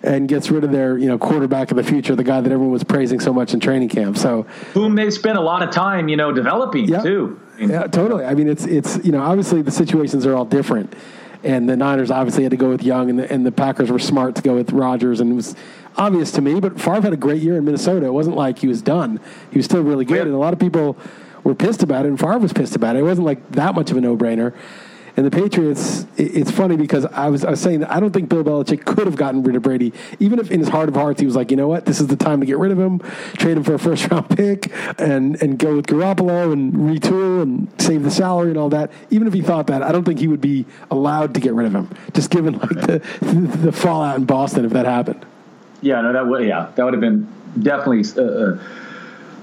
and 0.02 0.28
gets 0.28 0.50
rid 0.50 0.64
of 0.64 0.72
their 0.72 0.96
you 0.98 1.06
know 1.06 1.18
quarterback 1.18 1.70
of 1.70 1.76
the 1.76 1.82
future, 1.82 2.14
the 2.14 2.24
guy 2.24 2.40
that 2.40 2.52
everyone 2.52 2.72
was 2.72 2.84
praising 2.84 3.20
so 3.20 3.32
much 3.32 3.54
in 3.54 3.60
training 3.60 3.88
camp. 3.88 4.16
So 4.16 4.42
whom 4.72 4.94
they 4.94 5.10
spent 5.10 5.38
a 5.38 5.40
lot 5.40 5.62
of 5.62 5.70
time 5.70 6.08
you 6.08 6.16
know 6.16 6.32
developing 6.32 6.88
yeah, 6.88 7.02
too. 7.02 7.40
Yeah, 7.58 7.86
totally. 7.86 8.24
I 8.24 8.34
mean, 8.34 8.48
it's 8.48 8.64
it's 8.64 9.04
you 9.04 9.12
know 9.12 9.22
obviously 9.22 9.62
the 9.62 9.70
situations 9.70 10.26
are 10.26 10.34
all 10.34 10.44
different, 10.44 10.94
and 11.42 11.68
the 11.68 11.76
Niners 11.76 12.10
obviously 12.10 12.44
had 12.44 12.50
to 12.50 12.56
go 12.56 12.70
with 12.70 12.82
Young, 12.82 13.10
and 13.10 13.18
the, 13.18 13.32
and 13.32 13.44
the 13.44 13.52
Packers 13.52 13.90
were 13.90 13.98
smart 13.98 14.36
to 14.36 14.42
go 14.42 14.54
with 14.54 14.70
Rodgers, 14.70 15.20
and 15.20 15.32
it 15.32 15.34
was 15.34 15.56
obvious 15.96 16.30
to 16.32 16.40
me. 16.40 16.60
But 16.60 16.80
Favre 16.80 17.02
had 17.02 17.12
a 17.12 17.16
great 17.16 17.42
year 17.42 17.56
in 17.56 17.64
Minnesota. 17.64 18.06
It 18.06 18.12
wasn't 18.12 18.36
like 18.36 18.58
he 18.58 18.68
was 18.68 18.82
done. 18.82 19.20
He 19.50 19.58
was 19.58 19.64
still 19.64 19.82
really 19.82 20.04
good, 20.04 20.16
yeah. 20.16 20.22
and 20.22 20.34
a 20.34 20.38
lot 20.38 20.52
of 20.52 20.60
people 20.60 20.96
were 21.42 21.54
pissed 21.54 21.82
about 21.82 22.04
it, 22.04 22.08
and 22.08 22.18
Favre 22.18 22.38
was 22.38 22.52
pissed 22.52 22.76
about 22.76 22.94
it. 22.94 23.00
It 23.00 23.02
wasn't 23.02 23.26
like 23.26 23.50
that 23.52 23.74
much 23.74 23.90
of 23.90 23.96
a 23.96 24.00
no 24.00 24.16
brainer. 24.16 24.54
And 25.18 25.26
the 25.26 25.32
Patriots, 25.32 26.06
it's 26.16 26.52
funny 26.52 26.76
because 26.76 27.04
I 27.06 27.28
was, 27.28 27.44
I 27.44 27.50
was 27.50 27.60
saying 27.60 27.80
that 27.80 27.90
I 27.90 27.98
don't 27.98 28.12
think 28.12 28.28
Bill 28.28 28.44
Belichick 28.44 28.84
could 28.84 29.04
have 29.08 29.16
gotten 29.16 29.42
rid 29.42 29.56
of 29.56 29.62
Brady, 29.62 29.92
even 30.20 30.38
if 30.38 30.52
in 30.52 30.60
his 30.60 30.68
heart 30.68 30.88
of 30.88 30.94
hearts 30.94 31.18
he 31.18 31.26
was 31.26 31.34
like, 31.34 31.50
you 31.50 31.56
know 31.56 31.66
what, 31.66 31.86
this 31.86 32.00
is 32.00 32.06
the 32.06 32.14
time 32.14 32.38
to 32.38 32.46
get 32.46 32.56
rid 32.56 32.70
of 32.70 32.78
him, 32.78 33.00
trade 33.36 33.56
him 33.56 33.64
for 33.64 33.74
a 33.74 33.80
first 33.80 34.08
round 34.12 34.30
pick, 34.30 34.72
and 34.96 35.42
and 35.42 35.58
go 35.58 35.74
with 35.74 35.88
Garoppolo 35.88 36.52
and 36.52 36.72
retool 36.72 37.42
and 37.42 37.68
save 37.78 38.04
the 38.04 38.12
salary 38.12 38.50
and 38.50 38.58
all 38.58 38.68
that. 38.68 38.92
Even 39.10 39.26
if 39.26 39.34
he 39.34 39.42
thought 39.42 39.66
that, 39.66 39.82
I 39.82 39.90
don't 39.90 40.04
think 40.04 40.20
he 40.20 40.28
would 40.28 40.40
be 40.40 40.66
allowed 40.88 41.34
to 41.34 41.40
get 41.40 41.52
rid 41.52 41.66
of 41.66 41.74
him, 41.74 41.90
just 42.14 42.30
given 42.30 42.56
like 42.56 42.68
the 42.68 43.02
the 43.20 43.72
fallout 43.72 44.18
in 44.18 44.24
Boston 44.24 44.66
if 44.66 44.70
that 44.70 44.86
happened. 44.86 45.26
Yeah, 45.80 46.00
no, 46.00 46.12
that 46.12 46.28
would 46.28 46.46
yeah, 46.46 46.70
that 46.76 46.84
would 46.84 46.94
have 46.94 47.00
been 47.00 47.26
definitely. 47.60 48.04
Uh, 48.16 48.62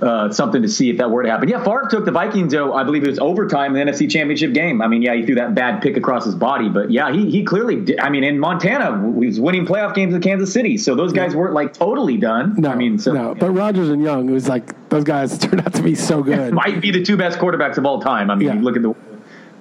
uh 0.02 0.32
something 0.32 0.62
to 0.62 0.70
see 0.70 0.90
if 0.90 0.98
that 0.98 1.10
were 1.10 1.24
to 1.24 1.30
happen. 1.30 1.48
Yeah, 1.48 1.64
Favre 1.64 1.88
took 1.90 2.06
the 2.06 2.12
Vikings, 2.12 2.54
though, 2.54 2.74
I 2.74 2.84
believe 2.84 3.04
it 3.04 3.10
was 3.10 3.20
overtime 3.20 3.76
in 3.76 3.86
the 3.86 3.92
NFC 3.92 4.10
Championship 4.10 4.54
game. 4.54 4.82
I 4.82 4.88
mean, 4.88 5.02
yeah, 5.02 5.14
he 5.16 5.26
threw 5.26 5.36
that 5.36 5.56
bad 5.56 5.82
pick 5.82 5.98
across 5.98 6.26
his 6.26 6.36
body, 6.36 6.70
but 6.70 6.92
yeah, 6.92 7.12
he, 7.12 7.30
he 7.30 7.44
clearly 7.44 7.82
did. 7.82 8.00
I 8.00 8.10
mean, 8.10 8.24
in 8.24 8.40
Montana, 8.40 8.98
he 9.20 9.26
was 9.28 9.40
winning 9.40 9.66
playoff 9.66 9.96
games 9.96 10.14
in 10.14 10.22
Kansas 10.22 10.52
City, 10.52 10.78
so 10.78 10.96
those 10.96 11.14
guys 11.14 11.36
weren't 11.36 11.54
like 11.54 11.74
totally 11.74 12.18
done. 12.18 12.56
No, 12.58 12.70
I 12.70 12.76
mean, 12.76 13.00
so, 13.00 13.14
no, 13.14 13.36
but 13.36 13.52
Rodgers 13.52 13.90
and 13.90 14.02
Young, 14.02 14.30
it 14.30 14.34
was 14.34 14.48
like 14.48 14.90
those 14.90 15.04
guys 15.04 15.38
turned 15.40 15.62
out 15.62 15.74
to 15.74 15.84
be 15.84 15.96
so 15.96 16.24
good. 16.24 16.54
Might 16.54 16.82
be 16.82 16.92
the 16.92 17.04
two 17.04 17.18
best 17.18 17.40
quarterbacks 17.40 17.78
of 17.78 17.86
all 17.86 18.02
time. 18.02 18.30
I 18.30 18.36
mean, 18.36 18.48
yeah. 18.48 18.62
look 18.62 18.76
at 18.76 18.82
the. 18.82 18.96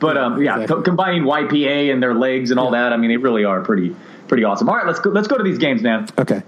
But 0.00 0.18
um, 0.18 0.42
yeah, 0.42 0.60
exactly. 0.60 0.84
combining 0.84 1.22
YPA 1.22 1.92
and 1.92 2.02
their 2.02 2.14
legs 2.14 2.50
and 2.50 2.58
all 2.58 2.72
yeah. 2.72 2.82
that, 2.82 2.92
I 2.92 2.96
mean, 2.96 3.10
they 3.10 3.16
really 3.16 3.44
are 3.44 3.60
pretty 3.62 3.94
pretty 4.34 4.42
awesome. 4.42 4.68
All 4.68 4.74
right, 4.74 4.84
let's 4.84 4.98
go, 4.98 5.10
let's 5.10 5.28
go 5.28 5.38
to 5.38 5.44
these 5.44 5.58
games 5.58 5.80
now. 5.80 6.06
Okay, 6.18 6.42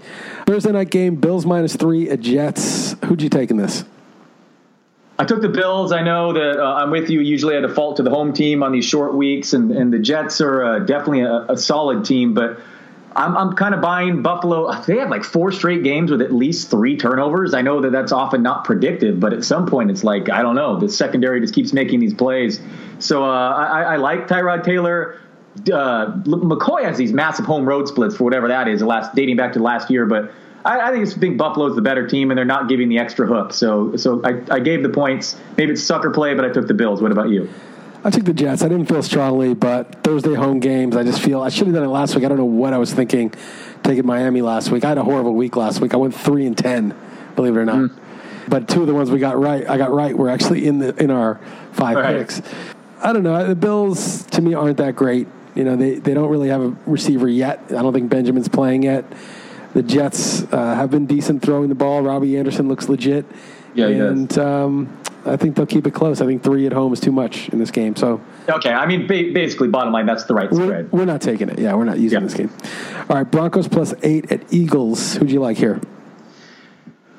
Thursday 0.45 0.73
night 0.73 0.89
game: 0.89 1.15
Bills 1.15 1.45
minus 1.45 1.73
three 1.73 2.09
at 2.09 2.19
Jets. 2.19 2.97
Who'd 3.05 3.21
you 3.21 3.29
take 3.29 3.49
in 3.49 3.55
this? 3.55 3.85
I 5.17 5.23
took 5.23 5.41
the 5.41 5.47
Bills. 5.47 5.93
I 5.93 6.01
know 6.01 6.33
that 6.33 6.59
uh, 6.59 6.75
I'm 6.75 6.91
with 6.91 7.09
you. 7.09 7.21
Usually, 7.21 7.55
I 7.55 7.61
default 7.61 7.95
to 7.97 8.03
the 8.03 8.09
home 8.09 8.33
team 8.33 8.61
on 8.61 8.73
these 8.73 8.83
short 8.83 9.15
weeks, 9.15 9.53
and, 9.53 9.71
and 9.71 9.93
the 9.93 9.99
Jets 9.99 10.41
are 10.41 10.65
uh, 10.65 10.79
definitely 10.79 11.21
a, 11.21 11.45
a, 11.53 11.57
solid 11.57 12.03
team. 12.03 12.33
But 12.33 12.59
I'm, 13.15 13.37
I'm 13.37 13.53
kind 13.53 13.73
of 13.73 13.79
buying 13.79 14.21
Buffalo. 14.21 14.69
They 14.81 14.97
have 14.97 15.09
like 15.09 15.23
four 15.23 15.53
straight 15.53 15.83
games 15.85 16.11
with 16.11 16.21
at 16.21 16.33
least 16.33 16.69
three 16.69 16.97
turnovers. 16.97 17.53
I 17.53 17.61
know 17.61 17.79
that 17.81 17.93
that's 17.93 18.11
often 18.11 18.43
not 18.43 18.65
predictive, 18.65 19.17
but 19.17 19.31
at 19.31 19.45
some 19.45 19.65
point, 19.65 19.91
it's 19.91 20.03
like 20.03 20.29
I 20.29 20.41
don't 20.41 20.55
know. 20.55 20.77
The 20.77 20.89
secondary 20.89 21.39
just 21.39 21.53
keeps 21.53 21.71
making 21.71 22.01
these 22.01 22.13
plays. 22.13 22.59
So 22.99 23.23
uh, 23.23 23.27
I, 23.27 23.81
I, 23.83 23.95
like 23.95 24.27
Tyrod 24.27 24.65
Taylor. 24.65 25.21
Uh, 25.71 26.13
McCoy 26.23 26.83
has 26.83 26.97
these 26.97 27.13
massive 27.13 27.45
home 27.45 27.65
road 27.65 27.87
splits 27.87 28.15
for 28.15 28.23
whatever 28.23 28.47
that 28.47 28.67
is, 28.67 28.81
last 28.81 29.15
dating 29.15 29.37
back 29.37 29.53
to 29.53 29.59
last 29.59 29.89
year, 29.89 30.05
but 30.05 30.31
I, 30.65 30.89
I 30.89 30.91
think 30.91 31.07
think 31.07 31.37
Buffalo's 31.37 31.75
the 31.75 31.81
better 31.81 32.07
team, 32.07 32.29
and 32.29 32.37
they're 32.37 32.45
not 32.45 32.67
giving 32.67 32.89
the 32.89 32.99
extra 32.99 33.25
hook. 33.25 33.53
So 33.53 33.95
so 33.95 34.21
I, 34.23 34.41
I 34.51 34.59
gave 34.59 34.83
the 34.83 34.89
points. 34.89 35.37
Maybe 35.57 35.71
it's 35.71 35.83
sucker 35.83 36.11
play, 36.11 36.33
but 36.33 36.45
I 36.45 36.49
took 36.49 36.67
the 36.67 36.73
Bills. 36.73 37.01
What 37.01 37.11
about 37.11 37.29
you? 37.29 37.49
I 38.03 38.09
took 38.09 38.25
the 38.25 38.33
Jets. 38.33 38.61
I 38.61 38.67
didn't 38.67 38.85
feel 38.87 39.01
strongly, 39.01 39.53
but 39.53 40.03
Thursday 40.03 40.33
home 40.33 40.59
games, 40.59 40.95
I 40.95 41.03
just 41.03 41.21
feel 41.21 41.41
I 41.41 41.49
should 41.49 41.67
have 41.67 41.75
done 41.75 41.83
it 41.83 41.89
last 41.89 42.15
week. 42.15 42.25
I 42.25 42.27
don't 42.27 42.37
know 42.37 42.45
what 42.45 42.73
I 42.73 42.77
was 42.77 42.93
thinking 42.93 43.33
taking 43.83 44.05
Miami 44.05 44.41
last 44.41 44.69
week. 44.69 44.85
I 44.85 44.89
had 44.89 44.97
a 44.97 45.03
horrible 45.03 45.33
week 45.33 45.55
last 45.55 45.81
week. 45.81 45.93
I 45.93 45.97
went 45.97 46.13
three 46.13 46.45
and 46.45 46.57
ten, 46.57 46.95
believe 47.35 47.55
it 47.55 47.59
or 47.59 47.65
not. 47.65 47.89
Mm. 47.89 47.99
But 48.49 48.67
two 48.67 48.81
of 48.81 48.87
the 48.87 48.93
ones 48.93 49.11
we 49.11 49.19
got 49.19 49.39
right, 49.39 49.67
I 49.69 49.77
got 49.77 49.91
right, 49.91 50.17
were 50.17 50.29
actually 50.29 50.67
in 50.67 50.79
the 50.79 50.95
in 51.01 51.11
our 51.11 51.39
five 51.71 51.97
right. 51.97 52.17
picks. 52.17 52.41
I 53.01 53.13
don't 53.13 53.23
know. 53.23 53.47
The 53.47 53.55
Bills 53.55 54.23
to 54.27 54.41
me 54.41 54.53
aren't 54.53 54.77
that 54.77 54.95
great. 54.95 55.27
You 55.57 55.63
know, 55.63 55.75
they, 55.75 55.95
they 55.95 56.13
don't 56.13 56.29
really 56.29 56.49
have 56.49 56.61
a 56.61 56.75
receiver 56.85 57.27
yet. 57.27 57.63
I 57.69 57.81
don't 57.81 57.91
think 57.91 58.11
Benjamin's 58.11 58.47
playing 58.47 58.83
yet. 58.83 59.05
The 59.73 59.81
Jets 59.81 60.43
uh, 60.53 60.75
have 60.75 60.91
been 60.91 61.07
decent 61.07 61.41
throwing 61.41 61.69
the 61.69 61.75
ball. 61.75 62.03
Robbie 62.03 62.37
Anderson 62.37 62.67
looks 62.67 62.87
legit. 62.87 63.25
Yeah, 63.73 63.87
and 63.87 64.37
um, 64.37 65.01
I 65.25 65.35
think 65.35 65.55
they'll 65.55 65.65
keep 65.65 65.87
it 65.87 65.91
close. 65.91 66.21
I 66.21 66.25
think 66.27 66.43
three 66.43 66.67
at 66.67 66.73
home 66.73 66.93
is 66.93 66.99
too 66.99 67.11
much 67.11 67.49
in 67.49 67.57
this 67.59 67.71
game. 67.71 67.95
So 67.95 68.21
okay, 68.47 68.71
I 68.71 68.85
mean, 68.85 69.07
ba- 69.07 69.31
basically, 69.33 69.67
bottom 69.67 69.91
line, 69.91 70.05
that's 70.05 70.25
the 70.25 70.35
right 70.35 70.49
we're, 70.51 70.63
spread. 70.63 70.91
We're 70.91 71.05
not 71.05 71.21
taking 71.21 71.49
it. 71.49 71.59
Yeah, 71.59 71.73
we're 71.73 71.85
not 71.85 71.99
using 71.99 72.21
yeah. 72.21 72.27
this 72.27 72.33
game. 72.35 72.51
All 73.09 73.17
right, 73.17 73.29
Broncos 73.29 73.67
plus 73.67 73.93
eight 74.03 74.31
at 74.31 74.53
Eagles. 74.53 75.15
Who'd 75.15 75.31
you 75.31 75.39
like 75.39 75.57
here? 75.57 75.81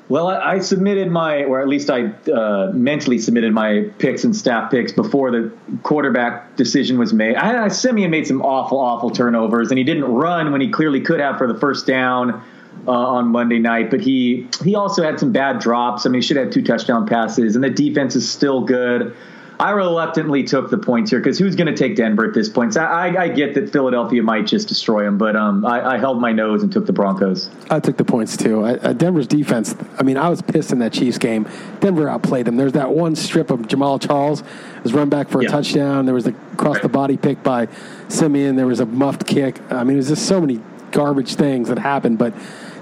Well, 0.09 0.27
I, 0.27 0.53
I 0.53 0.59
submitted 0.59 1.11
my, 1.11 1.43
or 1.43 1.61
at 1.61 1.67
least 1.67 1.89
I 1.91 2.07
uh, 2.31 2.71
mentally 2.73 3.19
submitted 3.19 3.53
my 3.53 3.85
picks 3.99 4.23
and 4.23 4.35
staff 4.35 4.71
picks 4.71 4.91
before 4.91 5.29
the 5.29 5.51
quarterback 5.83 6.55
decision 6.55 6.97
was 6.97 7.13
made. 7.13 7.35
I, 7.35 7.65
I 7.65 7.67
Siemian 7.67 8.09
made 8.09 8.25
some 8.25 8.41
awful, 8.41 8.79
awful 8.79 9.11
turnovers, 9.11 9.69
and 9.69 9.77
he 9.77 9.83
didn't 9.83 10.05
run 10.05 10.51
when 10.51 10.61
he 10.61 10.69
clearly 10.69 11.01
could 11.01 11.19
have 11.19 11.37
for 11.37 11.47
the 11.47 11.57
first 11.59 11.87
down. 11.87 12.43
Uh, 12.87 12.91
on 12.91 13.27
Monday 13.27 13.59
night, 13.59 13.91
but 13.91 13.99
he 13.99 14.47
he 14.63 14.73
also 14.73 15.03
had 15.03 15.19
some 15.19 15.33
bad 15.33 15.59
drops. 15.59 16.05
I 16.05 16.09
mean, 16.09 16.21
he 16.21 16.25
should 16.25 16.37
have 16.37 16.49
two 16.49 16.61
touchdown 16.63 17.05
passes, 17.05 17.55
and 17.55 17.63
the 17.63 17.69
defense 17.69 18.15
is 18.15 18.31
still 18.31 18.61
good. 18.61 19.15
I 19.59 19.71
reluctantly 19.71 20.43
took 20.43 20.69
the 20.69 20.77
points 20.77 21.11
here 21.11 21.19
because 21.19 21.37
who's 21.37 21.53
going 21.57 21.67
to 21.67 21.75
take 21.75 21.97
Denver 21.97 22.25
at 22.25 22.33
this 22.33 22.47
point? 22.47 22.75
So 22.75 22.81
I, 22.81 23.23
I, 23.23 23.27
get 23.27 23.55
that 23.55 23.69
Philadelphia 23.73 24.23
might 24.23 24.47
just 24.47 24.69
destroy 24.69 25.03
them, 25.03 25.17
but 25.17 25.35
um, 25.35 25.65
I, 25.65 25.95
I, 25.95 25.97
held 25.97 26.21
my 26.21 26.31
nose 26.31 26.63
and 26.63 26.71
took 26.71 26.85
the 26.85 26.93
Broncos. 26.93 27.49
I 27.69 27.81
took 27.81 27.97
the 27.97 28.05
points 28.05 28.37
too. 28.37 28.63
I, 28.63 28.75
uh, 28.75 28.93
Denver's 28.93 29.27
defense. 29.27 29.75
I 29.97 30.03
mean, 30.03 30.15
I 30.15 30.29
was 30.29 30.41
pissed 30.41 30.71
in 30.71 30.79
that 30.79 30.93
Chiefs 30.93 31.17
game. 31.17 31.45
Denver 31.81 32.07
outplayed 32.07 32.45
them. 32.45 32.55
There's 32.55 32.71
that 32.71 32.91
one 32.91 33.17
strip 33.17 33.51
of 33.51 33.61
Jamaal 33.63 33.99
Charles 33.99 34.43
was 34.83 34.93
run 34.93 35.09
back 35.09 35.27
for 35.27 35.41
a 35.41 35.43
yeah. 35.43 35.49
touchdown. 35.49 36.05
There 36.05 36.15
was 36.15 36.27
a 36.27 36.31
cross 36.55 36.79
the 36.79 36.87
body 36.87 37.17
pick 37.17 37.43
by 37.43 37.67
Siemian. 38.07 38.55
There 38.55 38.67
was 38.67 38.79
a 38.79 38.85
muffed 38.85 39.27
kick. 39.27 39.59
I 39.69 39.83
mean, 39.83 39.95
it 39.95 39.97
was 39.97 40.07
just 40.07 40.25
so 40.25 40.39
many 40.39 40.61
garbage 40.91 41.35
things 41.35 41.67
that 41.67 41.79
happened, 41.79 42.17
but 42.17 42.33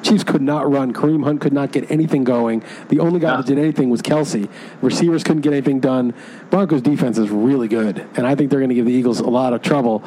Chiefs 0.07 0.23
could 0.23 0.41
not 0.41 0.71
run. 0.71 0.93
Kareem 0.93 1.25
Hunt 1.25 1.41
could 1.41 1.51
not 1.51 1.73
get 1.73 1.91
anything 1.91 2.23
going. 2.23 2.63
The 2.87 2.99
only 2.99 3.19
guy 3.19 3.35
that 3.35 3.45
did 3.45 3.59
anything 3.59 3.89
was 3.89 4.01
Kelce. 4.01 4.49
Receivers 4.81 5.23
couldn't 5.23 5.41
get 5.41 5.51
anything 5.51 5.81
done. 5.81 6.13
Broncos 6.49 6.81
defense 6.81 7.17
is 7.17 7.29
really 7.29 7.67
good, 7.67 8.07
and 8.15 8.25
I 8.25 8.33
think 8.35 8.49
they're 8.49 8.59
going 8.59 8.69
to 8.69 8.75
give 8.75 8.85
the 8.85 8.93
Eagles 8.93 9.19
a 9.19 9.27
lot 9.27 9.51
of 9.51 9.61
trouble. 9.61 10.03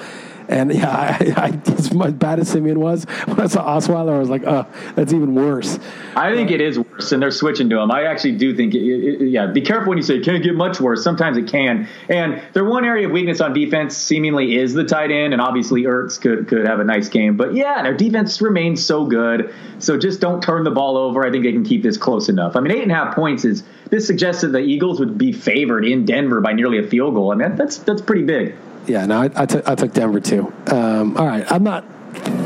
And 0.51 0.75
yeah, 0.75 0.91
I, 1.21 1.33
I, 1.37 1.71
as 1.73 1.91
bad 1.91 2.41
as 2.41 2.49
Siemian 2.49 2.81
was, 2.81 3.05
when 3.05 3.41
I 3.41 3.47
saw 3.47 3.65
Osweiler, 3.65 4.15
I 4.15 4.19
was 4.19 4.29
like, 4.29 4.43
oh, 4.45 4.67
that's 4.97 5.13
even 5.13 5.35
worse. 5.35 5.79
I 6.17 6.35
think 6.35 6.51
it 6.51 6.61
is 6.61 6.79
worse, 6.79 7.13
and 7.13 7.23
they're 7.23 7.31
switching 7.31 7.71
to 7.71 7.79
him. 7.79 7.91
I 7.91 8.05
actually 8.05 8.37
do 8.37 8.55
think, 8.55 8.75
it, 8.75 8.81
it, 8.81 9.29
yeah, 9.31 9.47
be 9.47 9.61
careful 9.61 9.91
when 9.91 9.99
you 9.99 10.03
say 10.03 10.17
it 10.17 10.25
can't 10.25 10.43
get 10.43 10.57
much 10.57 10.81
worse. 10.81 11.05
Sometimes 11.05 11.39
it 11.39 11.47
can. 11.47 11.89
And 12.09 12.43
their 12.53 12.65
one 12.65 12.85
area 12.85 13.07
of 13.07 13.13
weakness 13.13 13.41
on 13.41 13.55
defense 13.55 13.97
seemingly 13.97 14.57
is 14.57 14.75
the 14.75 14.85
tight 14.85 15.13
end, 15.13 15.33
and 15.33 15.41
obviously 15.41 15.85
Ertz 15.85 16.21
could, 16.21 16.49
could 16.49 16.67
have 16.67 16.81
a 16.81 16.85
nice 16.85 17.09
game. 17.09 17.37
But 17.37 17.55
yeah, 17.55 17.83
their 17.83 17.97
defense 17.97 18.43
remains 18.43 18.85
so 18.85 19.07
good. 19.07 19.55
So 19.79 19.97
just 19.97 20.21
don't 20.21 20.43
turn 20.43 20.65
the 20.65 20.71
ball 20.71 20.97
over. 20.97 21.25
I 21.25 21.31
think 21.31 21.45
they 21.45 21.53
can 21.53 21.65
keep 21.65 21.83
this 21.83 21.97
close 21.97 22.29
enough. 22.29 22.57
I 22.57 22.61
mean, 22.61 22.73
eight 22.73 22.83
and 22.83 22.93
a 22.93 22.95
half 22.95 23.15
points 23.15 23.45
is 23.45 23.63
this 23.91 24.07
suggests 24.07 24.43
that 24.43 24.49
the 24.49 24.59
Eagles 24.59 24.99
would 24.99 25.17
be 25.17 25.33
favored 25.33 25.85
in 25.85 26.05
Denver 26.05 26.41
by 26.41 26.53
nearly 26.53 26.79
a 26.79 26.87
field 26.87 27.15
goal. 27.15 27.33
I 27.33 27.37
mean, 27.37 27.55
that's 27.57 27.79
that's 27.79 28.03
pretty 28.03 28.23
big. 28.23 28.55
Yeah, 28.87 29.07
no, 29.07 29.23
I, 29.23 29.31
I, 29.35 29.47
t- 29.47 29.63
I 29.67 29.75
took 29.75 29.93
Denver 29.93 30.21
too. 30.21 30.53
Um, 30.67 31.17
all 31.17 31.27
right, 31.27 31.51
I'm 31.51 31.63
not 31.63 31.85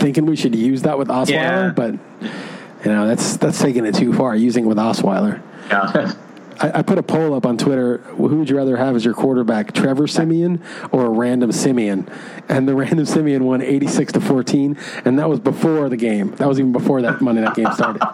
thinking 0.01 0.27
we 0.27 0.37
should 0.37 0.55
use 0.55 0.83
that 0.83 0.99
with 0.99 1.09
Osweiler, 1.09 1.31
yeah. 1.31 1.73
but 1.75 1.93
you 2.85 2.93
know 2.93 3.07
that's 3.07 3.37
that's 3.37 3.61
taking 3.61 3.87
it 3.87 3.95
too 3.95 4.13
far 4.13 4.37
using 4.37 4.65
it 4.65 4.69
with 4.69 4.79
Osweiler. 4.79 5.43
Yeah. 5.69 6.15
I, 6.61 6.79
I, 6.79 6.83
put 6.83 6.99
a 6.99 7.03
poll 7.03 7.35
up 7.35 7.47
on 7.47 7.57
Twitter. 7.57 7.99
Who 7.99 8.37
would 8.39 8.49
you 8.49 8.57
rather 8.57 8.77
have 8.77 8.95
as 8.95 9.05
your 9.05 9.15
quarterback, 9.15 9.73
Trevor 9.73 10.07
Siemian 10.07 10.63
or 10.93 11.07
a 11.07 11.09
random 11.11 11.53
Simeon? 11.53 12.09
And 12.49 12.69
the 12.69 12.75
random 12.77 13.07
Simeon 13.07 13.45
won 13.45 13.61
86 13.61 14.13
to 14.13 14.21
14, 14.21 14.77
and 15.05 15.19
that 15.19 15.29
was 15.29 15.41
before 15.41 15.89
the 15.89 15.97
game. 15.97 16.31
That 16.37 16.49
was 16.49 16.59
even 16.59 16.73
before 16.73 17.03
that 17.03 17.21
Monday 17.21 17.43
night 17.43 17.57
game 17.57 17.73
started. 17.73 18.03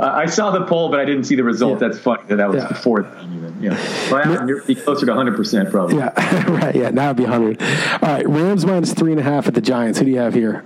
I 0.00 0.26
saw 0.26 0.50
the 0.50 0.64
poll, 0.64 0.90
but 0.90 1.00
I 1.00 1.04
didn't 1.04 1.24
see 1.24 1.34
the 1.34 1.44
result. 1.44 1.80
Yeah. 1.80 1.88
That's 1.88 2.00
funny 2.00 2.22
that 2.28 2.36
that 2.36 2.48
was 2.48 2.62
yeah. 2.62 2.68
before 2.68 3.02
the 3.02 3.39
Yeah. 3.60 4.10
Well, 4.10 4.48
you're 4.48 4.62
be 4.62 4.74
closer 4.74 5.06
to 5.06 5.12
100% 5.12 5.70
probably. 5.70 5.98
Yeah, 5.98 6.50
right. 6.50 6.74
Yeah, 6.74 6.90
now 6.90 7.06
it'd 7.06 7.18
be 7.18 7.24
100. 7.24 7.62
All 7.62 7.98
right, 8.02 8.28
Rams 8.28 8.64
minus 8.64 8.94
three 8.94 9.12
and 9.12 9.20
a 9.20 9.22
half 9.22 9.46
at 9.46 9.54
the 9.54 9.60
Giants. 9.60 9.98
Who 9.98 10.06
do 10.06 10.10
you 10.10 10.18
have 10.18 10.34
here? 10.34 10.64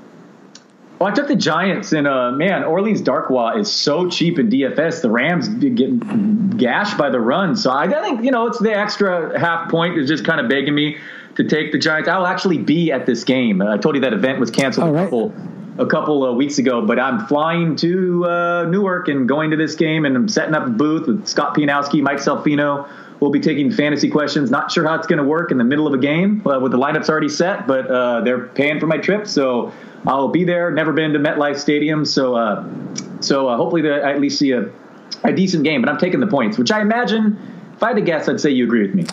Well, 0.99 1.11
I 1.11 1.15
took 1.15 1.27
the 1.27 1.37
Giants, 1.37 1.93
and 1.93 2.07
uh, 2.07 2.31
man, 2.31 2.63
Orleans 2.63 3.03
Darkwa 3.03 3.59
is 3.59 3.71
so 3.71 4.09
cheap 4.09 4.39
in 4.39 4.49
DFS. 4.49 5.03
The 5.03 5.11
Rams 5.11 5.49
get 5.49 6.57
gashed 6.57 6.97
by 6.97 7.11
the 7.11 7.19
run, 7.19 7.57
so 7.57 7.71
I, 7.71 7.85
I 7.85 8.03
think 8.03 8.25
you 8.25 8.31
know 8.31 8.47
it's 8.47 8.61
the 8.61 8.73
extra 8.73 9.39
half 9.39 9.71
point 9.71 9.99
is 9.99 10.09
just 10.09 10.25
kind 10.25 10.41
of 10.41 10.49
begging 10.49 10.75
me 10.75 10.99
to 11.35 11.45
take 11.45 11.73
the 11.73 11.79
Giants. 11.79 12.09
I'll 12.09 12.27
actually 12.27 12.59
be 12.59 12.93
at 12.93 13.07
this 13.07 13.25
game. 13.25 13.61
I 13.61 13.77
told 13.77 13.97
you 13.97 14.03
that 14.03 14.13
event 14.13 14.39
was 14.39 14.53
canceled 14.53 14.95
a 14.95 15.05
couple 15.05 15.35
a 15.79 15.87
couple 15.87 16.25
of 16.25 16.37
weeks 16.37 16.59
ago, 16.59 16.85
but 16.87 16.99
I'm 16.99 17.27
flying 17.27 17.77
to 17.77 18.25
uh, 18.25 18.65
Newark 18.69 19.09
and 19.09 19.29
going 19.29 19.51
to 19.51 19.57
this 19.57 19.75
game, 19.75 20.05
and 20.05 20.17
I'm 20.17 20.29
setting 20.29 20.55
up 20.55 20.67
a 20.67 20.71
booth 20.71 21.07
with 21.07 21.27
Scott 21.27 21.57
Pianowski, 21.57 22.01
Mike 22.03 22.19
Salfino. 22.19 22.89
We'll 23.21 23.31
be 23.31 23.41
taking 23.41 23.73
fantasy 23.73 24.11
questions. 24.11 24.51
Not 24.51 24.71
sure 24.71 24.87
how 24.87 24.95
it's 24.95 25.07
going 25.07 25.19
to 25.19 25.25
work 25.25 25.51
in 25.51 25.59
the 25.59 25.65
middle 25.65 25.87
of 25.87 25.95
a 25.95 25.99
game 25.99 26.47
uh, 26.47 26.61
with 26.61 26.73
the 26.73 26.79
lineups 26.79 27.09
already 27.09 27.29
set, 27.29 27.67
but 27.67 27.91
uh, 27.91 28.21
they're 28.21 28.47
paying 28.49 28.79
for 28.81 28.87
my 28.87 28.99
trip, 28.99 29.27
so 29.27 29.73
I'll 30.07 30.29
be 30.29 30.45
there. 30.45 30.71
Never 30.71 30.93
been 30.93 31.13
to 31.13 31.19
MetLife 31.19 31.57
Stadium, 31.57 32.05
so 32.05 32.37
uh, 32.37 32.65
so 33.21 33.49
uh, 33.49 33.57
hopefully 33.57 33.89
I 33.89 34.13
at 34.13 34.21
least 34.21 34.39
see 34.39 34.53
a, 34.53 34.71
a 35.23 35.33
decent 35.33 35.65
game. 35.65 35.81
But 35.81 35.91
I'm 35.91 35.99
taking 35.99 36.21
the 36.21 36.27
points, 36.27 36.59
which 36.59 36.71
I 36.71 36.83
imagine, 36.83 37.39
if 37.77 37.83
I 37.83 37.89
had 37.89 37.97
to 37.97 38.03
guess, 38.03 38.29
I'd 38.29 38.41
say 38.41 38.51
you 38.51 38.65
agree 38.65 38.87
with 38.87 38.95
me. 38.95 39.05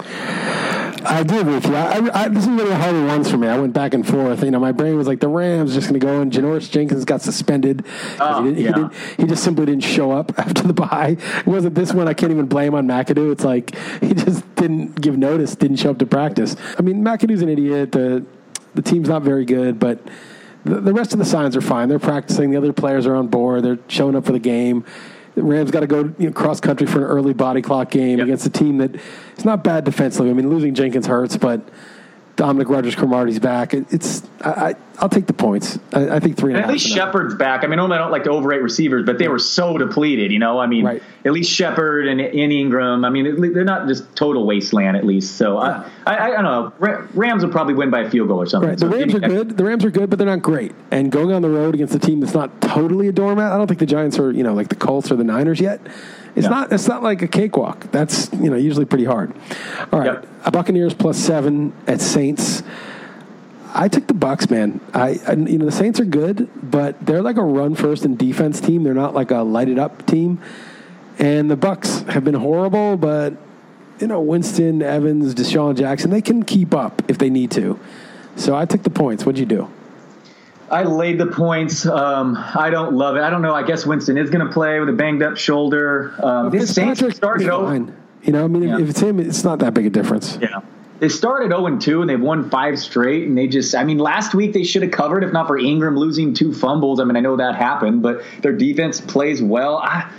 I 1.03 1.21
agree 1.21 1.41
with 1.41 1.65
you. 1.65 1.75
I, 1.75 2.23
I, 2.23 2.27
this 2.27 2.43
is 2.43 2.49
really 2.49 2.73
harder 2.73 3.05
ones 3.05 3.29
for 3.29 3.37
me. 3.37 3.47
I 3.47 3.57
went 3.59 3.73
back 3.73 3.93
and 3.93 4.07
forth. 4.07 4.43
You 4.43 4.51
know, 4.51 4.59
my 4.59 4.71
brain 4.71 4.95
was 4.95 5.07
like 5.07 5.19
the 5.19 5.27
Rams 5.27 5.73
just 5.73 5.89
going 5.89 5.99
to 5.99 6.05
go, 6.05 6.21
and 6.21 6.31
Janoris 6.31 6.69
Jenkins 6.69 7.05
got 7.05 7.21
suspended. 7.21 7.85
Oh, 8.19 8.43
he, 8.43 8.63
yeah. 8.63 8.89
he, 9.17 9.23
he, 9.23 9.27
just 9.27 9.43
simply 9.43 9.65
didn't 9.65 9.83
show 9.83 10.11
up 10.11 10.31
after 10.37 10.63
the 10.63 10.73
bye. 10.73 11.17
It 11.39 11.47
wasn't 11.47 11.75
this 11.75 11.91
one. 11.93 12.07
I 12.07 12.13
can't 12.13 12.31
even 12.31 12.45
blame 12.45 12.75
on 12.75 12.87
McAdoo. 12.87 13.31
It's 13.31 13.43
like 13.43 13.75
he 13.99 14.13
just 14.13 14.55
didn't 14.55 15.01
give 15.01 15.17
notice, 15.17 15.55
didn't 15.55 15.77
show 15.77 15.91
up 15.91 15.97
to 15.99 16.05
practice. 16.05 16.55
I 16.77 16.83
mean, 16.83 17.03
McAdoo's 17.03 17.41
an 17.41 17.49
idiot. 17.49 17.93
The 17.93 18.25
the 18.75 18.81
team's 18.81 19.09
not 19.09 19.23
very 19.23 19.43
good, 19.43 19.79
but 19.79 19.99
the, 20.63 20.79
the 20.79 20.93
rest 20.93 21.13
of 21.13 21.19
the 21.19 21.25
signs 21.25 21.55
are 21.55 21.61
fine. 21.61 21.89
They're 21.89 21.99
practicing. 21.99 22.51
The 22.51 22.57
other 22.57 22.73
players 22.73 23.05
are 23.07 23.15
on 23.15 23.27
board. 23.27 23.63
They're 23.63 23.79
showing 23.87 24.15
up 24.15 24.25
for 24.25 24.31
the 24.31 24.39
game. 24.39 24.85
The 25.35 25.43
Rams 25.43 25.71
got 25.71 25.81
to 25.81 25.87
go 25.87 26.13
you 26.17 26.27
know, 26.27 26.31
cross 26.31 26.59
country 26.59 26.87
for 26.87 26.99
an 26.99 27.05
early 27.05 27.33
body 27.33 27.61
clock 27.61 27.89
game 27.89 28.19
yep. 28.19 28.25
against 28.25 28.45
a 28.45 28.49
team 28.49 28.77
that 28.79 28.95
is 29.37 29.45
not 29.45 29.63
bad 29.63 29.85
defensively. 29.85 30.29
I 30.29 30.33
mean, 30.33 30.49
losing 30.49 30.73
Jenkins 30.73 31.07
hurts, 31.07 31.37
but 31.37 31.61
Dominique 32.41 32.69
Rodgers-Cromartie's 32.69 33.37
back. 33.37 33.75
It, 33.75 33.93
it's 33.93 34.23
I, 34.43 34.73
I 34.97 35.03
will 35.03 35.09
take 35.09 35.27
the 35.27 35.33
points. 35.33 35.77
I, 35.93 36.15
I 36.15 36.19
think 36.19 36.37
three. 36.37 36.53
And, 36.53 36.57
and 36.57 36.65
at 36.65 36.73
least 36.73 36.87
Shepard's 36.87 37.35
back. 37.35 37.63
I 37.63 37.67
mean, 37.67 37.77
normally 37.77 37.99
I 37.99 38.01
don't 38.01 38.09
like 38.09 38.23
to 38.23 38.31
overrate 38.31 38.63
receivers, 38.63 39.05
but 39.05 39.19
they 39.19 39.27
were 39.27 39.37
so 39.37 39.77
depleted. 39.77 40.31
You 40.31 40.39
know, 40.39 40.57
I 40.57 40.65
mean, 40.65 40.83
right. 40.83 41.03
at 41.23 41.33
least 41.33 41.51
Shepard 41.51 42.07
and, 42.07 42.19
and 42.19 42.51
Ingram. 42.51 43.05
I 43.05 43.11
mean, 43.11 43.53
they're 43.53 43.63
not 43.63 43.87
just 43.87 44.15
total 44.15 44.47
wasteland. 44.47 44.97
At 44.97 45.05
least, 45.05 45.35
so 45.35 45.63
yeah. 45.63 45.87
I, 46.07 46.15
I, 46.15 46.25
I 46.39 46.41
don't 46.41 46.43
know. 46.79 47.07
Rams 47.13 47.45
will 47.45 47.51
probably 47.51 47.75
win 47.75 47.91
by 47.91 47.99
a 47.99 48.09
field 48.09 48.27
goal 48.27 48.41
or 48.41 48.47
something. 48.47 48.69
Right. 48.69 48.79
The 48.79 48.89
so 48.89 48.97
Rams 48.97 49.13
are 49.13 49.19
good. 49.19 49.55
The 49.55 49.63
Rams 49.63 49.85
are 49.85 49.91
good, 49.91 50.09
but 50.09 50.17
they're 50.17 50.27
not 50.27 50.41
great. 50.41 50.73
And 50.89 51.11
going 51.11 51.33
on 51.33 51.43
the 51.43 51.49
road 51.49 51.75
against 51.75 51.93
a 51.93 51.99
team 51.99 52.21
that's 52.21 52.33
not 52.33 52.59
totally 52.59 53.07
a 53.07 53.11
doormat, 53.11 53.51
I 53.51 53.57
don't 53.59 53.67
think 53.67 53.81
the 53.81 53.85
Giants 53.85 54.17
are 54.17 54.31
you 54.31 54.41
know 54.41 54.55
like 54.55 54.69
the 54.69 54.75
Colts 54.75 55.11
or 55.11 55.15
the 55.15 55.23
Niners 55.23 55.59
yet. 55.59 55.79
It's 56.35 56.45
yeah. 56.45 56.49
not. 56.49 56.71
It's 56.71 56.87
not 56.87 57.03
like 57.03 57.21
a 57.21 57.27
cakewalk. 57.27 57.91
That's 57.91 58.31
you 58.33 58.49
know 58.49 58.55
usually 58.55 58.85
pretty 58.85 59.05
hard. 59.05 59.33
All 59.91 59.99
right, 59.99 60.23
yep. 60.23 60.51
Buccaneers 60.51 60.93
plus 60.93 61.17
seven 61.17 61.73
at 61.87 62.01
Saints. 62.01 62.63
I 63.73 63.87
took 63.87 64.07
the 64.07 64.13
Bucks, 64.13 64.49
man. 64.49 64.81
I, 64.93 65.19
I, 65.27 65.33
you 65.33 65.57
know 65.57 65.65
the 65.65 65.71
Saints 65.71 65.99
are 65.99 66.05
good, 66.05 66.49
but 66.61 67.05
they're 67.05 67.21
like 67.21 67.37
a 67.37 67.43
run 67.43 67.75
first 67.75 68.03
and 68.05 68.17
defense 68.17 68.59
team. 68.59 68.83
They're 68.83 68.93
not 68.93 69.13
like 69.13 69.31
a 69.31 69.39
lighted 69.39 69.79
up 69.79 70.05
team. 70.05 70.39
And 71.17 71.51
the 71.51 71.55
Bucks 71.55 72.01
have 72.03 72.23
been 72.23 72.35
horrible, 72.35 72.97
but 72.97 73.33
you 73.99 74.07
know 74.07 74.21
Winston, 74.21 74.81
Evans, 74.81 75.35
DeSean 75.35 75.77
Jackson, 75.77 76.11
they 76.11 76.21
can 76.21 76.43
keep 76.43 76.73
up 76.73 77.01
if 77.07 77.17
they 77.17 77.29
need 77.29 77.51
to. 77.51 77.79
So 78.35 78.55
I 78.55 78.65
took 78.65 78.83
the 78.83 78.89
points. 78.89 79.25
What'd 79.25 79.39
you 79.39 79.45
do? 79.45 79.69
I 80.71 80.83
laid 80.83 81.19
the 81.19 81.27
points. 81.27 81.85
Um, 81.85 82.37
I 82.37 82.69
don't 82.69 82.93
love 82.93 83.17
it. 83.17 83.21
I 83.21 83.29
don't 83.29 83.41
know. 83.41 83.53
I 83.53 83.63
guess 83.63 83.85
Winston 83.85 84.17
is 84.17 84.29
going 84.29 84.45
to 84.45 84.51
play 84.51 84.79
with 84.79 84.87
a 84.87 84.93
banged 84.93 85.21
up 85.21 85.35
shoulder. 85.35 86.15
Um, 86.23 86.49
this 86.49 86.73
Saints 86.73 86.99
started 87.15 87.49
fine. 87.49 87.95
You 88.23 88.31
know, 88.31 88.45
I 88.45 88.47
mean, 88.47 88.63
yeah. 88.63 88.79
if 88.79 88.89
it's 88.89 88.99
him, 88.99 89.19
it's 89.19 89.43
not 89.43 89.59
that 89.59 89.73
big 89.73 89.85
a 89.85 89.89
difference. 89.89 90.37
Yeah. 90.41 90.61
They 90.99 91.09
started 91.09 91.49
0 91.49 91.77
2 91.77 92.01
and 92.01 92.09
they've 92.09 92.21
won 92.21 92.49
five 92.49 92.79
straight. 92.79 93.27
And 93.27 93.37
they 93.37 93.47
just, 93.47 93.75
I 93.75 93.83
mean, 93.83 93.97
last 93.97 94.33
week 94.33 94.53
they 94.53 94.63
should 94.63 94.83
have 94.83 94.91
covered 94.91 95.23
if 95.23 95.33
not 95.33 95.47
for 95.47 95.57
Ingram 95.57 95.97
losing 95.97 96.33
two 96.33 96.53
fumbles. 96.53 96.99
I 96.99 97.03
mean, 97.03 97.17
I 97.17 97.19
know 97.19 97.35
that 97.35 97.55
happened, 97.55 98.03
but 98.03 98.23
their 98.41 98.53
defense 98.53 99.01
plays 99.01 99.41
well. 99.41 99.77
I, 99.77 100.09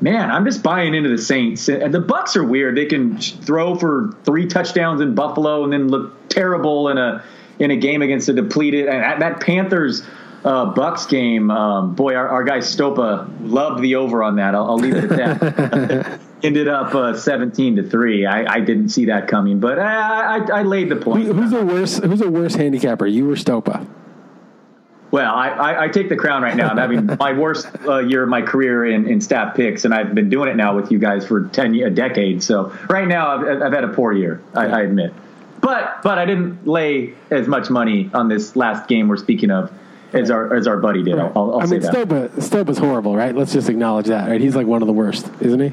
man, 0.00 0.30
I'm 0.30 0.44
just 0.46 0.62
buying 0.62 0.94
into 0.94 1.10
the 1.10 1.18
Saints. 1.18 1.66
The 1.66 2.04
Bucks 2.04 2.36
are 2.36 2.44
weird. 2.44 2.76
They 2.76 2.86
can 2.86 3.18
throw 3.18 3.74
for 3.76 4.16
three 4.24 4.46
touchdowns 4.46 5.02
in 5.02 5.14
Buffalo 5.14 5.62
and 5.62 5.72
then 5.72 5.88
look 5.88 6.14
terrible 6.30 6.88
in 6.88 6.96
a 6.96 7.22
in 7.60 7.70
a 7.70 7.76
game 7.76 8.02
against 8.02 8.28
a 8.28 8.32
depleted. 8.32 8.88
And 8.88 9.22
that 9.22 9.40
Panthers 9.40 10.02
uh, 10.44 10.66
Bucks 10.66 11.06
game, 11.06 11.50
um, 11.50 11.94
boy, 11.94 12.16
our, 12.16 12.28
our 12.28 12.44
guy 12.44 12.58
Stopa 12.58 13.28
loved 13.42 13.82
the 13.82 13.96
over 13.96 14.22
on 14.22 14.36
that. 14.36 14.54
I'll, 14.54 14.70
I'll 14.70 14.78
leave 14.78 14.96
it 14.96 15.12
at 15.12 15.40
that. 15.40 16.20
ended 16.42 16.68
up 16.68 16.94
uh, 16.94 17.16
17 17.16 17.76
to 17.76 17.82
3 17.82 18.26
I, 18.26 18.54
I, 18.54 18.60
didn't 18.60 18.88
see 18.88 19.04
that 19.06 19.28
coming 19.28 19.60
but 19.60 19.78
i, 19.78 20.38
I, 20.38 20.60
I 20.60 20.62
laid 20.62 20.88
the 20.88 20.96
point 20.96 21.26
Who, 21.26 21.34
who's 21.34 21.50
the 21.50 21.64
worst 21.64 22.02
who's 22.02 22.20
the 22.20 22.30
worst 22.30 22.56
handicapper 22.56 23.06
you 23.06 23.30
or 23.30 23.34
stopa 23.34 23.86
well 25.10 25.34
I, 25.34 25.48
I, 25.48 25.84
I, 25.84 25.88
take 25.88 26.08
the 26.08 26.16
crown 26.16 26.42
right 26.42 26.56
now 26.56 26.70
I 26.70 26.86
mean, 26.86 27.14
my 27.20 27.34
worst 27.34 27.68
uh, 27.86 27.98
year 27.98 28.22
of 28.22 28.30
my 28.30 28.40
career 28.42 28.86
in, 28.86 29.06
in 29.06 29.20
stat 29.20 29.54
picks 29.54 29.84
and 29.84 29.92
i've 29.92 30.14
been 30.14 30.30
doing 30.30 30.48
it 30.48 30.56
now 30.56 30.74
with 30.74 30.90
you 30.90 30.98
guys 30.98 31.26
for 31.26 31.44
10 31.48 31.74
a 31.74 31.90
decade 31.90 32.42
so 32.42 32.74
right 32.88 33.06
now 33.06 33.36
i've, 33.36 33.62
I've 33.62 33.72
had 33.72 33.84
a 33.84 33.92
poor 33.92 34.12
year 34.12 34.42
I, 34.54 34.66
I 34.66 34.80
admit 34.82 35.12
but 35.60 36.02
but 36.02 36.18
i 36.18 36.24
didn't 36.24 36.66
lay 36.66 37.14
as 37.30 37.48
much 37.48 37.70
money 37.70 38.10
on 38.14 38.28
this 38.28 38.56
last 38.56 38.88
game 38.88 39.08
we're 39.08 39.16
speaking 39.16 39.50
of 39.50 39.72
as 40.12 40.30
our 40.30 40.54
as 40.54 40.66
our 40.66 40.76
buddy 40.76 41.02
did. 41.02 41.16
Right. 41.16 41.32
I'll, 41.34 41.52
I'll 41.52 41.60
i 41.60 41.66
mean, 41.66 41.80
Stopa, 41.80 42.30
Stopa's 42.40 42.78
horrible, 42.78 43.16
right? 43.16 43.34
Let's 43.34 43.52
just 43.52 43.68
acknowledge 43.68 44.06
that, 44.06 44.28
right? 44.28 44.40
He's 44.40 44.56
like 44.56 44.66
one 44.66 44.82
of 44.82 44.86
the 44.86 44.92
worst, 44.92 45.30
isn't 45.40 45.60
he? 45.60 45.72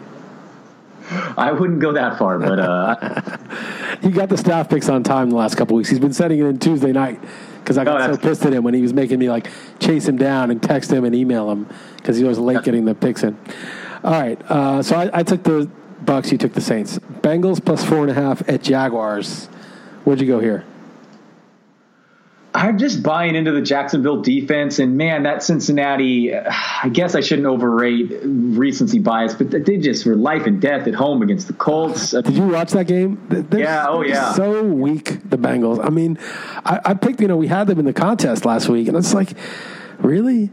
I 1.38 1.54
wouldn't 1.54 1.80
go 1.80 1.94
that 1.94 2.20
far, 2.20 2.38
but 2.38 2.60
uh, 2.60 3.98
he 4.02 4.12
got 4.12 4.28
the 4.30 4.38
staff 4.38 4.70
picks 4.70 4.90
on 4.90 5.04
time 5.04 5.30
the 5.30 5.38
last 5.38 5.56
couple 5.56 5.78
weeks. 5.78 5.90
He's 5.90 6.00
been 6.00 6.14
setting 6.14 6.40
it 6.40 6.46
in 6.46 6.60
Tuesday 6.60 6.92
night 6.92 7.22
because 7.60 7.78
I 7.78 7.86
got 7.86 8.02
oh, 8.02 8.14
so 8.14 8.20
pissed 8.20 8.46
at 8.46 8.54
him 8.54 8.64
when 8.64 8.74
he 8.74 8.82
was 8.82 8.94
making 8.94 9.20
me 9.20 9.30
like 9.30 9.50
chase 9.80 10.08
him 10.08 10.18
down 10.18 10.52
and 10.52 10.62
text 10.62 10.92
him 10.92 11.06
and 11.06 11.16
email 11.16 11.50
him 11.50 11.68
because 11.96 12.18
he 12.18 12.26
was 12.26 12.40
late 12.40 12.64
getting 12.64 12.84
the 12.86 12.94
picks 12.94 13.24
in. 13.24 13.38
All 14.04 14.12
right, 14.12 14.42
uh, 14.52 14.84
so 14.84 14.98
I, 14.98 15.20
I, 15.20 15.24
took 15.24 15.44
the 15.44 15.70
Bucks. 16.02 16.32
You 16.32 16.38
took 16.38 16.54
the 16.54 16.62
Saints. 16.62 17.00
Bengals 17.00 17.64
plus 17.64 17.84
four 17.84 18.00
and 18.00 18.12
a 18.12 18.14
half 18.14 18.48
at 18.48 18.62
Jaguars. 18.62 19.50
Where'd 20.08 20.22
you 20.22 20.28
go 20.28 20.40
here? 20.40 20.64
I'm 22.54 22.78
just 22.78 23.04
buying 23.04 23.36
into 23.36 23.52
the 23.52 23.62
Jacksonville 23.62 24.22
defense, 24.22 24.80
and 24.80 24.96
man, 24.96 25.24
that 25.24 25.44
Cincinnati. 25.44 26.34
Uh, 26.34 26.50
I 26.82 26.88
guess 26.88 27.14
I 27.14 27.20
shouldn't 27.20 27.46
overrate 27.46 28.22
recency 28.24 29.00
bias, 29.00 29.34
but 29.34 29.52
they 29.52 29.76
just 29.76 30.06
were 30.06 30.16
life 30.16 30.46
and 30.46 30.62
death 30.62 30.88
at 30.88 30.94
home 30.94 31.24
against 31.24 31.48
the 31.48 31.54
Colts. 31.54 32.12
Did 32.12 32.30
you 32.30 32.48
watch 32.48 32.72
that 32.72 32.88
game? 32.88 33.22
They're, 33.28 33.60
yeah, 33.60 33.88
oh 33.90 34.02
yeah. 34.02 34.32
So 34.32 34.64
weak, 34.64 35.30
the 35.30 35.38
Bengals. 35.38 35.86
I 35.86 35.90
mean, 35.90 36.18
I, 36.64 36.80
I, 36.86 36.94
picked. 36.94 37.20
You 37.20 37.28
know, 37.28 37.36
we 37.36 37.48
had 37.48 37.68
them 37.68 37.78
in 37.78 37.84
the 37.84 37.92
contest 37.92 38.46
last 38.46 38.70
week, 38.70 38.88
and 38.88 38.96
it's 38.96 39.14
like, 39.14 39.34
Really? 40.00 40.52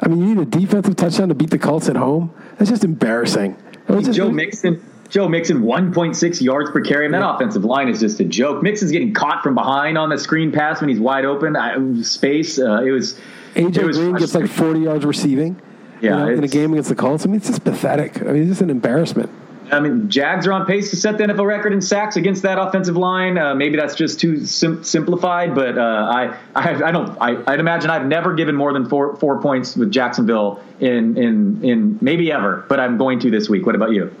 I 0.00 0.08
mean, 0.08 0.20
you 0.20 0.34
need 0.34 0.40
a 0.40 0.46
defensive 0.46 0.96
touchdown 0.96 1.28
to 1.28 1.34
beat 1.34 1.50
the 1.50 1.58
Colts 1.58 1.90
at 1.90 1.96
home. 1.96 2.32
That's 2.56 2.70
just 2.70 2.82
embarrassing. 2.82 3.58
Just, 3.88 4.12
Joe 4.12 4.30
Mixon. 4.30 4.82
Joe 5.08 5.28
Mixon, 5.28 5.62
1.6 5.62 6.40
yards 6.40 6.70
per 6.70 6.80
carry. 6.80 7.04
And 7.04 7.14
that 7.14 7.20
yeah. 7.20 7.34
offensive 7.34 7.64
line 7.64 7.88
is 7.88 8.00
just 8.00 8.20
a 8.20 8.24
joke. 8.24 8.62
Mixon's 8.62 8.92
getting 8.92 9.14
caught 9.14 9.42
from 9.42 9.54
behind 9.54 9.98
on 9.98 10.08
the 10.08 10.18
screen 10.18 10.52
pass 10.52 10.80
when 10.80 10.88
he's 10.88 11.00
wide 11.00 11.24
open. 11.24 11.56
I, 11.56 12.02
space. 12.02 12.58
Uh, 12.58 12.82
it 12.82 12.90
was. 12.90 13.18
AJ 13.54 13.78
it 13.78 13.86
was 13.86 13.98
Green 13.98 14.16
gets 14.16 14.34
like 14.34 14.50
40 14.50 14.80
yards 14.80 15.04
receiving. 15.04 15.60
Yeah, 16.00 16.10
you 16.10 16.16
know, 16.16 16.28
in 16.32 16.44
a 16.44 16.48
game 16.48 16.72
against 16.72 16.90
the 16.90 16.94
Colts. 16.94 17.24
I 17.24 17.28
mean, 17.28 17.36
it's 17.36 17.48
just 17.48 17.64
pathetic. 17.64 18.20
I 18.20 18.26
mean, 18.26 18.42
it's 18.42 18.50
just 18.50 18.60
an 18.60 18.68
embarrassment. 18.68 19.30
I 19.72 19.80
mean, 19.80 20.08
Jags 20.08 20.46
are 20.46 20.52
on 20.52 20.64
pace 20.64 20.90
to 20.90 20.96
set 20.96 21.18
the 21.18 21.24
NFL 21.24 21.46
record 21.46 21.72
in 21.72 21.80
sacks 21.80 22.16
against 22.16 22.42
that 22.42 22.58
offensive 22.58 22.96
line. 22.96 23.36
Uh, 23.36 23.54
maybe 23.54 23.76
that's 23.76 23.94
just 23.94 24.20
too 24.20 24.44
sim- 24.44 24.84
simplified, 24.84 25.54
but 25.54 25.76
uh, 25.76 25.80
I, 25.80 26.36
I, 26.54 26.84
I 26.84 26.92
don't. 26.92 27.16
I, 27.20 27.32
would 27.32 27.60
imagine 27.60 27.90
I've 27.90 28.06
never 28.06 28.34
given 28.34 28.54
more 28.54 28.72
than 28.72 28.88
four 28.88 29.16
four 29.16 29.40
points 29.40 29.76
with 29.76 29.90
Jacksonville 29.90 30.62
in 30.80 31.16
in 31.16 31.64
in 31.64 31.98
maybe 32.00 32.30
ever, 32.30 32.64
but 32.68 32.78
I'm 32.78 32.96
going 32.96 33.18
to 33.20 33.30
this 33.30 33.48
week. 33.48 33.66
What 33.66 33.74
about 33.74 33.90
you? 33.92 34.14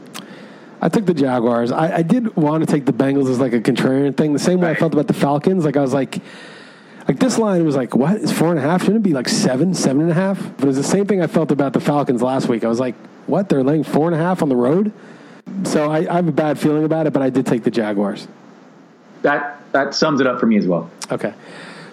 I 0.80 0.88
took 0.88 1.06
the 1.06 1.14
Jaguars. 1.14 1.72
I, 1.72 1.96
I 1.96 2.02
did 2.02 2.36
want 2.36 2.66
to 2.66 2.70
take 2.70 2.84
the 2.84 2.92
Bengals 2.92 3.30
as 3.30 3.40
like 3.40 3.52
a 3.52 3.60
contrarian 3.60 4.16
thing, 4.16 4.32
the 4.32 4.38
same 4.38 4.60
way. 4.60 4.70
I 4.70 4.74
felt 4.74 4.92
about 4.92 5.06
the 5.06 5.14
Falcons. 5.14 5.64
Like 5.64 5.76
I 5.76 5.80
was 5.80 5.94
like 5.94 6.20
like 7.08 7.18
this 7.20 7.38
line 7.38 7.64
was 7.64 7.76
like, 7.76 7.94
what? 7.94 8.16
It's 8.16 8.32
four 8.32 8.50
and 8.50 8.58
a 8.58 8.62
half? 8.62 8.82
Shouldn't 8.82 8.98
it 8.98 9.02
be 9.02 9.12
like 9.12 9.28
seven, 9.28 9.74
seven 9.74 10.02
and 10.02 10.10
a 10.10 10.14
half? 10.14 10.42
But 10.56 10.64
it 10.64 10.66
was 10.66 10.76
the 10.76 10.82
same 10.82 11.06
thing 11.06 11.22
I 11.22 11.28
felt 11.28 11.52
about 11.52 11.72
the 11.72 11.80
Falcons 11.80 12.20
last 12.20 12.48
week. 12.48 12.64
I 12.64 12.68
was 12.68 12.80
like, 12.80 12.96
what? 13.26 13.48
They're 13.48 13.62
laying 13.62 13.84
four 13.84 14.06
and 14.06 14.14
a 14.14 14.18
half 14.18 14.42
on 14.42 14.48
the 14.48 14.56
road? 14.56 14.92
So 15.64 15.90
I, 15.90 15.98
I 15.98 16.16
have 16.16 16.26
a 16.28 16.32
bad 16.32 16.58
feeling 16.58 16.84
about 16.84 17.06
it, 17.06 17.12
but 17.12 17.22
I 17.22 17.30
did 17.30 17.46
take 17.46 17.62
the 17.62 17.70
Jaguars. 17.70 18.26
That 19.22 19.60
that 19.72 19.94
sums 19.94 20.20
it 20.20 20.26
up 20.26 20.40
for 20.40 20.46
me 20.46 20.56
as 20.56 20.66
well. 20.66 20.90
Okay. 21.10 21.32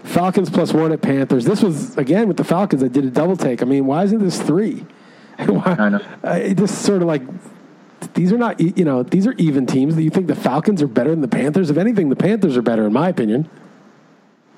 Falcons 0.03 0.49
plus 0.49 0.73
one 0.73 0.91
at 0.91 1.01
Panthers. 1.01 1.45
This 1.45 1.61
was 1.61 1.97
again 1.97 2.27
with 2.27 2.37
the 2.37 2.43
Falcons. 2.43 2.83
I 2.83 2.87
did 2.87 3.05
a 3.05 3.09
double 3.09 3.37
take. 3.37 3.61
I 3.61 3.65
mean, 3.65 3.85
why 3.85 4.03
isn't 4.03 4.19
this 4.19 4.41
three? 4.41 4.85
why, 5.45 5.75
I 5.79 5.89
know. 5.89 6.01
Uh, 6.23 6.31
it 6.31 6.57
just 6.57 6.81
sort 6.81 7.01
of 7.01 7.07
like 7.07 7.21
these 8.13 8.31
are 8.31 8.37
not 8.37 8.59
you 8.59 8.85
know 8.85 9.03
these 9.03 9.27
are 9.27 9.33
even 9.33 9.65
teams. 9.65 9.95
Do 9.95 10.01
you 10.01 10.09
think 10.09 10.27
the 10.27 10.35
Falcons 10.35 10.81
are 10.81 10.87
better 10.87 11.09
than 11.11 11.21
the 11.21 11.27
Panthers? 11.27 11.69
If 11.69 11.77
anything, 11.77 12.09
the 12.09 12.15
Panthers 12.15 12.57
are 12.57 12.61
better 12.61 12.85
in 12.85 12.93
my 12.93 13.09
opinion. 13.09 13.49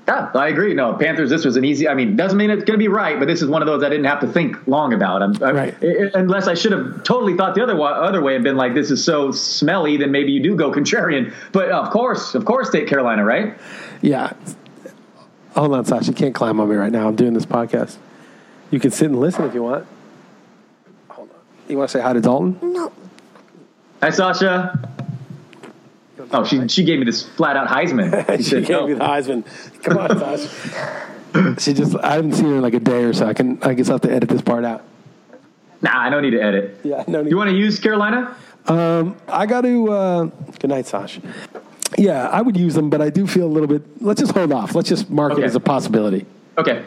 Yeah, 0.08 0.30
I 0.36 0.50
agree. 0.50 0.76
No, 0.76 0.94
Panthers. 0.94 1.32
This 1.32 1.46
was 1.46 1.56
an 1.56 1.66
easy. 1.66 1.88
I 1.88 1.96
mean, 1.96 2.16
doesn't 2.16 2.38
mean 2.38 2.52
it's 2.52 2.64
going 2.64 2.78
to 2.78 2.84
be 2.84 2.88
right, 2.88 3.18
but 3.18 3.28
this 3.28 3.42
is 3.42 3.50
one 3.50 3.64
of 3.64 3.66
those 3.66 3.84
I 3.84 3.90
didn't 3.90 4.06
have 4.06 4.20
to 4.20 4.28
think 4.28 4.68
long 4.68 4.94
about. 4.94 5.24
I'm, 5.24 5.34
right. 5.34 5.76
I, 5.82 6.12
unless 6.14 6.48
I 6.48 6.54
should 6.54 6.74
have 6.74 7.04
totally 7.04 7.36
thought 7.36 7.56
the 7.56 7.64
other 7.64 7.80
other 7.82 8.22
way 8.22 8.36
and 8.36 8.44
been 8.44 8.56
like, 8.56 8.76
this 8.76 8.92
is 8.92 9.04
so 9.04 9.32
smelly, 9.32 9.98
then 9.98 10.12
maybe 10.12 10.32
you 10.32 10.44
do 10.44 10.56
go 10.56 10.72
contrarian. 10.72 11.34
But 11.52 11.70
of 11.70 11.90
course, 11.90 12.36
of 12.36 12.46
course, 12.46 12.70
take 12.70 12.88
Carolina, 12.88 13.26
right? 13.26 13.58
Yeah. 14.02 14.34
Hold 15.56 15.74
on, 15.74 15.86
Sasha. 15.86 16.08
You 16.08 16.14
can't 16.14 16.36
climb 16.36 16.60
on 16.60 16.70
me 16.70 16.76
right 16.76 16.92
now. 16.92 17.08
I'm 17.08 17.16
doing 17.16 17.34
this 17.34 17.46
podcast. 17.46 17.98
You 18.70 18.80
can 18.80 18.92
sit 18.92 19.06
and 19.06 19.20
listen 19.20 19.46
if 19.46 19.56
you 19.56 19.64
want. 19.64 19.88
Hold 21.10 21.30
on. 21.32 21.36
You 21.68 21.78
want 21.78 21.90
to 21.90 21.98
say 21.98 22.04
hi 22.04 22.14
to 22.14 22.22
Dalton? 22.22 22.60
No. 22.62 22.92
Hi, 24.06 24.12
Sasha. 24.12 24.88
Oh, 26.32 26.44
she 26.44 26.68
she 26.68 26.84
gave 26.84 27.00
me 27.00 27.06
this 27.06 27.24
flat 27.24 27.58
out 27.58 27.68
Heisman. 27.68 28.12
She, 28.38 28.44
she 28.44 28.50
said, 28.52 28.66
gave 28.68 28.70
no. 28.70 28.88
me 28.88 28.94
the 28.94 29.04
Heisman. 29.04 29.44
Come 29.82 29.98
on, 29.98 30.20
Sasha. 30.20 31.56
she 31.60 31.74
just 31.74 31.98
I 31.98 32.14
haven't 32.14 32.34
seen 32.34 32.46
her 32.46 32.58
in 32.58 32.62
like 32.62 32.76
a 32.76 32.80
day 32.80 33.04
or 33.04 33.14
so. 33.14 33.26
I 33.26 33.34
can 33.34 33.58
I 33.64 33.74
guess 33.74 33.90
I 33.90 33.94
have 33.94 34.02
to 34.02 34.12
edit 34.12 34.30
this 34.30 34.44
part 34.44 34.64
out. 34.64 34.84
Nah, 35.82 36.00
I 36.00 36.12
don't 36.12 36.22
need 36.22 36.38
to 36.38 36.40
edit. 36.40 36.82
Yeah, 36.84 37.04
no 37.08 37.24
need. 37.24 37.32
You 37.32 37.38
want 37.38 37.50
to 37.50 37.56
use 37.56 37.80
Carolina? 37.80 38.38
Um, 38.68 39.18
I 39.28 39.48
got 39.48 39.62
to. 39.62 39.92
Uh, 39.92 40.24
good 40.60 40.70
night, 40.70 40.86
Sasha. 40.86 41.22
Yeah, 41.98 42.28
I 42.28 42.44
would 42.44 42.58
use 42.58 42.76
them, 42.76 42.92
but 42.92 43.02
I 43.02 43.10
do 43.10 43.26
feel 43.26 43.48
a 43.48 43.54
little 43.56 43.68
bit. 43.68 44.04
Let's 44.04 44.22
just 44.22 44.34
hold 44.34 44.52
off. 44.54 44.76
Let's 44.76 44.88
just 44.88 45.10
mark 45.10 45.32
okay. 45.32 45.42
it 45.42 45.46
as 45.46 45.56
a 45.56 45.60
possibility. 45.60 46.28
Okay. 46.60 46.86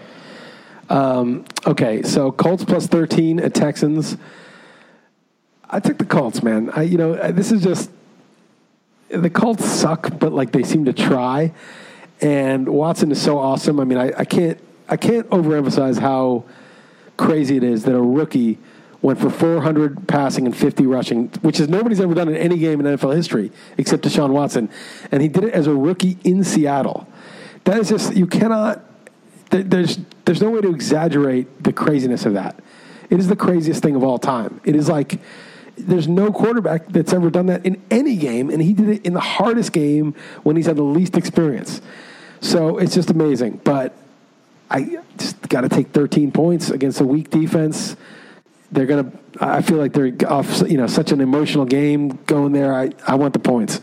Um, 0.89 1.47
okay, 1.67 2.05
so 2.05 2.31
Colts 2.31 2.65
plus 2.65 2.87
thirteen 2.87 3.41
at 3.41 3.55
Texans. 3.55 4.17
I 5.71 5.81
took 5.81 5.99
the 5.99 6.05
Colts, 6.05 6.43
man. 6.43 6.71
I, 6.71 6.83
you 6.83 6.97
know, 6.97 7.15
this 7.33 7.53
is 7.53 7.63
just 7.63 7.91
the 9.09 9.31
Colts 9.31 9.65
suck, 9.65 10.19
but 10.19 10.33
like 10.33 10.53
they 10.53 10.63
seem 10.63 10.85
to 10.87 10.93
try. 10.93 11.53
And 12.21 12.69
Watson 12.69 13.13
is 13.13 13.21
so 13.21 13.39
awesome. 13.39 13.79
I 13.81 13.85
mean, 13.85 13.99
I, 13.99 14.13
I 14.19 14.25
can't 14.25 14.59
I 14.89 14.97
can't 14.97 15.29
overemphasize 15.31 15.99
how 15.99 16.45
crazy 17.17 17.57
it 17.57 17.65
is 17.65 17.85
that 17.85 17.95
a 17.95 18.01
rookie 18.01 18.59
went 19.03 19.21
for 19.21 19.31
400 19.31 20.09
passing 20.09 20.47
and 20.47 20.57
50 20.57 20.87
rushing, 20.87 21.29
which 21.43 21.61
is 21.61 21.69
nobody's 21.69 22.01
ever 22.01 22.15
done 22.15 22.29
in 22.29 22.37
any 22.37 22.59
game 22.59 22.81
in 22.81 22.87
NFL 22.97 23.15
history 23.15 23.53
except 23.77 24.05
Deshaun 24.05 24.31
Watson, 24.31 24.69
and 25.13 25.23
he 25.23 25.29
did 25.29 25.45
it 25.45 25.55
as 25.55 25.67
a 25.67 25.75
rookie 25.75 26.17
in 26.25 26.43
Seattle. 26.43 27.07
That 27.65 27.79
is 27.79 27.89
just 27.91 28.17
you 28.17 28.27
cannot. 28.27 28.83
There's 29.51 29.99
there's 30.25 30.43
no 30.43 30.51
way 30.51 30.61
to 30.61 30.71
exaggerate 30.71 31.63
the 31.63 31.73
craziness 31.73 32.27
of 32.27 32.35
that. 32.35 32.59
It 33.11 33.19
is 33.19 33.29
the 33.29 33.37
craziest 33.37 33.83
thing 33.83 33.97
of 33.97 34.03
all 34.03 34.19
time. 34.19 34.61
It 34.65 34.75
is 34.75 34.89
like 34.89 35.21
there's 35.79 36.09
no 36.09 36.33
quarterback 36.33 36.89
that's 36.89 37.13
ever 37.13 37.31
done 37.31 37.47
that 37.47 37.65
in 37.65 37.81
any 37.91 38.17
game, 38.17 38.51
and 38.51 38.63
he 38.63 38.73
did 38.73 38.89
it 38.89 39.07
in 39.07 39.15
the 39.15 39.21
hardest 39.21 39.73
game 39.73 40.15
when 40.43 40.57
he's 40.57 40.67
had 40.67 40.77
the 40.77 40.83
least 40.83 41.17
experience. 41.17 41.81
So 42.41 42.79
it's 42.79 42.95
just 42.95 43.11
amazing. 43.11 43.61
But 43.65 43.95
I 44.71 44.99
just 45.17 45.41
got 45.49 45.63
to 45.63 45.69
take 45.69 45.89
13 45.89 46.33
points 46.33 46.71
against 46.71 47.01
a 47.01 47.05
weak 47.05 47.31
defense. 47.31 47.97
They're 48.71 48.87
gonna. 48.87 49.11
I 49.41 49.63
feel 49.63 49.79
like 49.79 49.95
they're 49.95 50.13
off. 50.31 50.63
You 50.69 50.77
know, 50.77 50.87
such 50.87 51.11
an 51.11 51.21
emotional 51.21 51.65
game 51.65 52.19
going 52.27 52.53
there. 52.53 52.75
I 52.75 52.91
I 53.07 53.15
want 53.15 53.33
the 53.33 53.39
points. 53.39 53.81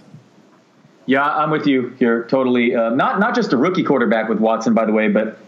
Yeah, 1.07 1.23
I'm 1.23 1.49
with 1.49 1.65
you 1.65 1.89
here 1.99 2.23
totally. 2.25 2.75
Uh, 2.75 2.89
not 2.91 3.19
not 3.19 3.33
just 3.33 3.51
a 3.53 3.57
rookie 3.57 3.83
quarterback 3.83 4.29
with 4.29 4.39
Watson, 4.39 4.75
by 4.75 4.85
the 4.85 4.91
way, 4.91 5.07
but 5.07 5.39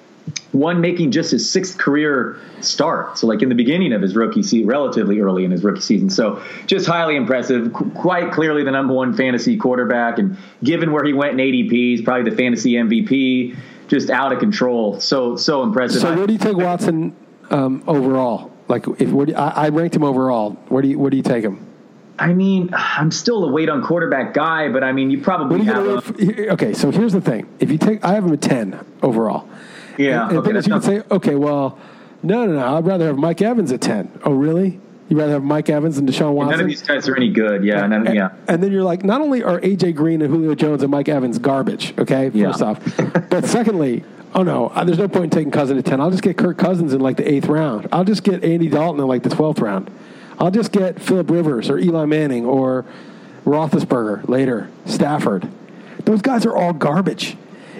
one 0.57 0.81
making 0.81 1.11
just 1.11 1.31
his 1.31 1.49
sixth 1.49 1.77
career 1.77 2.39
start. 2.61 3.17
So, 3.17 3.27
like 3.27 3.41
in 3.41 3.49
the 3.49 3.55
beginning 3.55 3.93
of 3.93 4.01
his 4.01 4.15
rookie 4.15 4.43
season, 4.43 4.67
relatively 4.67 5.19
early 5.19 5.45
in 5.45 5.51
his 5.51 5.63
rookie 5.63 5.81
season. 5.81 6.09
So, 6.09 6.41
just 6.65 6.85
highly 6.85 7.15
impressive. 7.15 7.73
Qu- 7.73 7.91
quite 7.91 8.31
clearly 8.31 8.63
the 8.63 8.71
number 8.71 8.93
one 8.93 9.13
fantasy 9.13 9.57
quarterback. 9.57 10.19
And 10.19 10.37
given 10.63 10.91
where 10.91 11.03
he 11.03 11.13
went 11.13 11.39
in 11.39 11.45
ADP, 11.47 11.71
he's 11.71 12.01
probably 12.01 12.29
the 12.29 12.35
fantasy 12.35 12.73
MVP. 12.73 13.57
Just 13.87 14.09
out 14.09 14.33
of 14.33 14.39
control. 14.39 14.99
So, 14.99 15.37
so 15.37 15.63
impressive. 15.63 16.01
So, 16.01 16.13
where 16.13 16.27
do 16.27 16.33
you 16.33 16.39
take 16.39 16.57
Watson 16.57 17.15
um, 17.49 17.83
overall? 17.87 18.51
Like, 18.67 18.85
if 18.99 19.09
where 19.11 19.25
do 19.25 19.33
I, 19.35 19.67
I 19.67 19.69
ranked 19.69 19.95
him 19.95 20.03
overall. 20.03 20.51
Where 20.67 20.81
do 20.81 20.89
you 20.89 20.99
where 20.99 21.09
do 21.09 21.17
you 21.17 21.23
take 21.23 21.43
him? 21.43 21.65
I 22.19 22.33
mean, 22.33 22.71
I'm 22.73 23.11
still 23.11 23.45
a 23.45 23.51
wait 23.51 23.69
on 23.69 23.83
quarterback 23.83 24.33
guy, 24.33 24.69
but 24.69 24.83
I 24.83 24.91
mean, 24.91 25.11
you 25.11 25.21
probably 25.21 25.63
have. 25.65 26.19
Okay, 26.19 26.73
so 26.73 26.91
here's 26.91 27.13
the 27.13 27.21
thing: 27.21 27.47
if 27.59 27.71
you 27.71 27.77
take, 27.77 28.03
I 28.03 28.13
have 28.15 28.25
him 28.25 28.33
at 28.33 28.41
ten 28.41 28.79
overall. 29.01 29.47
Yeah. 29.97 30.23
And, 30.23 30.31
and 30.31 30.39
okay, 30.39 30.67
you 30.67 30.73
could 30.73 30.83
say, 30.83 31.01
okay, 31.11 31.35
well, 31.35 31.77
no, 32.23 32.45
no, 32.45 32.53
no. 32.53 32.77
I'd 32.77 32.85
rather 32.85 33.07
have 33.07 33.17
Mike 33.17 33.41
Evans 33.41 33.71
at 33.71 33.81
ten. 33.81 34.19
Oh, 34.23 34.31
really? 34.31 34.79
You'd 35.09 35.19
rather 35.19 35.33
have 35.33 35.43
Mike 35.43 35.69
Evans 35.69 35.95
than 35.95 36.05
Deshaun 36.05 36.33
Watson? 36.33 36.51
none 36.51 36.59
of 36.59 36.67
these 36.67 36.81
guys 36.81 37.07
are 37.07 37.15
any 37.15 37.29
good. 37.29 37.63
Yeah, 37.63 37.83
and, 37.83 38.03
none, 38.03 38.15
yeah. 38.15 38.31
And 38.47 38.61
then 38.61 38.71
you're 38.71 38.83
like, 38.83 39.05
not 39.05 39.21
only 39.21 39.41
are 39.41 39.59
AJ 39.61 39.95
Green 39.95 40.21
and 40.21 40.33
Julio 40.33 40.53
Jones 40.53 40.83
and 40.83 40.91
Mike 40.91 41.07
Evans 41.07 41.39
garbage, 41.39 41.97
okay, 41.97 42.29
yeah. 42.33 42.47
first 42.47 42.61
off, 42.61 42.97
but 43.29 43.45
secondly, 43.45 44.03
oh 44.35 44.43
no, 44.43 44.67
uh, 44.67 44.83
there's 44.83 44.97
no 44.97 45.07
point 45.07 45.25
in 45.25 45.29
taking 45.29 45.51
Cousins 45.51 45.79
at 45.79 45.85
10. 45.85 46.01
I'll 46.01 46.11
just 46.11 46.23
get 46.23 46.37
Kirk 46.37 46.57
Cousins 46.57 46.93
in 46.93 46.99
like 46.99 47.15
the 47.15 47.29
eighth 47.29 47.47
round. 47.47 47.87
I'll 47.91 48.03
just 48.03 48.23
get 48.23 48.43
Andy 48.43 48.67
Dalton 48.67 48.99
in 48.99 49.07
like 49.07 49.23
the 49.23 49.29
12th 49.29 49.61
round. 49.61 49.89
I'll 50.39 50.51
just 50.51 50.71
get 50.71 51.01
Philip 51.01 51.29
Rivers 51.29 51.69
or 51.69 51.79
Eli 51.79 52.05
Manning 52.05 52.45
or 52.45 52.85
Roethlisberger 53.45 54.27
later, 54.27 54.69
Stafford. 54.85 55.49
Those 56.03 56.21
guys 56.21 56.45
are 56.45 56.55
all 56.55 56.73
garbage. 56.73 57.37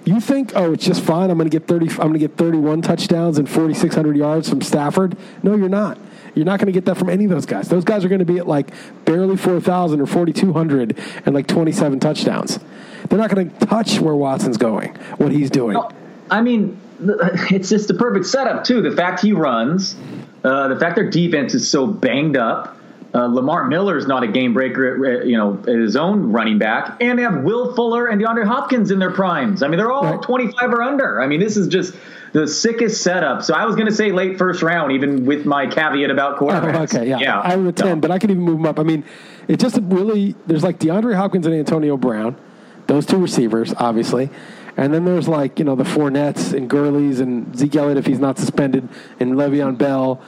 You 0.08 0.22
think, 0.22 0.54
oh, 0.56 0.72
it's 0.72 0.86
just 0.86 1.04
fine. 1.04 1.30
I'm 1.30 1.38
going 1.38 1.50
to 1.50 1.60
get 1.60 1.68
30. 1.68 1.90
I'm 1.90 1.98
going 1.98 2.14
to 2.14 2.20
get 2.20 2.38
31 2.38 2.82
touchdowns 2.82 3.38
and 3.38 3.50
4,600 3.50 4.16
yards 4.16 4.48
from 4.48 4.62
Stafford. 4.62 5.18
No, 5.44 5.54
you're 5.54 5.68
not. 5.68 5.98
You're 6.34 6.46
not 6.46 6.62
going 6.62 6.68
to 6.68 6.72
get 6.72 6.86
that 6.86 6.96
from 6.96 7.10
any 7.10 7.26
of 7.26 7.30
those 7.30 7.46
guys. 7.46 7.68
Those 7.68 7.84
guys 7.84 8.06
are 8.06 8.08
going 8.08 8.20
to 8.20 8.26
be 8.26 8.38
at 8.38 8.48
like 8.48 8.72
barely 9.04 9.36
4,000 9.36 10.00
or 10.00 10.06
4,200 10.06 10.98
and 11.26 11.36
like 11.36 11.46
27 11.46 12.00
touchdowns. 12.00 12.58
They're 13.10 13.20
not 13.20 13.30
going 13.30 13.52
to 13.52 13.66
touch 13.66 14.00
where 14.00 14.16
Watson's 14.16 14.56
going, 14.56 14.96
what 15.18 15.34
he's 15.34 15.50
doing. 15.50 15.74
No, 15.74 15.90
I 16.32 16.40
mean, 16.40 16.80
it's 17.52 17.68
just 17.68 17.90
the 17.90 17.94
perfect 17.94 18.28
setup 18.28 18.64
too. 18.64 18.82
The 18.82 18.96
fact 18.96 19.20
he 19.20 19.34
runs, 19.34 19.98
uh, 20.42 20.70
the 20.70 20.80
fact 20.80 20.96
their 20.96 21.10
defense 21.10 21.54
is 21.54 21.70
so 21.70 21.86
banged 21.86 22.38
up. 22.38 22.77
Uh, 23.14 23.26
Lamar 23.26 23.68
Miller 23.68 23.98
is 23.98 24.06
not 24.06 24.24
a 24.24 24.28
game 24.28 24.54
breaker, 24.54 25.22
uh, 25.22 25.24
you 25.24 25.38
know, 25.38 25.54
his 25.54 25.96
own 25.96 26.32
running 26.32 26.60
back, 26.60 26.98
and 27.02 27.18
they 27.18 27.24
have 27.24 27.44
Will 27.44 27.74
Fuller 27.74 28.08
and 28.08 28.22
DeAndre 28.22 28.46
Hopkins 28.46 28.92
in 28.92 29.00
their 29.00 29.12
primes. 29.12 29.64
I 29.64 29.68
mean, 29.68 29.78
they're 29.78 29.92
all 29.92 30.04
right. 30.04 30.22
25 30.22 30.74
or 30.74 30.82
under. 30.82 31.22
I 31.22 31.28
mean, 31.28 31.40
this 31.40 31.56
is 31.56 31.68
just 31.68 31.96
the 32.34 32.48
sickest 32.48 33.02
setup. 33.02 33.44
So 33.44 33.54
I 33.54 33.66
was 33.66 33.76
going 33.76 33.88
to 33.88 33.94
say 33.94 34.12
late 34.12 34.38
first 34.38 34.62
round, 34.62 34.92
even 34.92 35.26
with 35.26 35.46
my 35.46 35.68
caveat 35.68 36.12
about 36.12 36.38
quarterbacks. 36.38 36.94
Oh, 36.94 37.00
okay, 37.00 37.10
yeah, 37.10 37.20
yeah. 37.20 37.40
I 37.40 37.56
would 37.56 37.68
a 37.68 37.72
10, 37.72 37.88
no. 37.88 37.96
but 37.96 38.12
I 38.12 38.20
can 38.20 38.30
even 38.30 38.44
move 38.44 38.58
them 38.58 38.66
up. 38.66 38.80
I 38.80 38.84
mean, 38.84 39.04
it 39.48 39.60
just 39.60 39.80
really 39.82 40.36
there's 40.46 40.64
like 40.64 40.80
DeAndre 40.80 41.16
Hopkins 41.16 41.46
and 41.46 41.56
Antonio 41.56 41.98
Brown, 41.98 42.36
those 42.88 43.06
two 43.06 43.18
receivers, 43.18 43.74
obviously. 43.78 44.30
And 44.76 44.94
then 44.94 45.06
there's 45.06 45.28
like, 45.28 45.58
you 45.58 45.66
know, 45.66 45.76
the 45.76 45.84
Fournettes 45.84 46.54
and 46.54 46.70
Gurley's 46.70 47.20
and 47.20 47.58
Zeke 47.58 47.76
Elliott 47.78 47.98
if 47.98 48.06
he's 48.06 48.20
not 48.20 48.38
suspended 48.38 48.88
and 49.20 49.34
Le'Veon 49.34 49.78
Bell 49.78 50.22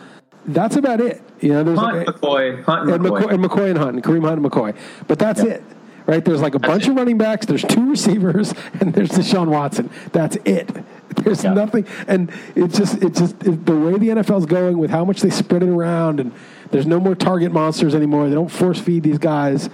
that's 0.54 0.76
about 0.76 1.02
it. 1.02 1.22
You 1.42 1.54
know, 1.54 1.64
there's 1.64 1.80
Hunt, 1.80 1.98
like, 2.08 2.16
McCoy, 2.16 2.64
Hunt, 2.64 2.90
and 2.90 3.04
McCoy. 3.04 3.34
and 3.34 3.44
McCoy 3.44 3.70
and 3.70 3.78
Hunt, 3.78 3.96
and 3.96 4.04
Kareem 4.04 4.24
Hunt 4.24 4.42
and 4.44 4.52
McCoy. 4.52 4.76
But 5.08 5.20
that's 5.20 5.42
it, 5.42 5.64
right? 6.06 6.24
There's 6.24 6.42
like 6.42 6.56
a 6.56 6.60
bunch 6.60 6.84
it. 6.84 6.90
of 6.90 6.96
running 6.98 7.18
backs, 7.18 7.46
there's 7.46 7.64
two 7.64 7.90
receivers, 7.90 8.54
and 8.80 8.94
there's 8.94 9.10
Deshaun 9.10 9.48
Watson. 9.48 9.90
That's 10.12 10.38
it. 10.46 10.70
There's 11.16 11.44
Yeah. 11.44 11.54
nothing, 11.54 11.86
and 12.08 12.32
it's 12.56 12.78
just 12.78 13.02
it's 13.04 13.20
just 13.20 13.36
it, 13.46 13.66
the 13.66 13.76
way 13.76 13.98
the 13.98 14.10
NFL's 14.10 14.46
going 14.46 14.78
with 14.78 14.92
how 14.92 15.04
much 15.06 15.22
they 15.22 15.30
spread 15.30 15.64
it 15.64 15.70
around, 15.70 16.20
and 16.20 16.32
there's 16.72 16.86
no 16.86 17.00
more 17.00 17.16
target 17.16 17.52
monsters 17.52 17.96
anymore. 17.96 18.30
They 18.30 18.36
don't 18.36 18.52
force 18.52 18.80
feed 18.80 19.04
these 19.04 19.18
guys. 19.18 19.70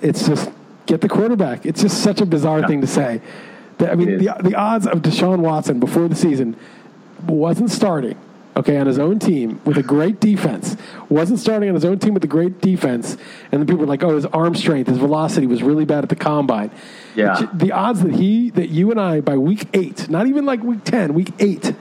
It's 0.00 0.26
just 0.26 0.50
get 0.86 1.00
the 1.00 1.08
quarterback. 1.08 1.66
It's 1.66 1.82
just 1.82 2.02
such 2.02 2.20
a 2.20 2.26
bizarre 2.26 2.66
thing 2.66 2.80
to 2.80 2.86
say. 2.86 3.20
I 3.80 3.94
mean, 3.94 4.18
the, 4.18 4.34
the 4.42 4.54
odds 4.54 4.86
of 4.86 5.00
Deshaun 5.02 5.40
Watson 5.40 5.80
before 5.80 6.08
the 6.08 6.14
season 6.14 6.56
wasn't 7.26 7.70
starting, 7.70 8.16
okay, 8.56 8.76
on 8.76 8.86
his 8.86 8.98
own 8.98 9.18
team 9.18 9.60
with 9.64 9.76
a 9.76 9.82
great 9.82 10.20
defense, 10.20 10.76
wasn't 11.08 11.38
starting 11.40 11.68
on 11.68 11.74
his 11.74 11.84
own 11.84 11.98
team 11.98 12.14
with 12.14 12.22
a 12.24 12.28
great 12.28 12.60
defense, 12.60 13.16
and 13.50 13.60
then 13.60 13.66
people 13.66 13.80
were 13.80 13.86
like, 13.86 14.02
oh, 14.04 14.14
his 14.14 14.26
arm 14.26 14.54
strength, 14.54 14.88
his 14.88 14.98
velocity 14.98 15.46
was 15.46 15.62
really 15.62 15.84
bad 15.84 16.04
at 16.04 16.08
the 16.08 16.16
combine. 16.16 16.70
Yeah. 17.16 17.34
The- 17.52 17.64
The 17.66 17.72
odds 17.72 18.02
that 18.02 18.14
he, 18.14 18.50
that 18.50 18.68
you 18.68 18.90
and 18.90 19.00
I, 19.00 19.20
by 19.20 19.36
week 19.36 19.66
eight, 19.74 20.08
not 20.08 20.26
even 20.26 20.44
like 20.46 20.62
week 20.62 20.84
10, 20.84 21.14
week 21.14 21.32
eight, 21.40 21.74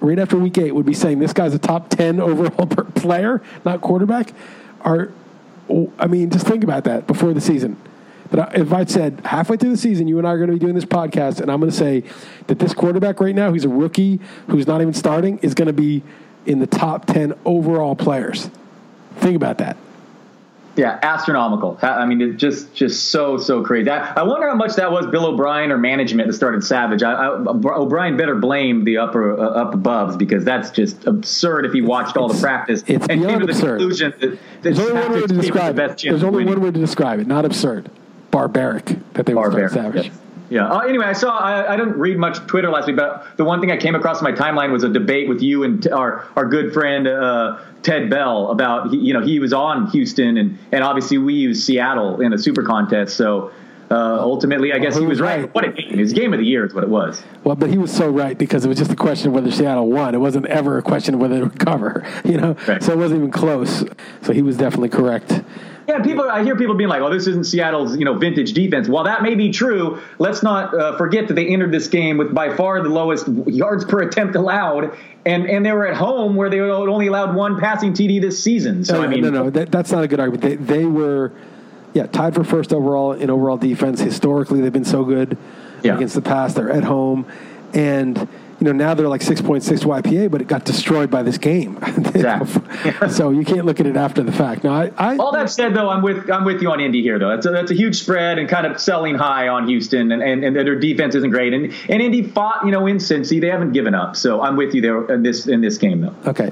right 0.00 0.18
after 0.18 0.36
week 0.36 0.58
eight, 0.58 0.72
would 0.74 0.86
be 0.86 0.94
saying 0.94 1.18
this 1.18 1.32
guy's 1.32 1.54
a 1.54 1.58
top 1.58 1.88
10 1.88 2.20
overall 2.28 2.66
player, 2.66 3.42
not 3.64 3.80
quarterback, 3.80 4.32
are, 4.82 5.10
I 5.98 6.06
mean, 6.06 6.30
just 6.30 6.46
think 6.46 6.62
about 6.64 6.84
that 6.84 7.06
before 7.06 7.32
the 7.34 7.40
season. 7.40 7.76
But 8.30 8.56
if 8.56 8.72
I'd 8.72 8.90
said 8.90 9.20
halfway 9.24 9.56
through 9.56 9.70
the 9.70 9.76
season, 9.76 10.06
you 10.06 10.18
and 10.18 10.26
I 10.26 10.32
are 10.32 10.36
going 10.36 10.50
to 10.50 10.54
be 10.54 10.58
doing 10.58 10.74
this 10.74 10.84
podcast, 10.84 11.40
and 11.40 11.50
I'm 11.50 11.60
going 11.60 11.70
to 11.70 11.76
say 11.76 12.04
that 12.46 12.58
this 12.58 12.74
quarterback 12.74 13.20
right 13.20 13.34
now, 13.34 13.52
he's 13.52 13.64
a 13.64 13.68
rookie 13.70 14.20
who's 14.48 14.66
not 14.66 14.82
even 14.82 14.94
starting, 14.94 15.38
is 15.38 15.54
going 15.54 15.66
to 15.66 15.72
be 15.72 16.02
in 16.46 16.58
the 16.58 16.66
top 16.66 17.06
10 17.06 17.34
overall 17.44 17.96
players. 17.96 18.50
Think 19.16 19.36
about 19.36 19.58
that. 19.58 19.76
Yeah, 20.76 20.96
astronomical. 21.02 21.76
I 21.82 22.06
mean, 22.06 22.20
it's 22.20 22.40
just 22.40 22.72
just 22.72 23.10
so 23.10 23.36
so 23.36 23.64
crazy. 23.64 23.90
I, 23.90 24.20
I 24.20 24.22
wonder 24.22 24.48
how 24.48 24.54
much 24.54 24.76
that 24.76 24.92
was 24.92 25.08
Bill 25.08 25.26
O'Brien 25.26 25.72
or 25.72 25.76
management 25.76 26.28
that 26.28 26.34
started 26.34 26.62
Savage. 26.62 27.02
I, 27.02 27.14
I, 27.14 27.26
O'Brien 27.26 28.16
better 28.16 28.36
blame 28.36 28.84
the 28.84 28.98
upper 28.98 29.36
uh, 29.36 29.42
up 29.42 29.74
aboves 29.74 30.16
because 30.16 30.44
that's 30.44 30.70
just 30.70 31.04
absurd. 31.08 31.66
If 31.66 31.72
he 31.72 31.80
watched 31.80 32.16
all 32.16 32.28
the 32.28 32.40
practice 32.40 32.84
it's 32.86 33.08
and 33.08 33.24
came 33.24 33.40
to 33.40 33.46
the 33.46 33.52
absurd. 33.52 33.80
conclusion 33.80 34.14
that, 34.20 34.30
that 34.30 34.38
There's 34.62 34.78
only 34.78 34.92
one 34.92 35.10
word 35.10 35.28
to 35.28 35.34
describe 35.34 35.74
the 35.74 35.84
it. 35.86 36.02
There's 36.02 36.22
only 36.22 36.44
winning. 36.44 36.54
one 36.54 36.62
word 36.62 36.74
to 36.74 36.80
describe 36.80 37.18
it. 37.18 37.26
Not 37.26 37.44
absurd. 37.44 37.90
Barbaric 38.30 38.96
that 39.14 39.26
they 39.26 39.32
Barbaric. 39.34 39.72
Savage. 39.72 40.06
yes. 40.06 40.18
Yeah. 40.50 40.66
Uh, 40.66 40.78
anyway, 40.80 41.04
I 41.04 41.12
saw. 41.12 41.36
I, 41.36 41.74
I 41.74 41.76
didn't 41.76 41.98
read 41.98 42.16
much 42.16 42.38
Twitter 42.46 42.70
last 42.70 42.86
week, 42.86 42.96
but 42.96 43.26
the 43.36 43.44
one 43.44 43.60
thing 43.60 43.70
I 43.70 43.76
came 43.76 43.94
across 43.94 44.20
in 44.20 44.24
my 44.24 44.32
timeline 44.32 44.72
was 44.72 44.82
a 44.82 44.88
debate 44.88 45.28
with 45.28 45.42
you 45.42 45.62
and 45.64 45.82
t- 45.82 45.90
our 45.90 46.24
our 46.36 46.46
good 46.46 46.72
friend 46.72 47.06
uh, 47.06 47.58
Ted 47.82 48.08
Bell 48.08 48.50
about. 48.50 48.88
he- 48.90 48.96
You 48.98 49.12
know, 49.12 49.20
he 49.20 49.40
was 49.40 49.52
on 49.52 49.88
Houston, 49.88 50.38
and 50.38 50.58
and 50.72 50.82
obviously 50.82 51.18
we 51.18 51.34
used 51.34 51.64
Seattle 51.64 52.22
in 52.22 52.32
a 52.32 52.38
super 52.38 52.62
contest. 52.62 53.14
So 53.18 53.50
uh, 53.90 53.94
ultimately, 54.20 54.72
I 54.72 54.78
guess 54.78 54.94
who 54.94 55.00
he 55.02 55.06
was 55.06 55.18
was 55.18 55.20
right. 55.20 55.40
right? 55.42 55.54
What 55.54 55.64
a 55.64 55.72
game! 55.72 55.98
His 55.98 56.14
game 56.14 56.32
of 56.32 56.38
the 56.38 56.46
year 56.46 56.64
is 56.64 56.72
what 56.72 56.82
it 56.82 56.88
was. 56.88 57.22
Well, 57.44 57.54
but 57.56 57.68
he 57.68 57.76
was 57.76 57.92
so 57.92 58.08
right 58.08 58.38
because 58.38 58.64
it 58.64 58.68
was 58.68 58.78
just 58.78 58.90
a 58.90 58.96
question 58.96 59.28
of 59.28 59.34
whether 59.34 59.50
Seattle 59.50 59.90
won. 59.92 60.14
It 60.14 60.18
wasn't 60.18 60.46
ever 60.46 60.78
a 60.78 60.82
question 60.82 61.12
of 61.14 61.20
whether 61.20 61.34
they 61.34 61.42
would 61.42 61.58
cover. 61.60 62.06
You 62.24 62.38
know, 62.38 62.56
Right. 62.66 62.82
so 62.82 62.92
it 62.94 62.98
wasn't 62.98 63.18
even 63.18 63.30
close. 63.32 63.84
So 64.22 64.32
he 64.32 64.40
was 64.40 64.56
definitely 64.56 64.88
correct. 64.88 65.42
Yeah, 65.88 66.00
people. 66.00 66.28
I 66.28 66.44
hear 66.44 66.54
people 66.54 66.74
being 66.74 66.90
like, 66.90 67.00
"Oh, 67.00 67.08
this 67.10 67.26
isn't 67.26 67.44
Seattle's, 67.44 67.96
you 67.96 68.04
know, 68.04 68.12
vintage 68.12 68.52
defense." 68.52 68.88
While 68.88 69.04
that 69.04 69.22
may 69.22 69.34
be 69.34 69.50
true, 69.50 69.98
let's 70.18 70.42
not 70.42 70.74
uh, 70.78 70.98
forget 70.98 71.28
that 71.28 71.34
they 71.34 71.46
entered 71.46 71.72
this 71.72 71.88
game 71.88 72.18
with 72.18 72.34
by 72.34 72.54
far 72.54 72.82
the 72.82 72.90
lowest 72.90 73.26
yards 73.46 73.86
per 73.86 74.00
attempt 74.02 74.36
allowed, 74.36 74.94
and 75.24 75.48
and 75.48 75.64
they 75.64 75.72
were 75.72 75.86
at 75.86 75.96
home 75.96 76.36
where 76.36 76.50
they 76.50 76.60
only 76.60 77.06
allowed 77.06 77.34
one 77.34 77.58
passing 77.58 77.94
TD 77.94 78.20
this 78.20 78.42
season. 78.42 78.84
So 78.84 78.98
no, 78.98 79.02
I 79.02 79.06
mean, 79.06 79.22
no, 79.22 79.30
no, 79.30 79.48
that, 79.50 79.72
that's 79.72 79.90
not 79.90 80.04
a 80.04 80.08
good 80.08 80.20
argument. 80.20 80.42
They, 80.42 80.56
they 80.56 80.84
were, 80.84 81.32
yeah, 81.94 82.06
tied 82.06 82.34
for 82.34 82.44
first 82.44 82.74
overall 82.74 83.12
in 83.12 83.30
overall 83.30 83.56
defense. 83.56 83.98
Historically, 83.98 84.60
they've 84.60 84.70
been 84.70 84.84
so 84.84 85.04
good 85.04 85.38
Yeah. 85.82 85.96
against 85.96 86.14
the 86.16 86.20
pass. 86.22 86.52
They're 86.52 86.70
at 86.70 86.84
home, 86.84 87.24
and 87.72 88.28
you 88.60 88.64
know 88.64 88.72
now 88.72 88.94
they're 88.94 89.08
like 89.08 89.22
six 89.22 89.40
point 89.40 89.62
six 89.62 89.84
YPA, 89.84 90.30
but 90.30 90.40
it 90.40 90.48
got 90.48 90.64
destroyed 90.64 91.10
by 91.10 91.22
this 91.22 91.38
game. 91.38 91.78
Exactly. 92.18 93.08
so 93.10 93.30
you 93.30 93.44
can't 93.44 93.64
look 93.64 93.78
at 93.78 93.86
it 93.86 93.96
after 93.96 94.24
the 94.24 94.32
fact. 94.32 94.64
Now, 94.64 94.72
I, 94.72 94.90
I 94.96 95.16
All 95.18 95.30
that 95.32 95.50
said, 95.50 95.74
though, 95.74 95.88
I'm 95.88 96.02
with 96.02 96.28
I'm 96.30 96.44
with 96.44 96.60
you 96.62 96.70
on 96.72 96.80
Indy 96.80 97.00
here, 97.00 97.18
though. 97.18 97.28
That's 97.28 97.46
a, 97.46 97.50
that's 97.50 97.70
a 97.70 97.74
huge 97.74 98.00
spread 98.00 98.38
and 98.38 98.48
kind 98.48 98.66
of 98.66 98.80
selling 98.80 99.14
high 99.14 99.46
on 99.46 99.68
Houston, 99.68 100.10
and, 100.10 100.20
and, 100.20 100.42
and 100.42 100.56
their 100.56 100.78
defense 100.78 101.14
isn't 101.14 101.30
great. 101.30 101.52
And 101.52 101.72
and 101.88 102.02
Indy 102.02 102.24
fought, 102.24 102.64
you 102.64 102.72
know, 102.72 102.86
in 102.86 102.96
Cincy. 102.96 103.40
They 103.40 103.48
haven't 103.48 103.72
given 103.72 103.94
up. 103.94 104.16
So 104.16 104.40
I'm 104.40 104.56
with 104.56 104.74
you 104.74 104.80
there 104.80 105.12
in 105.12 105.22
this 105.22 105.46
in 105.46 105.60
this 105.60 105.78
game, 105.78 106.00
though. 106.00 106.14
Okay. 106.26 106.50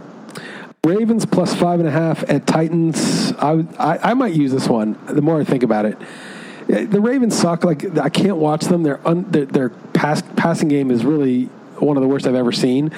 Ravens 0.84 1.26
plus 1.26 1.52
five 1.52 1.80
and 1.80 1.88
a 1.88 1.92
half 1.92 2.22
at 2.30 2.46
Titans. 2.46 3.32
I, 3.32 3.66
I, 3.76 4.10
I 4.10 4.14
might 4.14 4.34
use 4.34 4.52
this 4.52 4.68
one. 4.68 4.96
The 5.06 5.22
more 5.22 5.40
I 5.40 5.44
think 5.44 5.64
about 5.64 5.84
it, 5.84 5.98
the 6.68 7.00
Ravens 7.00 7.36
suck. 7.36 7.64
Like 7.64 7.98
I 7.98 8.08
can't 8.08 8.36
watch 8.36 8.66
them. 8.66 8.84
Their 8.84 9.06
un, 9.06 9.28
their, 9.30 9.46
their 9.46 9.68
pass, 9.70 10.22
passing 10.36 10.68
game 10.68 10.92
is 10.92 11.04
really 11.04 11.50
one 11.80 11.96
of 11.96 12.02
the 12.02 12.08
worst 12.08 12.26
I've 12.26 12.34
ever 12.34 12.52
seen. 12.52 12.92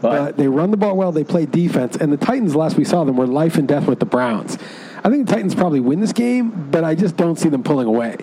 But 0.00 0.36
they 0.36 0.48
run 0.48 0.72
the 0.72 0.76
ball 0.76 0.96
well. 0.96 1.12
They 1.12 1.22
play 1.22 1.46
defense, 1.46 1.96
and 1.96 2.12
the 2.12 2.16
Titans 2.16 2.56
last 2.56 2.76
we 2.76 2.84
saw 2.84 3.04
them 3.04 3.16
were 3.16 3.26
life 3.26 3.56
and 3.56 3.68
death 3.68 3.86
with 3.86 4.00
the 4.00 4.06
Browns. 4.06 4.58
I 5.04 5.10
think 5.10 5.26
the 5.26 5.32
Titans 5.32 5.54
probably 5.54 5.80
win 5.80 6.00
this 6.00 6.12
game, 6.12 6.70
but 6.70 6.82
I 6.82 6.96
just 6.96 7.16
don't 7.16 7.38
see 7.38 7.48
them 7.48 7.62
pulling 7.62 7.86
away. 7.86 8.16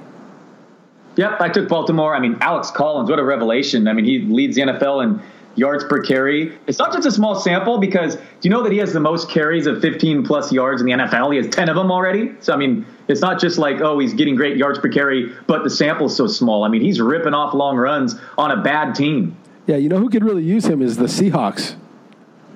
Yep, 1.16 1.42
I 1.42 1.50
took 1.50 1.68
Baltimore. 1.68 2.16
I 2.16 2.20
mean, 2.20 2.38
Alex 2.42 2.72
Collins, 2.72 3.10
what 3.10 3.20
a 3.20 3.24
revelation. 3.24 3.88
I 3.88 3.94
mean, 3.94 4.06
he 4.06 4.20
leads 4.20 4.56
the 4.56 4.64
NFL 4.64 5.04
in 5.04 5.22
yards 5.56 5.84
per 5.84 6.02
carry. 6.02 6.58
It's 6.68 6.80
not 6.80 6.94
just 6.94 7.06
a 7.06 7.12
small 7.12 7.36
sample 7.36 7.78
because 7.78 8.16
do 8.16 8.22
you 8.44 8.50
know 8.50 8.64
that 8.64 8.72
he 8.72 8.78
has 8.78 8.94
the 8.94 9.00
most 9.00 9.30
carries 9.30 9.68
of 9.68 9.82
15 9.82 10.26
plus 10.26 10.52
yards 10.52 10.82
in 10.82 10.88
the 10.88 10.94
NFL? 10.94 11.32
He 11.32 11.38
has 11.38 11.48
10 11.48 11.70
of 11.70 11.76
them 11.76 11.92
already. 11.92 12.32
So, 12.40 12.54
I 12.54 12.58
mean, 12.58 12.86
it's 13.08 13.22
not 13.22 13.40
just 13.40 13.58
like, 13.58 13.82
oh, 13.82 14.00
he's 14.00 14.14
getting 14.14 14.36
great 14.36 14.56
yards 14.58 14.80
per 14.80 14.88
carry, 14.88 15.34
but 15.48 15.64
the 15.64 15.70
sample's 15.70 16.16
so 16.16 16.28
small. 16.28 16.64
I 16.64 16.70
mean, 16.70 16.82
he's 16.82 17.02
ripping 17.02 17.34
off 17.34 17.54
long 17.54 17.76
runs 17.76 18.16
on 18.38 18.52
a 18.52 18.62
bad 18.62 18.96
team. 18.96 19.36
Yeah, 19.70 19.76
you 19.78 19.88
know 19.88 20.00
who 20.00 20.10
could 20.10 20.24
really 20.24 20.42
use 20.42 20.66
him 20.66 20.82
is 20.82 20.98
the 20.98 21.06
Seahawks. 21.06 21.76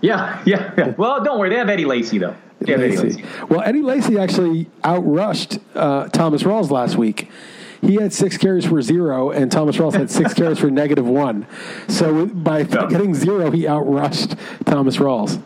Yeah, 0.02 0.42
yeah, 0.48 0.74
yeah. 0.76 0.88
Well, 0.98 1.24
don't 1.24 1.38
worry. 1.38 1.52
They 1.52 1.58
have 1.58 1.70
Eddie 1.70 1.86
Lacy, 1.86 2.18
though. 2.18 2.36
They 2.60 2.72
have 2.72 2.82
Eddie 2.82 2.98
Lacy. 2.98 3.22
Lacy. 3.22 3.46
Well, 3.50 3.62
Eddie 3.62 3.84
Lacy 3.84 4.18
actually 4.18 4.66
outrushed 4.84 5.62
uh, 5.76 6.08
Thomas 6.10 6.42
Rawls 6.42 6.72
last 6.72 6.96
week. 6.98 7.30
He 7.82 7.96
had 7.98 8.14
six 8.14 8.36
carries 8.36 8.66
for 8.66 8.82
zero, 8.82 9.30
and 9.30 9.52
Thomas 9.52 9.78
Rawls 9.78 9.94
had 9.94 10.10
six 10.10 10.34
carries 10.40 10.58
for 10.58 10.72
negative 10.72 11.06
one. 11.08 11.46
So 11.88 12.26
by 12.26 12.64
getting 12.64 13.14
zero, 13.14 13.52
he 13.52 13.66
outrushed 13.66 14.36
Thomas 14.66 14.98
Rawls. 14.98 15.40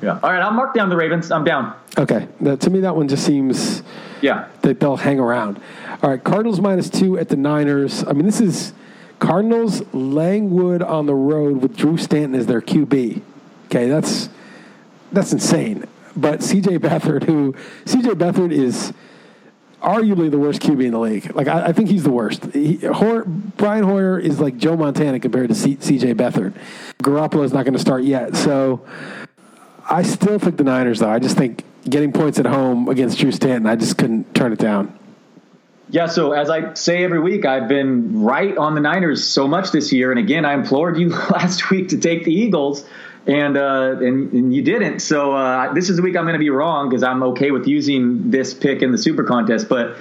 Yeah. 0.00 0.18
All 0.22 0.30
right, 0.32 0.40
I'll 0.40 0.50
mark 0.52 0.72
down 0.72 0.88
the 0.88 0.96
Ravens. 0.96 1.30
I'm 1.30 1.44
down. 1.44 1.76
Okay, 1.98 2.26
to 2.42 2.70
me 2.70 2.80
that 2.80 2.96
one 2.96 3.06
just 3.06 3.26
seems 3.26 3.82
Yeah. 4.22 4.48
that 4.62 4.80
they'll 4.80 4.96
hang 4.96 5.20
around. 5.20 5.60
All 6.02 6.08
right, 6.08 6.24
Cardinals 6.24 6.58
minus 6.62 6.88
two 6.88 7.18
at 7.18 7.28
the 7.28 7.36
Niners. 7.36 8.02
I 8.02 8.14
mean, 8.14 8.24
this 8.24 8.40
is 8.40 8.72
Cardinals 9.22 9.82
Langwood 9.94 10.82
on 10.82 11.06
the 11.06 11.14
road 11.14 11.58
with 11.58 11.76
Drew 11.76 11.96
Stanton 11.96 12.34
as 12.34 12.46
their 12.46 12.60
QB. 12.60 13.22
Okay, 13.66 13.88
that's 13.88 14.28
that's 15.12 15.32
insane. 15.32 15.84
But 16.16 16.40
CJ 16.40 16.78
Beathard, 16.80 17.22
who 17.22 17.52
CJ 17.84 18.14
Beathard 18.14 18.50
is 18.50 18.92
arguably 19.80 20.28
the 20.28 20.38
worst 20.38 20.60
QB 20.60 20.86
in 20.86 20.90
the 20.90 20.98
league. 20.98 21.32
Like 21.36 21.46
I, 21.46 21.66
I 21.66 21.72
think 21.72 21.88
he's 21.88 22.02
the 22.02 22.10
worst. 22.10 22.46
He, 22.46 22.78
Brian 22.78 23.84
Hoyer 23.84 24.18
is 24.18 24.40
like 24.40 24.56
Joe 24.56 24.76
Montana 24.76 25.20
compared 25.20 25.50
to 25.50 25.54
CJ 25.54 26.16
Beathard. 26.16 26.54
Garoppolo 27.00 27.44
is 27.44 27.52
not 27.52 27.64
going 27.64 27.74
to 27.74 27.80
start 27.80 28.02
yet, 28.02 28.34
so 28.34 28.84
I 29.88 30.02
still 30.02 30.40
think 30.40 30.56
the 30.56 30.64
Niners. 30.64 30.98
Though 30.98 31.10
I 31.10 31.20
just 31.20 31.36
think 31.36 31.62
getting 31.88 32.12
points 32.12 32.40
at 32.40 32.46
home 32.46 32.88
against 32.88 33.20
Drew 33.20 33.30
Stanton, 33.30 33.68
I 33.68 33.76
just 33.76 33.96
couldn't 33.96 34.34
turn 34.34 34.52
it 34.52 34.58
down. 34.58 34.98
Yeah, 35.92 36.06
so 36.06 36.32
as 36.32 36.48
I 36.48 36.72
say 36.72 37.04
every 37.04 37.20
week, 37.20 37.44
I've 37.44 37.68
been 37.68 38.22
right 38.22 38.56
on 38.56 38.74
the 38.74 38.80
Niners 38.80 39.28
so 39.28 39.46
much 39.46 39.72
this 39.72 39.92
year, 39.92 40.10
and 40.10 40.18
again, 40.18 40.46
I 40.46 40.54
implored 40.54 40.96
you 40.98 41.10
last 41.30 41.68
week 41.68 41.90
to 41.90 41.98
take 41.98 42.24
the 42.24 42.32
Eagles, 42.32 42.82
and 43.26 43.58
uh, 43.58 43.96
and, 43.98 44.32
and 44.32 44.54
you 44.54 44.62
didn't. 44.62 45.00
So 45.00 45.36
uh, 45.36 45.74
this 45.74 45.90
is 45.90 45.98
the 45.98 46.02
week 46.02 46.16
I'm 46.16 46.24
going 46.24 46.32
to 46.32 46.38
be 46.38 46.48
wrong 46.48 46.88
because 46.88 47.02
I'm 47.02 47.22
okay 47.24 47.50
with 47.50 47.68
using 47.68 48.30
this 48.30 48.54
pick 48.54 48.80
in 48.80 48.90
the 48.90 48.96
Super 48.96 49.22
Contest, 49.22 49.68
but 49.68 49.98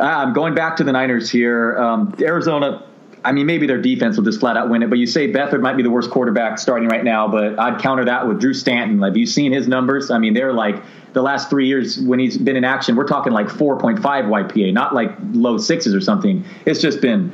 I'm 0.00 0.32
going 0.32 0.54
back 0.54 0.76
to 0.76 0.84
the 0.84 0.92
Niners 0.92 1.30
here. 1.30 1.76
Um, 1.76 2.16
Arizona. 2.22 2.82
I 3.28 3.32
mean, 3.32 3.44
maybe 3.44 3.66
their 3.66 3.80
defense 3.82 4.16
will 4.16 4.24
just 4.24 4.40
flat 4.40 4.56
out 4.56 4.70
win 4.70 4.82
it, 4.82 4.88
but 4.88 4.98
you 4.98 5.06
say 5.06 5.30
Beathard 5.30 5.60
might 5.60 5.76
be 5.76 5.82
the 5.82 5.90
worst 5.90 6.10
quarterback 6.10 6.58
starting 6.58 6.88
right 6.88 7.04
now, 7.04 7.28
but 7.28 7.58
I'd 7.58 7.78
counter 7.78 8.06
that 8.06 8.26
with 8.26 8.40
Drew 8.40 8.54
Stanton. 8.54 9.02
Have 9.02 9.18
you 9.18 9.26
seen 9.26 9.52
his 9.52 9.68
numbers? 9.68 10.10
I 10.10 10.16
mean, 10.16 10.32
they're 10.32 10.54
like 10.54 10.82
the 11.12 11.20
last 11.20 11.50
three 11.50 11.66
years 11.66 11.98
when 11.98 12.18
he's 12.18 12.38
been 12.38 12.56
in 12.56 12.64
action, 12.64 12.96
we're 12.96 13.06
talking 13.06 13.34
like 13.34 13.48
4.5 13.48 14.00
YPA, 14.00 14.72
not 14.72 14.94
like 14.94 15.10
low 15.32 15.58
sixes 15.58 15.94
or 15.94 16.00
something. 16.00 16.42
It's 16.64 16.80
just 16.80 17.02
been 17.02 17.30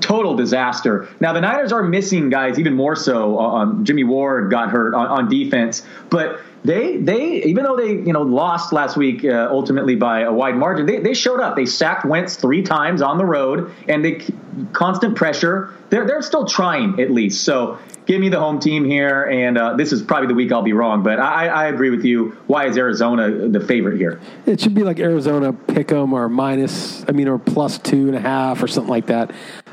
total 0.00 0.34
disaster. 0.34 1.08
Now 1.20 1.32
the 1.32 1.40
Niners 1.40 1.70
are 1.70 1.84
missing 1.84 2.28
guys 2.28 2.58
even 2.58 2.74
more 2.74 2.96
so. 2.96 3.38
Um, 3.38 3.84
Jimmy 3.84 4.02
Ward 4.02 4.50
got 4.50 4.70
hurt 4.70 4.94
on, 4.94 5.06
on 5.06 5.28
defense, 5.28 5.86
but 6.10 6.40
they 6.66 6.96
they 6.96 7.44
even 7.44 7.64
though 7.64 7.76
they 7.76 7.90
you 7.90 8.12
know 8.12 8.22
lost 8.22 8.72
last 8.72 8.96
week 8.96 9.24
uh, 9.24 9.48
ultimately 9.50 9.96
by 9.96 10.20
a 10.20 10.32
wide 10.32 10.56
margin, 10.56 10.86
they, 10.86 10.98
they 10.98 11.14
showed 11.14 11.40
up. 11.40 11.56
They 11.56 11.66
sacked 11.66 12.04
Wentz 12.04 12.36
three 12.36 12.62
times 12.62 13.02
on 13.02 13.18
the 13.18 13.24
road, 13.24 13.72
and 13.88 14.04
they 14.04 14.24
constant 14.72 15.16
pressure. 15.16 15.72
They're 15.90 16.06
they're 16.06 16.22
still 16.22 16.46
trying 16.46 17.00
at 17.00 17.10
least. 17.10 17.44
So 17.44 17.78
give 18.06 18.20
me 18.20 18.28
the 18.28 18.40
home 18.40 18.58
team 18.58 18.84
here, 18.84 19.24
and 19.24 19.56
uh, 19.56 19.76
this 19.76 19.92
is 19.92 20.02
probably 20.02 20.28
the 20.28 20.34
week 20.34 20.52
I'll 20.52 20.62
be 20.62 20.72
wrong, 20.72 21.02
but 21.02 21.20
I, 21.20 21.48
I 21.48 21.66
agree 21.66 21.90
with 21.90 22.04
you. 22.04 22.36
Why 22.46 22.66
is 22.66 22.76
Arizona 22.76 23.48
the 23.48 23.60
favorite 23.60 23.98
here? 23.98 24.20
It 24.46 24.60
should 24.60 24.74
be 24.74 24.82
like 24.82 24.98
Arizona 24.98 25.52
pick 25.52 25.92
'em 25.92 26.12
or 26.12 26.28
minus, 26.28 27.04
I 27.08 27.12
mean, 27.12 27.28
or 27.28 27.38
plus 27.38 27.78
two 27.78 28.06
and 28.08 28.16
a 28.16 28.20
half 28.20 28.62
or 28.62 28.68
something 28.68 28.90
like 28.90 29.06
that. 29.06 29.32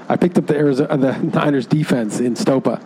I 0.10 0.16
picked 0.16 0.38
up 0.38 0.48
the 0.48 0.56
Arizona, 0.56 0.98
the 0.98 1.18
Niners 1.18 1.66
defense 1.66 2.20
in 2.20 2.36
Stopa. 2.36 2.84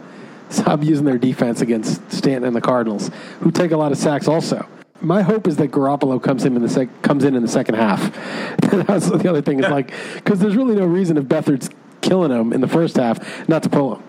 I'm 0.66 0.84
using 0.84 1.06
their 1.06 1.18
defense 1.18 1.62
against 1.62 2.12
Stanton 2.12 2.46
and 2.46 2.56
the 2.56 2.62
Cardinals, 2.62 3.12
who 3.42 3.52
take 3.52 3.72
a 3.72 3.78
lot 3.78 3.92
of 3.92 3.98
sacks 3.98 4.28
also. 4.28 4.68
My 5.00 5.22
hope 5.22 5.48
is 5.48 5.58
that 5.58 5.72
Garoppolo 5.72 6.22
comes 6.22 6.44
in 6.44 6.56
in 6.56 6.62
the 6.62 6.70
sec- 6.70 7.02
comes 7.02 7.24
in 7.24 7.36
in 7.36 7.42
the 7.42 7.48
second 7.48 7.76
half. 7.76 8.14
That's 8.88 9.10
the 9.10 9.30
other 9.30 9.42
thing 9.42 9.60
is 9.60 9.70
like 9.70 9.92
because 10.16 10.40
there's 10.40 10.56
really 10.56 10.76
no 10.76 10.86
reason 10.86 11.18
if 11.18 11.26
Beathard's 11.26 11.70
killing 12.02 12.32
him 12.32 12.54
in 12.54 12.62
the 12.62 12.68
first 12.68 12.96
half 12.96 13.48
not 13.48 13.64
to 13.64 13.70
pull 13.70 13.96
him. 13.96 14.04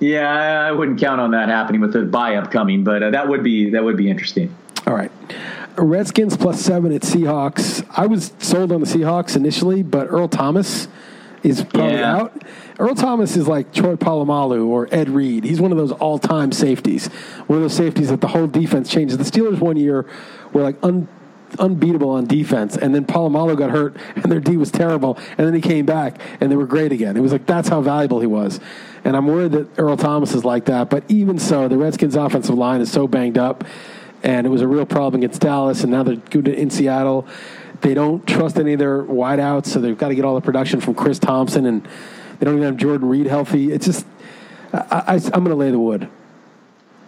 Yeah, 0.00 0.66
I 0.66 0.72
wouldn't 0.72 0.98
count 0.98 1.20
on 1.20 1.30
that 1.32 1.48
happening 1.48 1.80
with 1.80 1.92
the 1.92 2.02
bye 2.02 2.36
upcoming, 2.36 2.84
but 2.84 3.02
uh, 3.02 3.10
that 3.10 3.28
would 3.28 3.42
be 3.42 3.70
that 3.70 3.84
would 3.84 3.96
be 3.96 4.10
interesting. 4.10 4.54
All 4.86 4.94
right. 4.94 5.12
Redskins 5.76 6.36
plus 6.36 6.60
seven 6.60 6.92
at 6.92 7.02
Seahawks. 7.02 7.86
I 7.96 8.06
was 8.06 8.32
sold 8.38 8.72
on 8.72 8.80
the 8.80 8.86
Seahawks 8.86 9.36
initially, 9.36 9.82
but 9.82 10.08
Earl 10.08 10.28
Thomas 10.28 10.88
is 11.42 11.62
probably 11.64 11.94
Yeah. 11.94 12.16
out. 12.16 12.42
Earl 12.78 12.94
Thomas 12.94 13.36
is 13.36 13.48
like 13.48 13.72
Troy 13.72 13.96
Polamalu 13.96 14.66
or 14.66 14.88
Ed 14.90 15.08
Reed. 15.10 15.44
He's 15.44 15.60
one 15.60 15.72
of 15.72 15.78
those 15.78 15.92
all-time 15.92 16.52
safeties. 16.52 17.08
One 17.46 17.58
of 17.58 17.62
those 17.62 17.74
safeties 17.74 18.08
that 18.08 18.20
the 18.20 18.28
whole 18.28 18.46
defense 18.46 18.88
changes. 18.88 19.18
The 19.18 19.24
Steelers 19.24 19.60
one 19.60 19.76
year 19.76 20.06
were 20.52 20.62
like 20.62 20.76
un, 20.82 21.08
unbeatable 21.58 22.10
on 22.10 22.26
defense, 22.26 22.76
and 22.76 22.94
then 22.94 23.04
Polamalu 23.04 23.56
got 23.56 23.70
hurt, 23.70 23.96
and 24.16 24.30
their 24.32 24.40
D 24.40 24.56
was 24.56 24.70
terrible, 24.70 25.18
and 25.36 25.46
then 25.46 25.54
he 25.54 25.60
came 25.60 25.84
back, 25.84 26.20
and 26.40 26.50
they 26.50 26.56
were 26.56 26.66
great 26.66 26.92
again. 26.92 27.16
It 27.16 27.20
was 27.20 27.32
like 27.32 27.46
that's 27.46 27.68
how 27.68 27.80
valuable 27.80 28.20
he 28.20 28.26
was. 28.26 28.58
And 29.04 29.16
I'm 29.16 29.26
worried 29.26 29.52
that 29.52 29.68
Earl 29.78 29.96
Thomas 29.96 30.32
is 30.34 30.44
like 30.44 30.66
that. 30.66 30.88
But 30.88 31.04
even 31.08 31.38
so, 31.38 31.68
the 31.68 31.76
Redskins' 31.76 32.14
offensive 32.14 32.56
line 32.56 32.80
is 32.80 32.90
so 32.90 33.08
banged 33.08 33.36
up 33.36 33.64
and 34.22 34.46
it 34.46 34.50
was 34.50 34.62
a 34.62 34.68
real 34.68 34.86
problem 34.86 35.20
against 35.20 35.40
Dallas, 35.40 35.82
and 35.82 35.90
now 35.90 36.02
they're 36.02 36.16
good 36.16 36.48
in 36.48 36.70
Seattle. 36.70 37.26
They 37.82 37.94
don't 37.94 38.26
trust 38.26 38.58
any 38.58 38.72
of 38.74 38.78
their 38.78 39.02
wideouts, 39.02 39.66
so 39.66 39.80
they've 39.80 39.96
got 39.98 40.08
to 40.08 40.14
get 40.14 40.24
all 40.24 40.34
the 40.34 40.40
production 40.40 40.80
from 40.80 40.94
Chris 40.94 41.18
Thompson, 41.18 41.66
and 41.66 41.82
they 42.38 42.44
don't 42.46 42.54
even 42.54 42.64
have 42.64 42.76
Jordan 42.76 43.08
Reed 43.08 43.26
healthy. 43.26 43.72
It's 43.72 43.84
just, 43.86 44.06
I, 44.72 45.02
I, 45.06 45.14
I'm 45.14 45.44
going 45.44 45.48
to 45.48 45.54
lay 45.56 45.70
the 45.70 45.78
wood. 45.80 46.08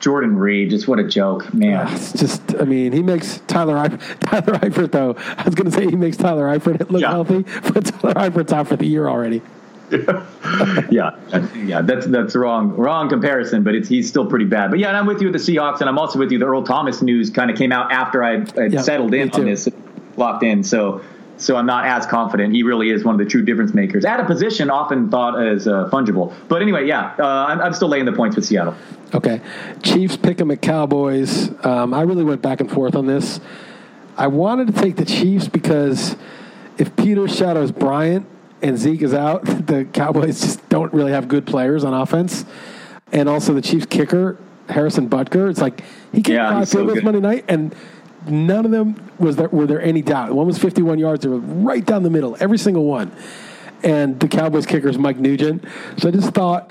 Jordan 0.00 0.36
Reed, 0.36 0.68
just 0.70 0.86
what 0.86 0.98
a 0.98 1.04
joke, 1.08 1.54
man. 1.54 1.86
Ah, 1.88 1.94
it's 1.94 2.12
just, 2.12 2.42
I 2.60 2.64
mean, 2.64 2.92
he 2.92 3.02
makes 3.02 3.40
Tyler 3.46 3.76
Eifert, 3.76 4.00
Tyler 4.20 4.58
Eifert 4.58 4.90
though. 4.92 5.14
I 5.16 5.44
was 5.44 5.54
going 5.54 5.70
to 5.70 5.74
say 5.74 5.86
he 5.88 5.96
makes 5.96 6.16
Tyler 6.18 6.44
Eifert 6.46 6.90
look 6.90 7.00
Yeah. 7.00 7.10
healthy, 7.12 7.42
but 7.72 7.86
Tyler 7.86 8.14
Eifert's 8.14 8.52
out 8.52 8.68
for 8.68 8.76
the 8.76 8.84
year 8.86 9.08
already. 9.08 9.40
yeah, 10.90 11.10
yeah, 11.54 11.82
that's 11.82 12.06
that's 12.06 12.34
wrong 12.34 12.70
wrong 12.74 13.08
comparison, 13.08 13.62
but 13.62 13.74
it's 13.74 13.86
he's 13.88 14.08
still 14.08 14.26
pretty 14.26 14.46
bad. 14.46 14.70
But 14.70 14.78
yeah, 14.80 14.88
and 14.88 14.96
I'm 14.96 15.06
with 15.06 15.20
you 15.20 15.30
with 15.30 15.44
the 15.46 15.52
Seahawks, 15.56 15.80
and 15.80 15.88
I'm 15.88 15.98
also 15.98 16.18
with 16.18 16.32
you. 16.32 16.38
The 16.38 16.46
Earl 16.46 16.64
Thomas 16.64 17.00
news 17.02 17.30
kind 17.30 17.50
of 17.50 17.56
came 17.56 17.70
out 17.70 17.92
after 17.92 18.24
I 18.24 18.38
had 18.40 18.72
Yeah, 18.72 18.80
settled 18.82 19.14
in 19.14 19.30
on 19.30 19.44
this, 19.44 19.68
locked 20.16 20.42
in. 20.42 20.62
So 20.64 21.02
so 21.36 21.56
I'm 21.56 21.66
not 21.66 21.84
as 21.84 22.06
confident. 22.06 22.54
He 22.54 22.62
really 22.62 22.90
is 22.90 23.04
one 23.04 23.14
of 23.14 23.18
the 23.18 23.24
true 23.24 23.44
difference 23.44 23.74
makers 23.74 24.04
at 24.04 24.20
a 24.20 24.24
position 24.24 24.70
often 24.70 25.10
thought 25.10 25.40
as 25.40 25.66
uh, 25.66 25.88
fungible. 25.90 26.32
But 26.48 26.62
anyway, 26.62 26.86
yeah, 26.86 27.14
uh, 27.18 27.24
I'm, 27.24 27.60
I'm 27.60 27.72
still 27.72 27.88
laying 27.88 28.04
the 28.04 28.12
points 28.12 28.36
with 28.36 28.44
Seattle. 28.44 28.74
Okay. 29.12 29.40
Chiefs 29.82 30.16
pick 30.16 30.40
'em 30.40 30.50
at 30.52 30.62
Cowboys. 30.62 31.50
Um, 31.64 31.92
I 31.92 32.02
really 32.02 32.24
went 32.24 32.40
back 32.40 32.60
and 32.60 32.70
forth 32.70 32.94
on 32.94 33.06
this. 33.06 33.40
I 34.16 34.28
wanted 34.28 34.68
to 34.68 34.80
take 34.80 34.96
the 34.96 35.04
Chiefs 35.04 35.48
because 35.48 36.16
if 36.78 36.94
Peters 36.96 37.34
shadows 37.36 37.72
Bryant 37.72 38.26
and 38.62 38.78
Zeke 38.78 39.02
is 39.02 39.12
out, 39.14 39.44
the 39.66 39.86
Cowboys 39.92 40.40
just 40.40 40.68
don't 40.68 40.92
really 40.92 41.12
have 41.12 41.26
good 41.28 41.46
players 41.46 41.82
on 41.84 41.92
offense. 41.94 42.44
And 43.12 43.28
also 43.28 43.54
the 43.54 43.62
Chiefs 43.62 43.86
kicker, 43.86 44.38
Harrison 44.68 45.08
Butker, 45.08 45.50
it's 45.50 45.60
like 45.60 45.82
he 46.12 46.18
kicked 46.18 46.28
Yeah, 46.30 46.50
five 46.50 46.68
so 46.68 46.78
field 46.78 46.86
goals 46.86 46.98
good. 46.98 47.04
Monday 47.04 47.20
night 47.20 47.44
and 47.48 47.74
none 48.26 48.64
of 48.64 48.70
them 48.70 49.10
was 49.18 49.36
there 49.36 49.48
were 49.48 49.66
there 49.66 49.80
any 49.80 50.02
doubt. 50.02 50.32
One 50.32 50.46
was 50.46 50.58
51 50.58 50.98
yards, 50.98 51.22
they 51.22 51.28
were 51.28 51.38
right 51.38 51.84
down 51.84 52.02
the 52.02 52.10
middle, 52.10 52.36
every 52.40 52.58
single 52.58 52.84
one. 52.84 53.12
And 53.82 54.18
the 54.18 54.28
Cowboys 54.28 54.64
kicker 54.64 54.88
is 54.88 54.96
Mike 54.96 55.18
Nugent. 55.18 55.64
So 55.98 56.08
I 56.08 56.10
just 56.10 56.30
thought 56.30 56.70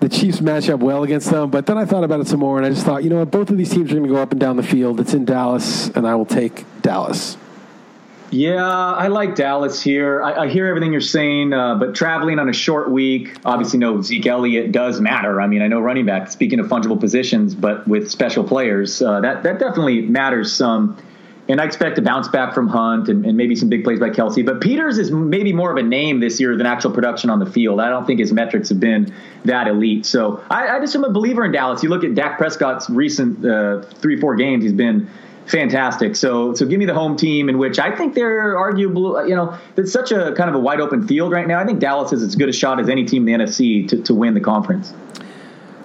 the 0.00 0.08
Chiefs 0.08 0.40
match 0.40 0.68
up 0.68 0.80
well 0.80 1.02
against 1.02 1.30
them. 1.30 1.50
But 1.50 1.66
then 1.66 1.78
I 1.78 1.84
thought 1.84 2.04
about 2.04 2.20
it 2.20 2.28
some 2.28 2.40
more, 2.40 2.56
and 2.56 2.66
I 2.66 2.70
just 2.70 2.84
thought, 2.84 3.04
you 3.04 3.10
know 3.10 3.18
what, 3.18 3.30
both 3.30 3.50
of 3.50 3.56
these 3.56 3.70
teams 3.70 3.90
are 3.90 3.94
going 3.94 4.06
to 4.06 4.14
go 4.14 4.20
up 4.20 4.32
and 4.32 4.40
down 4.40 4.56
the 4.56 4.62
field. 4.62 5.00
It's 5.00 5.14
in 5.14 5.24
Dallas, 5.24 5.88
and 5.88 6.06
I 6.06 6.14
will 6.14 6.26
take 6.26 6.64
Dallas. 6.82 7.36
Yeah, 8.34 8.66
I 8.66 9.06
like 9.06 9.36
Dallas 9.36 9.80
here. 9.80 10.20
I, 10.20 10.42
I 10.42 10.48
hear 10.48 10.66
everything 10.66 10.90
you're 10.90 11.00
saying, 11.00 11.52
uh, 11.52 11.76
but 11.76 11.94
traveling 11.94 12.40
on 12.40 12.48
a 12.48 12.52
short 12.52 12.90
week, 12.90 13.36
obviously, 13.44 13.78
no 13.78 14.02
Zeke 14.02 14.26
Elliott 14.26 14.72
does 14.72 15.00
matter. 15.00 15.40
I 15.40 15.46
mean, 15.46 15.62
I 15.62 15.68
know 15.68 15.78
running 15.78 16.04
back. 16.04 16.32
Speaking 16.32 16.58
of 16.58 16.66
fungible 16.66 16.98
positions, 16.98 17.54
but 17.54 17.86
with 17.86 18.10
special 18.10 18.42
players, 18.42 19.00
uh, 19.00 19.20
that 19.20 19.44
that 19.44 19.60
definitely 19.60 20.02
matters 20.02 20.52
some. 20.52 20.98
And 21.48 21.60
I 21.60 21.64
expect 21.64 21.96
a 21.98 22.02
bounce 22.02 22.26
back 22.26 22.54
from 22.54 22.66
Hunt 22.68 23.08
and, 23.08 23.24
and 23.24 23.36
maybe 23.36 23.54
some 23.54 23.68
big 23.68 23.84
plays 23.84 24.00
by 24.00 24.08
Kelce. 24.08 24.44
But 24.44 24.60
Peters 24.62 24.98
is 24.98 25.12
maybe 25.12 25.52
more 25.52 25.70
of 25.70 25.76
a 25.76 25.82
name 25.82 26.18
this 26.18 26.40
year 26.40 26.56
than 26.56 26.66
actual 26.66 26.90
production 26.90 27.30
on 27.30 27.38
the 27.38 27.46
field. 27.46 27.80
I 27.80 27.90
don't 27.90 28.06
think 28.06 28.18
his 28.18 28.32
metrics 28.32 28.70
have 28.70 28.80
been 28.80 29.14
that 29.44 29.68
elite. 29.68 30.06
So 30.06 30.42
I, 30.50 30.68
I 30.68 30.80
just 30.80 30.96
am 30.96 31.04
a 31.04 31.10
believer 31.10 31.44
in 31.44 31.52
Dallas. 31.52 31.82
You 31.82 31.90
look 31.90 32.02
at 32.02 32.14
Dak 32.14 32.38
Prescott's 32.38 32.88
recent 32.88 33.44
uh, 33.44 33.82
three, 33.82 34.18
four 34.18 34.34
games, 34.36 34.64
he's 34.64 34.72
been 34.72 35.08
fantastic. 35.46 36.16
So 36.16 36.54
so 36.54 36.66
give 36.66 36.78
me 36.78 36.86
the 36.86 36.94
home 36.94 37.16
team 37.16 37.48
in 37.48 37.58
which 37.58 37.78
I 37.78 37.94
think 37.94 38.14
they're 38.14 38.56
arguable. 38.58 39.26
You 39.26 39.34
know, 39.34 39.58
it's 39.76 39.92
such 39.92 40.12
a 40.12 40.32
kind 40.32 40.48
of 40.48 40.56
a 40.56 40.58
wide 40.58 40.80
open 40.80 41.06
field 41.06 41.32
right 41.32 41.46
now. 41.46 41.60
I 41.60 41.66
think 41.66 41.80
Dallas 41.80 42.12
is 42.12 42.22
as 42.22 42.36
good 42.36 42.48
a 42.48 42.52
shot 42.52 42.80
as 42.80 42.88
any 42.88 43.04
team 43.04 43.28
in 43.28 43.38
the 43.38 43.44
NFC 43.44 43.88
to, 43.88 44.02
to 44.02 44.14
win 44.14 44.34
the 44.34 44.40
conference. 44.40 44.92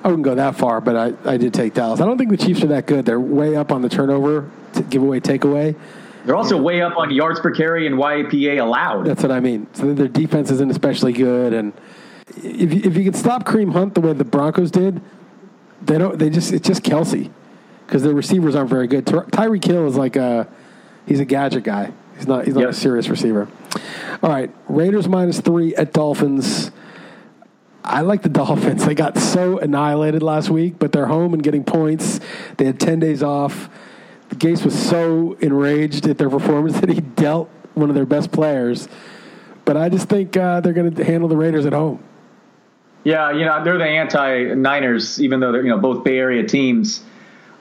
I 0.04 0.08
wouldn't 0.08 0.24
go 0.24 0.36
that 0.36 0.56
far, 0.56 0.80
but 0.80 0.96
I, 0.96 1.32
I 1.34 1.38
did 1.38 1.54
take 1.54 1.74
Dallas. 1.74 2.00
I 2.00 2.06
don't 2.06 2.18
think 2.18 2.30
the 2.30 2.38
Chiefs 2.38 2.64
are 2.64 2.68
that 2.68 2.86
good. 2.86 3.06
They're 3.06 3.20
way 3.20 3.58
up 3.58 3.72
on 3.72 3.82
the 3.82 3.90
turnover, 3.90 4.50
t- 4.74 4.84
giveaway, 4.84 5.20
takeaway. 5.20 5.76
They're 6.24 6.38
also 6.38 6.58
way 6.62 6.82
up 6.82 6.96
on 6.98 7.12
yards 7.12 7.40
per 7.42 7.52
carry 7.52 7.86
and 7.86 7.98
YPA 7.98 8.62
allowed. 8.62 9.06
That's 9.06 9.22
what 9.22 9.32
I 9.32 9.42
mean. 9.42 9.68
So 9.74 9.94
their 9.94 10.08
defense 10.08 10.52
isn't 10.52 10.72
especially 10.72 11.12
good, 11.12 11.54
and 11.54 11.74
if 12.38 12.74
you, 12.74 12.82
if 12.84 12.96
you 12.96 13.04
could 13.04 13.16
stop 13.16 13.46
Kareem 13.46 13.74
Hunt 13.74 13.94
the 13.94 14.02
way 14.02 14.14
the 14.14 14.24
Broncos 14.24 14.72
did, 14.72 15.02
they 15.82 15.98
don't. 15.98 16.18
They 16.18 16.30
just 16.30 16.54
it's 16.54 16.68
just 16.68 16.84
Kelce 16.84 17.30
because 17.90 18.04
their 18.04 18.14
receivers 18.14 18.54
aren't 18.54 18.70
very 18.70 18.86
good. 18.86 19.08
Ty- 19.08 19.26
Tyreek 19.32 19.66
Hill 19.66 19.88
is 19.88 19.96
like 19.98 20.16
a 20.16 20.48
he's 21.08 21.20
a 21.20 21.26
gadget 21.26 21.64
guy. 21.64 21.92
He's 22.16 22.28
not 22.28 22.46
he's 22.46 22.54
not 22.54 22.62
Yep. 22.62 22.70
a 22.70 22.74
serious 22.74 23.10
receiver. 23.10 23.48
All 24.22 24.30
right, 24.30 24.54
Raiders 24.68 25.08
minus 25.08 25.40
three 25.40 25.74
at 25.76 25.92
Dolphins. 25.92 26.70
I 27.84 28.02
like 28.02 28.22
the 28.22 28.30
Dolphins. 28.44 28.86
They 28.86 28.94
got 28.94 29.18
so 29.18 29.58
annihilated 29.58 30.22
last 30.22 30.50
week, 30.52 30.76
but 30.78 30.92
they're 30.92 31.08
home 31.08 31.34
and 31.34 31.42
getting 31.42 31.64
points. 31.64 32.20
They 32.58 32.66
had 32.66 32.80
10 32.80 33.00
days 33.00 33.24
off. 33.24 33.70
Gase 34.36 34.64
was 34.64 34.78
so 34.78 35.34
enraged 35.40 36.08
at 36.08 36.18
their 36.20 36.30
performance 36.30 36.80
that 36.82 36.90
he 36.90 37.00
dealt 37.02 37.50
one 37.74 37.90
of 37.90 37.96
their 37.96 38.06
best 38.06 38.32
players. 38.32 38.88
But 39.66 39.78
I 39.78 39.90
just 39.90 40.10
think 40.10 40.38
uh, 40.38 40.60
they're 40.62 40.74
going 40.74 40.94
to 40.94 41.04
handle 41.04 41.28
the 41.30 41.38
Raiders 41.38 41.66
at 41.66 41.74
home. 41.74 42.04
Yeah, 43.06 43.32
you 43.32 43.46
know 43.46 43.64
they're 43.64 43.78
the 43.78 43.86
anti-Niners, 43.88 45.22
even 45.22 45.40
though 45.40 45.52
they're 45.54 45.64
you 45.64 45.70
know 45.70 45.78
both 45.80 46.04
Bay 46.04 46.18
Area 46.20 46.44
teams. 46.46 47.02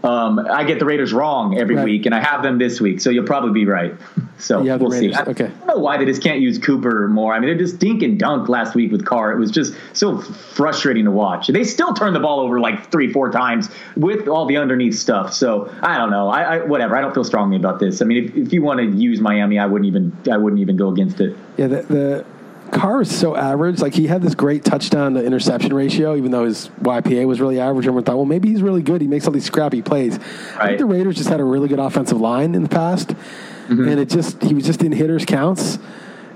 Um, 0.04 0.38
I 0.38 0.62
get 0.62 0.78
the 0.78 0.84
Raiders 0.84 1.12
wrong 1.12 1.58
every 1.58 1.74
Right. 1.74 1.84
week, 1.84 2.06
and 2.06 2.14
I 2.14 2.20
have 2.20 2.42
them 2.42 2.58
this 2.58 2.80
week, 2.80 3.00
so 3.00 3.10
you'll 3.10 3.26
probably 3.26 3.50
be 3.52 3.66
right. 3.66 3.94
So 4.38 4.62
we'll 4.76 4.92
see. 4.92 5.12
I, 5.12 5.22
okay. 5.22 5.46
I 5.46 5.48
don't 5.48 5.66
know 5.66 5.78
why 5.78 5.96
they 5.96 6.04
just 6.04 6.22
can't 6.22 6.40
use 6.40 6.58
Cooper 6.58 7.08
more. 7.08 7.34
I 7.34 7.40
mean, 7.40 7.48
they're 7.48 7.58
just 7.58 7.80
dink 7.80 8.02
and 8.02 8.16
dunk 8.16 8.48
last 8.48 8.76
week 8.76 8.92
with 8.92 9.04
Carr. 9.04 9.32
It 9.32 9.38
was 9.38 9.50
just 9.50 9.74
so 9.94 10.18
frustrating 10.18 11.06
to 11.06 11.10
watch. 11.10 11.48
They 11.48 11.64
still 11.64 11.92
turn 11.94 12.12
the 12.12 12.20
ball 12.20 12.38
over 12.38 12.60
like 12.60 12.92
three, 12.92 13.12
four 13.12 13.32
times 13.32 13.68
with 13.96 14.28
all 14.28 14.46
the 14.46 14.56
underneath 14.56 14.94
stuff. 14.96 15.32
So 15.32 15.74
I 15.82 15.98
don't 15.98 16.10
know. 16.10 16.28
I, 16.28 16.42
I 16.42 16.58
whatever. 16.64 16.94
I 16.96 17.00
don't 17.00 17.12
feel 17.12 17.24
strongly 17.24 17.56
about 17.56 17.80
this. 17.80 18.00
I 18.00 18.04
mean, 18.04 18.24
if, 18.24 18.36
if 18.36 18.52
you 18.52 18.62
want 18.62 18.78
to 18.78 18.86
use 18.86 19.20
Miami, 19.20 19.58
I 19.58 19.66
wouldn't 19.66 19.88
even. 19.88 20.16
I 20.30 20.36
wouldn't 20.36 20.60
even 20.60 20.76
go 20.76 20.90
against 20.90 21.20
it. 21.20 21.36
Yeah, 21.56 21.66
the, 21.66 21.82
the 21.82 22.26
Carr 22.70 23.02
is 23.02 23.16
so 23.16 23.34
average. 23.36 23.80
Like 23.80 23.94
he 23.94 24.06
had 24.06 24.22
this 24.22 24.34
great 24.34 24.64
touchdown 24.64 25.14
to 25.14 25.24
interception 25.24 25.72
ratio, 25.72 26.16
even 26.16 26.30
though 26.30 26.44
his 26.44 26.68
YPA 26.82 27.26
was 27.26 27.40
really 27.40 27.60
average. 27.60 27.86
Everyone 27.86 28.04
thought, 28.04 28.16
well, 28.16 28.26
maybe 28.26 28.48
he's 28.48 28.62
really 28.62 28.82
good. 28.82 29.00
He 29.00 29.06
makes 29.06 29.26
all 29.26 29.32
these 29.32 29.44
scrappy 29.44 29.82
plays. 29.82 30.18
I 30.58 30.68
think 30.68 30.78
the 30.78 30.86
Raiders 30.86 31.16
just 31.16 31.28
had 31.28 31.40
a 31.40 31.44
really 31.44 31.68
good 31.68 31.78
offensive 31.78 32.20
line 32.20 32.54
in 32.54 32.62
the 32.62 32.68
past, 32.68 33.08
mm-hmm. 33.08 33.88
and 33.88 34.00
it 34.00 34.08
just 34.08 34.42
he 34.42 34.54
was 34.54 34.64
just 34.64 34.82
in 34.82 34.92
hitters 34.92 35.24
counts. 35.24 35.78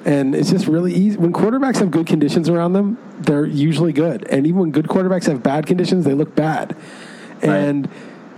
And 0.04 0.34
it's 0.34 0.50
just 0.50 0.66
really 0.66 0.92
easy. 0.92 1.16
When 1.16 1.32
quarterbacks 1.32 1.76
have 1.78 1.92
good 1.92 2.08
conditions 2.08 2.48
around 2.48 2.72
them, 2.72 2.98
they're 3.20 3.46
usually 3.46 3.92
good. 3.92 4.26
And 4.28 4.48
even 4.48 4.58
when 4.58 4.70
good 4.72 4.86
quarterbacks 4.86 5.26
have 5.26 5.44
bad 5.44 5.66
conditions, 5.66 6.04
they 6.04 6.14
look 6.14 6.34
bad. 6.34 6.76
And 7.40 7.88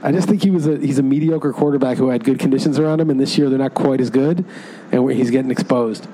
I 0.03 0.13
just 0.13 0.29
think 0.29 0.43
he 0.43 0.51
was 0.51 0.67
a 0.67 0.77
he's 0.77 0.99
a 0.99 1.03
mediocre 1.03 1.53
quarterback 1.53 1.97
who 1.97 2.09
had 2.09 2.23
good 2.25 2.39
conditions 2.39 2.79
around 2.79 3.01
him. 3.01 3.09
And 3.09 3.19
this 3.19 3.39
year 3.39 3.49
they're 3.49 3.59
not 3.59 3.73
quite 3.73 4.01
as 4.01 4.11
good, 4.11 4.45
and 4.93 5.11
he's 5.11 5.31
getting 5.31 5.51
exposed. 5.51 6.07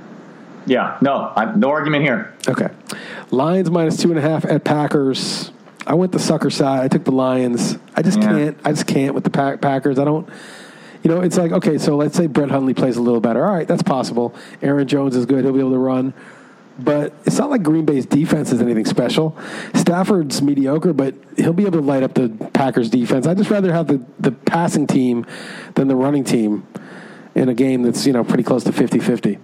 Yeah, 0.71 0.97
no, 1.01 1.33
I, 1.35 1.53
no 1.57 1.69
argument 1.71 2.05
here. 2.05 2.33
Okay. 2.49 2.69
Lions 3.33 3.71
minus 3.73 3.97
two 3.97 4.11
and 4.11 4.19
a 4.19 4.23
half 4.23 4.45
at 4.45 4.63
Packers. 4.63 5.51
I 5.85 5.95
went 5.95 6.13
the 6.13 6.21
sucker 6.21 6.49
side. 6.49 6.85
I 6.85 6.89
took 6.89 7.03
the 7.05 7.11
Lions. 7.11 7.77
I 7.97 8.03
just 8.03 8.21
Yeah. 8.21 8.29
can't. 8.29 8.59
I 8.65 8.71
just 8.71 8.87
can't 8.87 9.13
with 9.13 9.25
the 9.25 9.31
Pack- 9.31 9.61
Packers. 9.61 9.99
I 9.99 10.05
don't. 10.05 10.29
You 11.03 11.11
know, 11.11 11.23
it's 11.23 11.37
like 11.37 11.51
okay. 11.51 11.77
So 11.79 11.97
let's 11.97 12.17
say 12.17 12.29
Brett 12.29 12.51
Hundley 12.53 12.73
plays 12.75 12.97
a 12.97 13.03
little 13.03 13.21
better. 13.21 13.45
All 13.45 13.53
right, 13.53 13.67
that's 13.67 13.83
possible. 13.83 14.33
Aaron 14.63 14.87
Jones 14.87 15.17
is 15.17 15.27
good. 15.27 15.43
He'll 15.43 15.53
be 15.53 15.59
able 15.59 15.73
to 15.73 15.79
run. 15.79 16.15
But 16.79 17.15
it's 17.27 17.37
not 17.37 17.51
like 17.51 17.65
Green 17.65 17.85
Bay's 17.85 18.07
defense 18.07 18.53
is 18.53 18.63
anything 18.63 18.85
special. 18.85 19.37
Stafford's 19.75 20.41
mediocre, 20.41 20.93
but 20.93 21.15
he'll 21.37 21.53
be 21.53 21.65
able 21.67 21.81
to 21.81 21.85
light 21.85 22.05
up 22.05 22.15
the 22.15 22.29
Packers 22.53 22.89
defense. 22.89 23.27
I'd 23.27 23.37
just 23.39 23.51
rather 23.51 23.73
have 23.73 23.89
the, 23.89 24.01
the 24.21 24.31
passing 24.33 24.87
team 24.87 25.27
than 25.75 25.89
the 25.89 25.97
running 25.97 26.23
team 26.25 26.67
in 27.35 27.49
a 27.51 27.55
game 27.55 27.83
that's, 27.83 28.07
you 28.07 28.13
know, 28.15 28.25
pretty 28.25 28.45
close 28.45 28.65
to 28.65 28.71
50-50. 28.73 29.39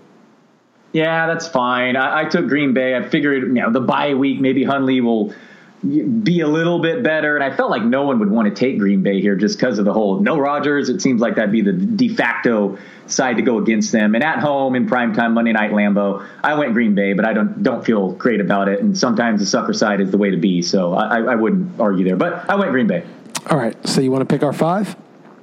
Yeah, 0.92 1.26
that's 1.26 1.46
fine. 1.46 1.96
I, 1.96 2.22
I 2.22 2.24
took 2.24 2.48
Green 2.48 2.72
Bay. 2.72 2.96
I 2.96 3.06
figured, 3.08 3.42
you 3.42 3.62
know, 3.62 3.70
the 3.70 3.80
bye 3.80 4.14
week, 4.14 4.40
maybe 4.40 4.64
Hundley 4.64 5.00
will 5.00 5.34
be 5.82 6.40
a 6.40 6.48
little 6.48 6.80
bit 6.80 7.02
better. 7.02 7.36
And 7.36 7.44
I 7.44 7.54
felt 7.54 7.70
like 7.70 7.82
no 7.82 8.02
one 8.04 8.18
would 8.18 8.30
want 8.30 8.48
to 8.48 8.54
take 8.54 8.78
Green 8.78 9.02
Bay 9.02 9.20
here 9.20 9.36
just 9.36 9.58
because 9.58 9.78
of 9.78 9.84
the 9.84 9.92
whole 9.92 10.20
no 10.20 10.38
Rodgers. 10.38 10.88
It 10.88 11.02
seems 11.02 11.20
like 11.20 11.36
that'd 11.36 11.52
be 11.52 11.60
the 11.60 11.72
de 11.72 12.08
facto 12.08 12.78
side 13.06 13.36
to 13.36 13.42
go 13.42 13.58
against 13.58 13.92
them. 13.92 14.14
And 14.14 14.24
at 14.24 14.38
home 14.38 14.74
in 14.74 14.88
primetime 14.88 15.32
Monday 15.32 15.52
night 15.52 15.72
Lambeau, 15.72 16.26
I 16.42 16.54
went 16.54 16.72
Green 16.72 16.94
Bay, 16.94 17.12
but 17.12 17.24
I 17.24 17.32
don't 17.32 17.62
don't 17.62 17.84
feel 17.84 18.12
great 18.12 18.40
about 18.40 18.68
it. 18.68 18.80
And 18.80 18.96
sometimes 18.96 19.40
the 19.40 19.46
sucker 19.46 19.72
side 19.72 20.00
is 20.00 20.10
the 20.10 20.18
way 20.18 20.30
to 20.30 20.38
be. 20.38 20.62
So 20.62 20.94
I, 20.94 21.20
I 21.20 21.34
wouldn't 21.34 21.78
argue 21.78 22.04
there. 22.04 22.16
But 22.16 22.48
I 22.48 22.56
went 22.56 22.70
Green 22.72 22.86
Bay. 22.86 23.04
All 23.50 23.58
right, 23.58 23.76
so 23.86 24.00
you 24.00 24.10
want 24.10 24.28
to 24.28 24.34
pick 24.34 24.42
our 24.42 24.52
five? 24.52 24.96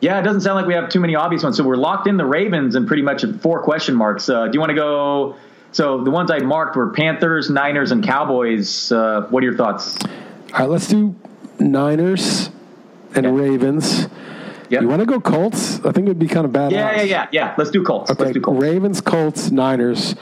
Yeah, 0.03 0.19
it 0.19 0.23
doesn't 0.23 0.41
sound 0.41 0.57
like 0.57 0.65
we 0.65 0.73
have 0.73 0.89
too 0.89 0.99
many 0.99 1.15
obvious 1.15 1.43
ones. 1.43 1.55
So 1.55 1.63
we're 1.63 1.77
locked 1.77 2.07
in 2.07 2.17
the 2.17 2.25
Ravens 2.25 2.75
and 2.75 2.85
pretty 2.85 3.03
much 3.03 3.23
at 3.23 3.39
four 3.41 3.63
question 3.63 3.95
marks. 3.95 4.27
Uh, 4.27 4.47
do 4.47 4.51
you 4.53 4.59
want 4.59 4.71
to 4.71 4.75
go? 4.75 5.37
So 5.71 6.03
the 6.03 6.11
ones 6.11 6.29
I 6.29 6.39
marked 6.39 6.75
were 6.75 6.89
Panthers, 6.89 7.49
Niners, 7.49 7.91
and 7.91 8.03
Cowboys. 8.03 8.91
Uh, 8.91 9.25
what 9.29 9.41
are 9.41 9.45
your 9.45 9.55
thoughts? 9.55 9.97
All 10.03 10.59
right, 10.59 10.69
let's 10.69 10.89
do 10.89 11.15
Niners 11.57 12.49
and 13.15 13.25
Okay. 13.25 13.29
Ravens. 13.29 14.09
Yep. 14.69 14.81
You 14.81 14.87
want 14.89 14.99
to 14.99 15.05
go 15.05 15.21
Colts? 15.21 15.79
I 15.85 15.93
think 15.93 15.99
it 15.99 16.09
would 16.09 16.19
be 16.19 16.27
kind 16.27 16.45
of 16.45 16.51
bad. 16.51 16.73
Yeah, 16.73 16.97
yeah, 16.97 17.03
yeah, 17.03 17.27
yeah. 17.31 17.55
Let's 17.57 17.71
do 17.71 17.81
Colts. 17.81 18.11
Okay, 18.11 18.23
Let's 18.25 18.33
do 18.33 18.41
Colts. 18.41 18.61
Ravens, 18.61 18.99
Colts, 18.99 19.51
Niners. 19.51 20.15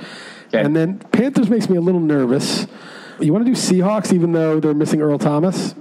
Okay. 0.50 0.62
And 0.62 0.76
then 0.76 1.00
Panthers 1.12 1.50
makes 1.50 1.70
me 1.70 1.78
a 1.78 1.82
little 1.82 2.02
nervous. 2.02 2.68
You 3.20 3.34
want 3.34 3.48
to 3.48 3.52
do 3.52 3.58
Seahawks 3.58 4.14
even 4.14 4.32
though 4.32 4.60
they're 4.60 4.76
missing 4.76 5.02
Earl 5.02 5.18
Thomas? 5.18 5.74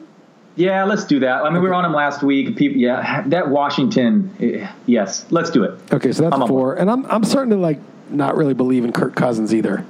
Yeah, 0.57 0.84
let's 0.84 1.05
do 1.05 1.20
that. 1.20 1.42
I 1.44 1.51
mean, 1.51 1.62
we 1.62 1.68
were 1.68 1.74
on 1.74 1.84
them 1.84 1.94
last 1.94 2.22
week. 2.22 2.57
People, 2.57 2.78
yeah, 2.78 3.22
that 3.28 3.48
Washington. 3.48 4.34
eh, 4.40 4.68
Yes, 4.86 5.24
let's 5.30 5.51
do 5.51 5.64
it. 5.64 5.78
Okay, 5.92 6.12
so 6.12 6.24
that's 6.24 6.34
I'm 6.34 6.46
four. 6.48 6.74
And 6.74 6.90
I'm 6.90 7.07
I'm 7.07 7.24
starting 7.24 7.51
to 7.51 7.57
like 7.57 7.78
not 8.11 8.36
really 8.36 8.55
believe 8.55 8.84
in 8.84 8.92
Kirk 8.92 9.14
Cousins 9.14 9.55
either. 9.55 9.84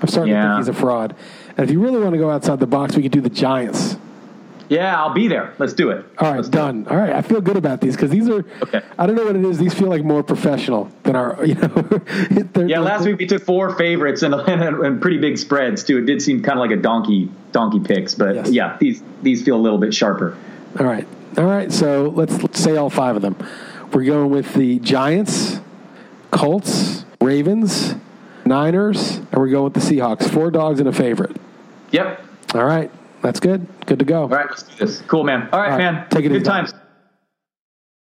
I'm 0.00 0.08
starting 0.08 0.32
to 0.34 0.40
think 0.42 0.58
he's 0.58 0.68
a 0.68 0.72
fraud. 0.72 1.14
And 1.56 1.64
if 1.64 1.70
you 1.72 1.80
really 1.80 2.00
want 2.00 2.12
to 2.12 2.18
go 2.18 2.30
outside 2.30 2.60
the 2.60 2.66
box, 2.66 2.96
we 2.96 3.02
could 3.02 3.12
do 3.12 3.20
the 3.20 3.30
Giants. 3.30 3.96
Yeah, 4.68 5.00
I'll 5.00 5.14
be 5.14 5.28
there. 5.28 5.54
Let's 5.58 5.72
do 5.72 5.90
it. 5.90 6.04
All 6.18 6.34
right, 6.34 6.50
done. 6.50 6.86
All 6.88 6.96
right, 6.96 7.12
I 7.12 7.22
feel 7.22 7.40
good 7.40 7.56
about 7.56 7.80
these 7.80 7.96
because 7.96 8.10
these 8.10 8.28
are. 8.28 8.44
Okay. 8.62 8.82
I 8.98 9.06
don't 9.06 9.16
know 9.16 9.24
what 9.24 9.34
it 9.36 9.44
is. 9.44 9.56
These 9.58 9.72
feel 9.74 9.88
like 9.88 10.04
more 10.04 10.22
professional 10.22 10.90
than 11.04 11.16
our. 11.16 11.42
You 11.46 11.54
know. 11.54 11.68
they're- 11.68 12.66
Yeah, 12.66 12.80
last 12.80 13.02
they're- 13.04 13.12
week 13.12 13.20
we 13.20 13.26
took 13.26 13.42
four 13.44 13.74
favorites 13.76 14.22
and, 14.22 14.34
and, 14.48 14.62
and 14.62 15.00
pretty 15.00 15.18
big 15.18 15.38
spreads 15.38 15.82
too. 15.84 15.98
It 15.98 16.06
did 16.06 16.20
seem 16.20 16.42
kind 16.42 16.58
of 16.58 16.60
like 16.60 16.70
a 16.78 16.80
donkey 16.80 17.30
donkey 17.52 17.80
picks, 17.80 18.14
but 18.14 18.34
Yes. 18.34 18.50
yeah, 18.50 18.76
these 18.78 19.02
these 19.22 19.42
feel 19.42 19.56
a 19.56 19.62
little 19.62 19.78
bit 19.78 19.94
sharper. 19.94 20.36
All 20.78 20.84
right. 20.86 21.06
All 21.38 21.44
right. 21.44 21.72
So 21.72 22.12
let's, 22.14 22.40
let's 22.42 22.60
say 22.60 22.76
all 22.76 22.90
five 22.90 23.16
of 23.16 23.22
them. 23.22 23.36
We're 23.92 24.04
going 24.04 24.28
with 24.30 24.52
the 24.54 24.78
Giants, 24.80 25.60
Colts, 26.30 27.04
Ravens, 27.22 27.94
Niners, 28.44 29.16
and 29.16 29.34
we're 29.34 29.48
going 29.48 29.64
with 29.72 29.74
the 29.74 29.80
Seahawks. 29.80 30.28
Four 30.28 30.50
dogs 30.50 30.78
and 30.80 30.88
a 30.88 30.92
favorite. 30.92 31.36
Yep. 31.92 32.22
All 32.54 32.64
right. 32.64 32.90
That's 33.22 33.40
good. 33.40 33.66
Good 33.86 33.98
to 33.98 34.04
go. 34.04 34.22
All 34.22 34.28
right, 34.28 34.46
let's 34.48 34.62
do 34.62 34.86
this. 34.86 35.00
Cool, 35.02 35.24
man. 35.24 35.48
All 35.52 35.60
right, 35.60 35.72
All 35.72 35.78
right, 35.78 35.92
man. 35.92 36.06
take 36.10 36.24
it 36.24 36.28
Good 36.28 36.44
times. 36.44 36.72